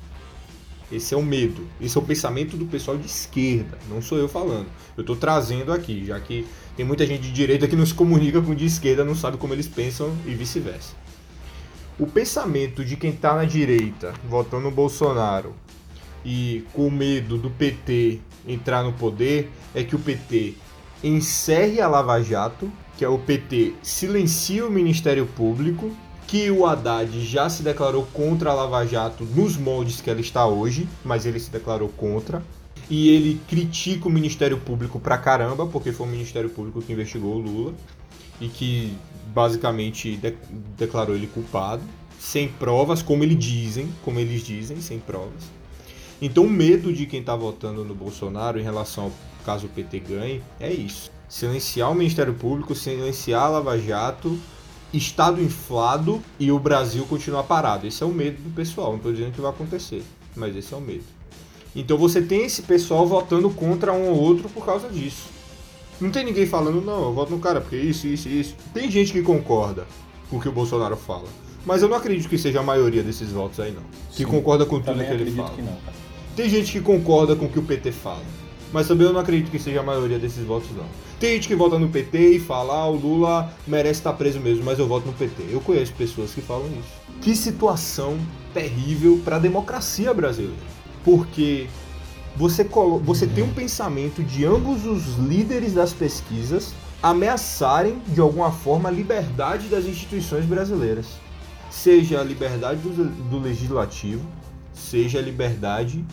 Esse 0.91 1.15
é 1.15 1.17
o 1.17 1.23
medo. 1.23 1.69
Esse 1.81 1.97
é 1.97 2.01
o 2.01 2.05
pensamento 2.05 2.57
do 2.57 2.67
pessoal 2.67 2.97
de 2.99 3.07
esquerda. 3.07 3.79
Não 3.89 4.03
sou 4.03 4.19
eu 4.19 4.29
falando. 4.29 4.67
Eu 4.97 5.03
estou 5.03 5.15
trazendo 5.15 5.73
aqui, 5.73 6.05
já 6.05 6.19
que 6.19 6.45
tem 6.77 6.85
muita 6.85 7.07
gente 7.07 7.23
de 7.23 7.31
direita 7.31 7.69
que 7.69 7.77
não 7.77 7.87
se 7.87 7.95
comunica 7.95 8.43
com 8.43 8.57
de 8.57 8.67
esquerda, 8.67 9.05
não 9.05 9.15
sabe 9.15 9.37
como 9.37 9.55
eles 9.55 9.69
pensam 9.69 10.13
e 10.27 10.35
vice-versa. 10.35 10.97
O 11.97 12.09
pensamento 12.09 12.85
de 12.85 12.97
quem 12.97 13.11
está 13.11 13.37
na 13.37 13.45
direita, 13.45 14.13
votando 14.29 14.65
no 14.65 14.73
Bolsonaro, 14.73 15.55
e 16.25 16.65
com 16.73 16.91
medo 16.91 17.39
do 17.39 17.51
PT 17.51 18.21
entrar 18.47 18.83
no 18.83 18.93
poder, 18.93 19.51
é 19.75 19.83
que 19.83 19.95
o 19.95 19.99
PT 19.99 20.55
encerre 21.03 21.81
a 21.81 21.89
Lava 21.89 22.23
Jato, 22.23 22.71
que 22.97 23.05
é 23.05 23.09
o 23.09 23.19
PT 23.19 23.75
silencia 23.83 24.67
o 24.67 24.71
Ministério 24.71 25.27
Público, 25.27 25.91
que 26.27 26.51
o 26.51 26.65
Haddad 26.65 27.27
já 27.27 27.49
se 27.49 27.63
declarou 27.63 28.07
contra 28.13 28.51
a 28.51 28.55
Lava 28.55 28.87
Jato 28.87 29.25
nos 29.25 29.57
moldes 29.57 30.01
que 30.01 30.09
ela 30.09 30.21
está 30.21 30.47
hoje, 30.47 30.89
mas 31.05 31.27
ele 31.27 31.41
se 31.41 31.51
declarou 31.51 31.89
contra. 31.89 32.43
E 32.89 33.09
ele 33.09 33.41
critica 33.49 34.09
o 34.09 34.11
Ministério 34.11 34.59
Público 34.59 35.01
pra 35.01 35.19
caramba, 35.19 35.67
porque 35.67 35.93
foi 35.93 36.07
o 36.07 36.11
Ministério 36.11 36.51
Público 36.51 36.83
que 36.83 36.93
investigou 36.93 37.35
o 37.35 37.39
Lula 37.39 37.75
e 38.41 38.49
que 38.49 38.97
basicamente 39.35 40.17
de 40.17 40.35
declarou 40.77 41.15
ele 41.15 41.27
culpado, 41.27 41.83
sem 42.19 42.49
provas, 42.49 43.03
como 43.03 43.25
eles 43.25 43.39
dizem, 43.39 43.89
como 44.05 44.19
eles 44.19 44.43
dizem, 44.43 44.81
sem 44.81 44.99
provas. 44.99 45.60
Então 46.21 46.45
o 46.45 46.51
medo 46.51 46.93
de 46.93 47.07
quem 47.07 47.21
está 47.21 47.35
votando 47.35 47.85
no 47.85 47.95
Bolsonaro 47.95 48.59
em 48.59 48.63
relação 48.63 49.05
ao 49.05 49.13
caso 49.45 49.67
o 49.67 49.71
PT 49.71 50.01
ganhe 50.01 50.43
é 50.59 50.71
isso. 50.71 51.11
Silenciar 51.29 51.91
o 51.91 51.95
Ministério 51.95 52.35
Público, 52.35 52.75
silenciar 52.75 53.45
a 53.45 53.49
Lava 53.49 53.79
Jato, 53.79 54.39
Estado 54.93 55.43
inflado 55.43 56.21
e 56.39 56.51
o 56.51 56.59
Brasil 56.59 57.07
continuar 57.07 57.45
parado. 57.45 57.87
Esse 57.87 58.03
é 58.03 58.07
o 58.07 58.11
medo 58.11 58.43
do 58.43 58.51
pessoal. 58.51 58.91
Não 58.91 58.97
estou 58.97 59.13
dizendo 59.13 59.33
que 59.33 59.41
vai 59.41 59.51
acontecer, 59.51 60.03
mas 60.35 60.55
esse 60.57 60.75
é 60.75 60.77
o 60.77 60.81
medo. 60.81 61.05
Então 61.75 61.97
você 61.97 62.21
tem 62.21 62.45
esse 62.45 62.63
pessoal 62.63 63.07
votando 63.07 63.49
contra 63.51 63.93
um 63.93 64.11
ou 64.11 64.19
outro 64.19 64.49
por 64.49 64.67
causa 64.67 64.89
disso. 64.89 65.29
Não 66.01 66.11
tem 66.11 66.25
ninguém 66.25 66.47
falando, 66.47 66.81
não, 66.81 67.05
eu 67.05 67.13
voto 67.13 67.31
no 67.31 67.39
cara 67.39 67.61
porque 67.61 67.77
isso, 67.77 68.07
isso, 68.07 68.29
isso. 68.29 68.57
Tem 68.75 68.91
gente 68.91 69.13
que 69.13 69.23
concorda 69.23 69.87
com 70.29 70.39
o 70.39 70.41
que 70.41 70.49
o 70.49 70.53
Bolsonaro 70.53 70.97
fala. 70.97 71.29
Mas 71.65 71.83
eu 71.83 71.89
não 71.89 71.97
acredito 71.97 72.29
que 72.29 72.39
seja 72.39 72.61
a 72.61 72.63
maioria 72.63 73.03
desses 73.03 73.31
votos 73.31 73.61
aí, 73.61 73.71
não. 73.71 73.83
Que 74.11 74.19
Sim, 74.19 74.25
concorda 74.25 74.65
com 74.65 74.81
tudo 74.81 74.99
que 74.99 75.11
ele 75.13 75.31
fala. 75.31 75.51
Que 75.51 75.63
não, 75.63 75.77
tem 76.37 76.49
gente 76.49 76.73
que 76.73 76.81
concorda 76.81 77.35
com 77.37 77.47
o 77.47 77.49
que 77.49 77.59
o 77.59 77.63
PT 77.63 77.93
fala. 77.93 78.23
Mas 78.73 78.87
também 78.87 79.07
eu 79.07 79.13
não 79.13 79.21
acredito 79.21 79.51
que 79.51 79.59
seja 79.59 79.81
a 79.81 79.83
maioria 79.83 80.19
desses 80.19 80.45
votos, 80.45 80.71
não. 80.77 80.87
Tem 81.19 81.35
gente 81.35 81.49
que 81.49 81.57
vota 81.57 81.79
no 81.79 81.89
PT 81.89 82.37
e 82.37 82.41
fala, 82.41 82.75
ah, 82.75 82.87
o 82.89 82.95
Lula 82.95 83.53
merece 83.67 84.01
estar 84.01 84.13
preso 84.13 84.41
mesmo, 84.41 84.65
mas 84.65 84.79
eu 84.79 84.87
voto 84.87 85.07
no 85.07 85.13
PT. 85.13 85.49
Eu 85.51 85.61
conheço 85.61 85.93
pessoas 85.93 86.33
que 86.33 86.41
falam 86.41 86.67
isso. 86.67 87.21
Que 87.21 87.35
situação 87.35 88.17
terrível 88.55 89.21
para 89.25 89.37
a 89.37 89.39
democracia 89.39 90.15
brasileira. 90.15 90.57
Porque 91.05 91.67
você, 92.37 92.65
você 93.03 93.27
tem 93.27 93.43
um 93.43 93.53
pensamento 93.53 94.23
de 94.23 94.45
ambos 94.45 94.87
os 94.87 95.17
líderes 95.17 95.75
das 95.75 95.93
pesquisas 95.93 96.73
ameaçarem, 97.03 98.01
de 98.09 98.21
alguma 98.21 98.53
forma, 98.53 98.89
a 98.89 98.93
liberdade 98.93 99.69
das 99.69 99.87
instituições 99.87 100.45
brasileiras. 100.45 101.07
Seja 101.71 102.21
a 102.21 102.25
liberdade 102.25 102.81
do, 102.81 103.05
do 103.05 103.39
legislativo, 103.39 104.25
seja 104.81 105.19
a 105.19 105.23
liberdade 105.23 106.05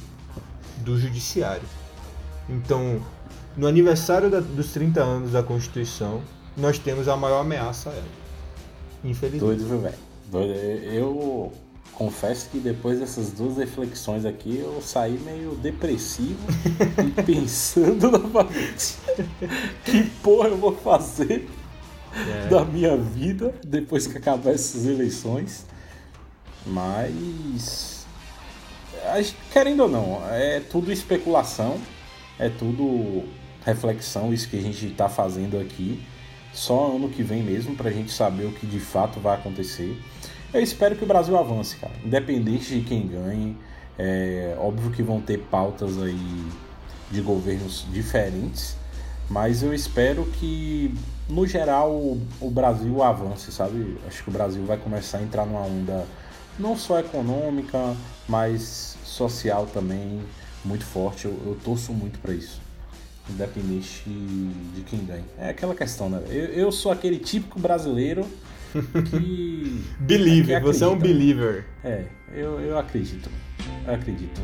do 0.78 1.00
judiciário. 1.00 1.68
Então, 2.50 3.02
no 3.56 3.68
aniversário 3.68 4.30
da, 4.30 4.40
dos 4.40 4.72
30 4.72 5.02
anos 5.02 5.32
da 5.32 5.42
Constituição, 5.42 6.22
nós 6.56 6.78
temos 6.78 7.08
a 7.08 7.18
maior 7.18 7.42
ameaça 7.42 7.90
a 7.90 7.94
ela. 7.94 8.04
Infelizmente. 9.04 9.58
Doido, 9.58 9.82
velho. 9.82 9.96
Doido. 10.32 10.54
Eu 10.54 11.52
confesso 11.94 12.50
que 12.50 12.60
depois 12.60 13.00
dessas 13.00 13.32
duas 13.32 13.58
reflexões 13.58 14.26
aqui, 14.26 14.58
eu 14.58 14.80
saí 14.82 15.18
meio 15.20 15.56
depressivo 15.56 16.38
e 17.04 17.24
pensando 17.24 18.12
novamente 18.12 18.98
que 19.84 20.04
porra 20.22 20.50
eu 20.50 20.58
vou 20.58 20.76
fazer 20.76 21.50
é. 22.14 22.48
da 22.50 22.64
minha 22.64 22.96
vida 22.96 23.54
depois 23.66 24.06
que 24.06 24.18
acabar 24.18 24.52
essas 24.52 24.86
eleições. 24.86 25.66
Mas 26.66 27.97
querendo 29.52 29.84
ou 29.84 29.90
não, 29.90 30.22
é 30.32 30.60
tudo 30.60 30.92
especulação, 30.92 31.78
é 32.40 32.50
tudo 32.50 33.24
reflexão, 33.66 34.34
isso 34.34 34.50
que 34.50 34.58
a 34.58 34.62
gente 34.62 34.86
está 34.86 35.10
fazendo 35.10 35.60
aqui. 35.60 36.02
Só 36.54 36.96
ano 36.96 37.10
que 37.10 37.22
vem 37.22 37.44
mesmo, 37.44 37.76
para 37.76 37.90
a 37.90 37.94
gente 37.94 38.12
saber 38.12 38.46
o 38.46 38.52
que 38.52 38.66
de 38.66 38.80
fato 38.80 39.20
vai 39.20 39.36
acontecer. 39.36 39.96
Eu 40.54 40.62
espero 40.62 40.96
que 40.96 41.04
o 41.04 41.08
Brasil 41.08 41.38
avance, 41.38 41.76
cara, 41.76 41.94
independente 42.04 42.74
de 42.74 42.82
quem 42.82 43.06
ganhe. 43.06 43.58
É 44.00 44.56
óbvio 44.60 44.92
que 44.92 45.04
vão 45.04 45.20
ter 45.20 45.40
pautas 45.40 46.02
aí 46.02 46.48
de 47.12 47.22
governos 47.22 47.86
diferentes, 47.92 48.76
mas 49.30 49.62
eu 49.62 49.74
espero 49.74 50.26
que, 50.26 50.94
no 51.28 51.46
geral, 51.46 51.92
o 51.92 52.50
Brasil 52.50 53.04
avance, 53.04 53.52
sabe? 53.52 53.98
Acho 54.08 54.24
que 54.24 54.30
o 54.30 54.34
Brasil 54.34 54.64
vai 54.66 54.78
começar 54.78 55.18
a 55.18 55.22
entrar 55.22 55.46
numa 55.46 55.62
onda 55.62 56.06
não 56.60 56.78
só 56.78 57.00
econômica, 57.00 57.96
mas 58.28 58.98
social 59.04 59.66
também 59.68 60.22
muito 60.64 60.86
forte. 60.86 61.26
Eu, 61.26 61.32
eu 61.46 61.58
torço 61.64 61.94
muito 61.94 62.20
para 62.20 62.34
isso, 62.34 62.62
independente 63.30 64.04
de 64.06 64.82
quem 64.86 65.06
ganhe. 65.06 65.26
É 65.38 65.50
aquela 65.50 65.76
questão, 65.76 66.10
né? 66.10 66.22
Eu, 66.30 66.46
eu 66.46 66.72
sou 66.72 66.92
aquele 66.92 67.18
típico 67.20 67.60
brasileiro 67.60 68.26
que. 69.10 69.84
believer, 70.00 70.62
você 70.62 70.84
é 70.84 70.88
um 70.88 70.98
believer. 70.98 71.66
É, 71.84 72.06
eu, 72.34 72.60
eu 72.60 72.78
acredito. 72.78 73.30
Eu 73.86 73.94
acredito. 73.94 74.42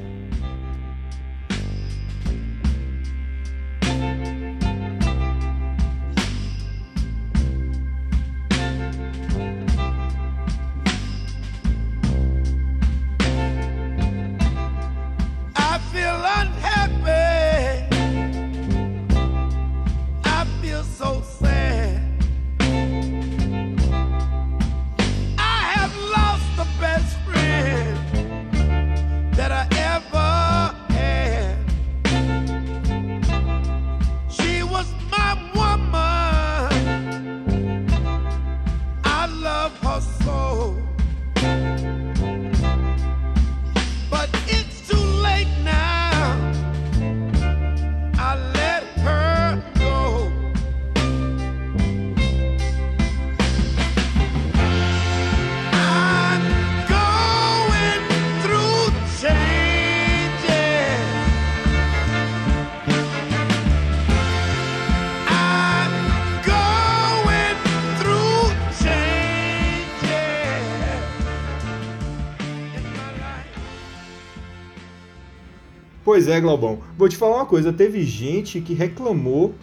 Pois 76.14 76.28
é, 76.28 76.40
Glaubão. 76.40 76.78
Vou 76.96 77.10
te 77.10 77.18
falar 77.18 77.38
uma 77.38 77.46
coisa, 77.48 77.74
teve 77.74 78.04
gente 78.04 78.62
que 78.62 78.76
reclamou 78.76 79.56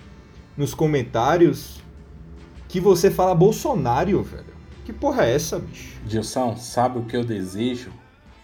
nos 0.57 0.75
comentários 0.75 1.81
que 2.67 2.81
você 2.81 3.09
fala 3.09 3.37
Bolsonaro, 3.37 4.21
velho. 4.25 4.53
Que 4.85 4.93
porra 4.93 5.27
é 5.27 5.37
essa, 5.37 5.61
bicho? 5.61 6.01
Gilson, 6.09 6.57
sabe 6.57 6.99
o 6.99 7.05
que 7.05 7.17
eu 7.17 7.23
desejo 7.23 7.93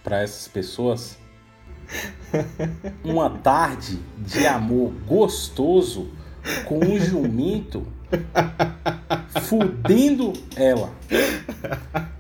para 0.05 0.21
essas 0.23 0.47
pessoas? 0.47 1.19
Uma 3.03 3.29
tarde 3.29 3.99
de 4.19 4.47
amor 4.47 4.93
gostoso 5.05 6.09
com 6.65 6.79
um 6.79 7.01
jumento 7.01 7.85
fudendo 9.43 10.33
ela. 10.55 10.93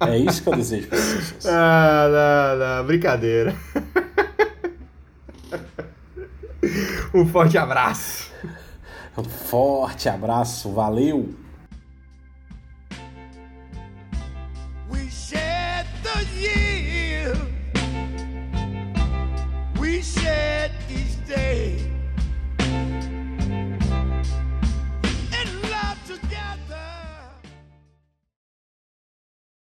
É 0.00 0.18
isso 0.18 0.42
que 0.42 0.48
eu 0.48 0.56
desejo 0.56 0.88
para 0.88 0.98
essas 0.98 1.30
pessoas. 1.30 1.54
Ah, 1.54 2.56
não, 2.58 2.78
não, 2.78 2.86
brincadeira. 2.88 3.54
um 7.14 7.26
forte 7.26 7.58
abraço. 7.58 8.30
Um 9.16 9.24
forte 9.24 10.08
abraço, 10.08 10.72
valeu! 10.72 11.34
We 14.90 15.08
shed 15.10 15.86
the 16.02 16.24
year, 16.38 17.34
we 19.78 20.02
shed 20.02 20.72
each 20.90 21.16
day. 21.26 21.85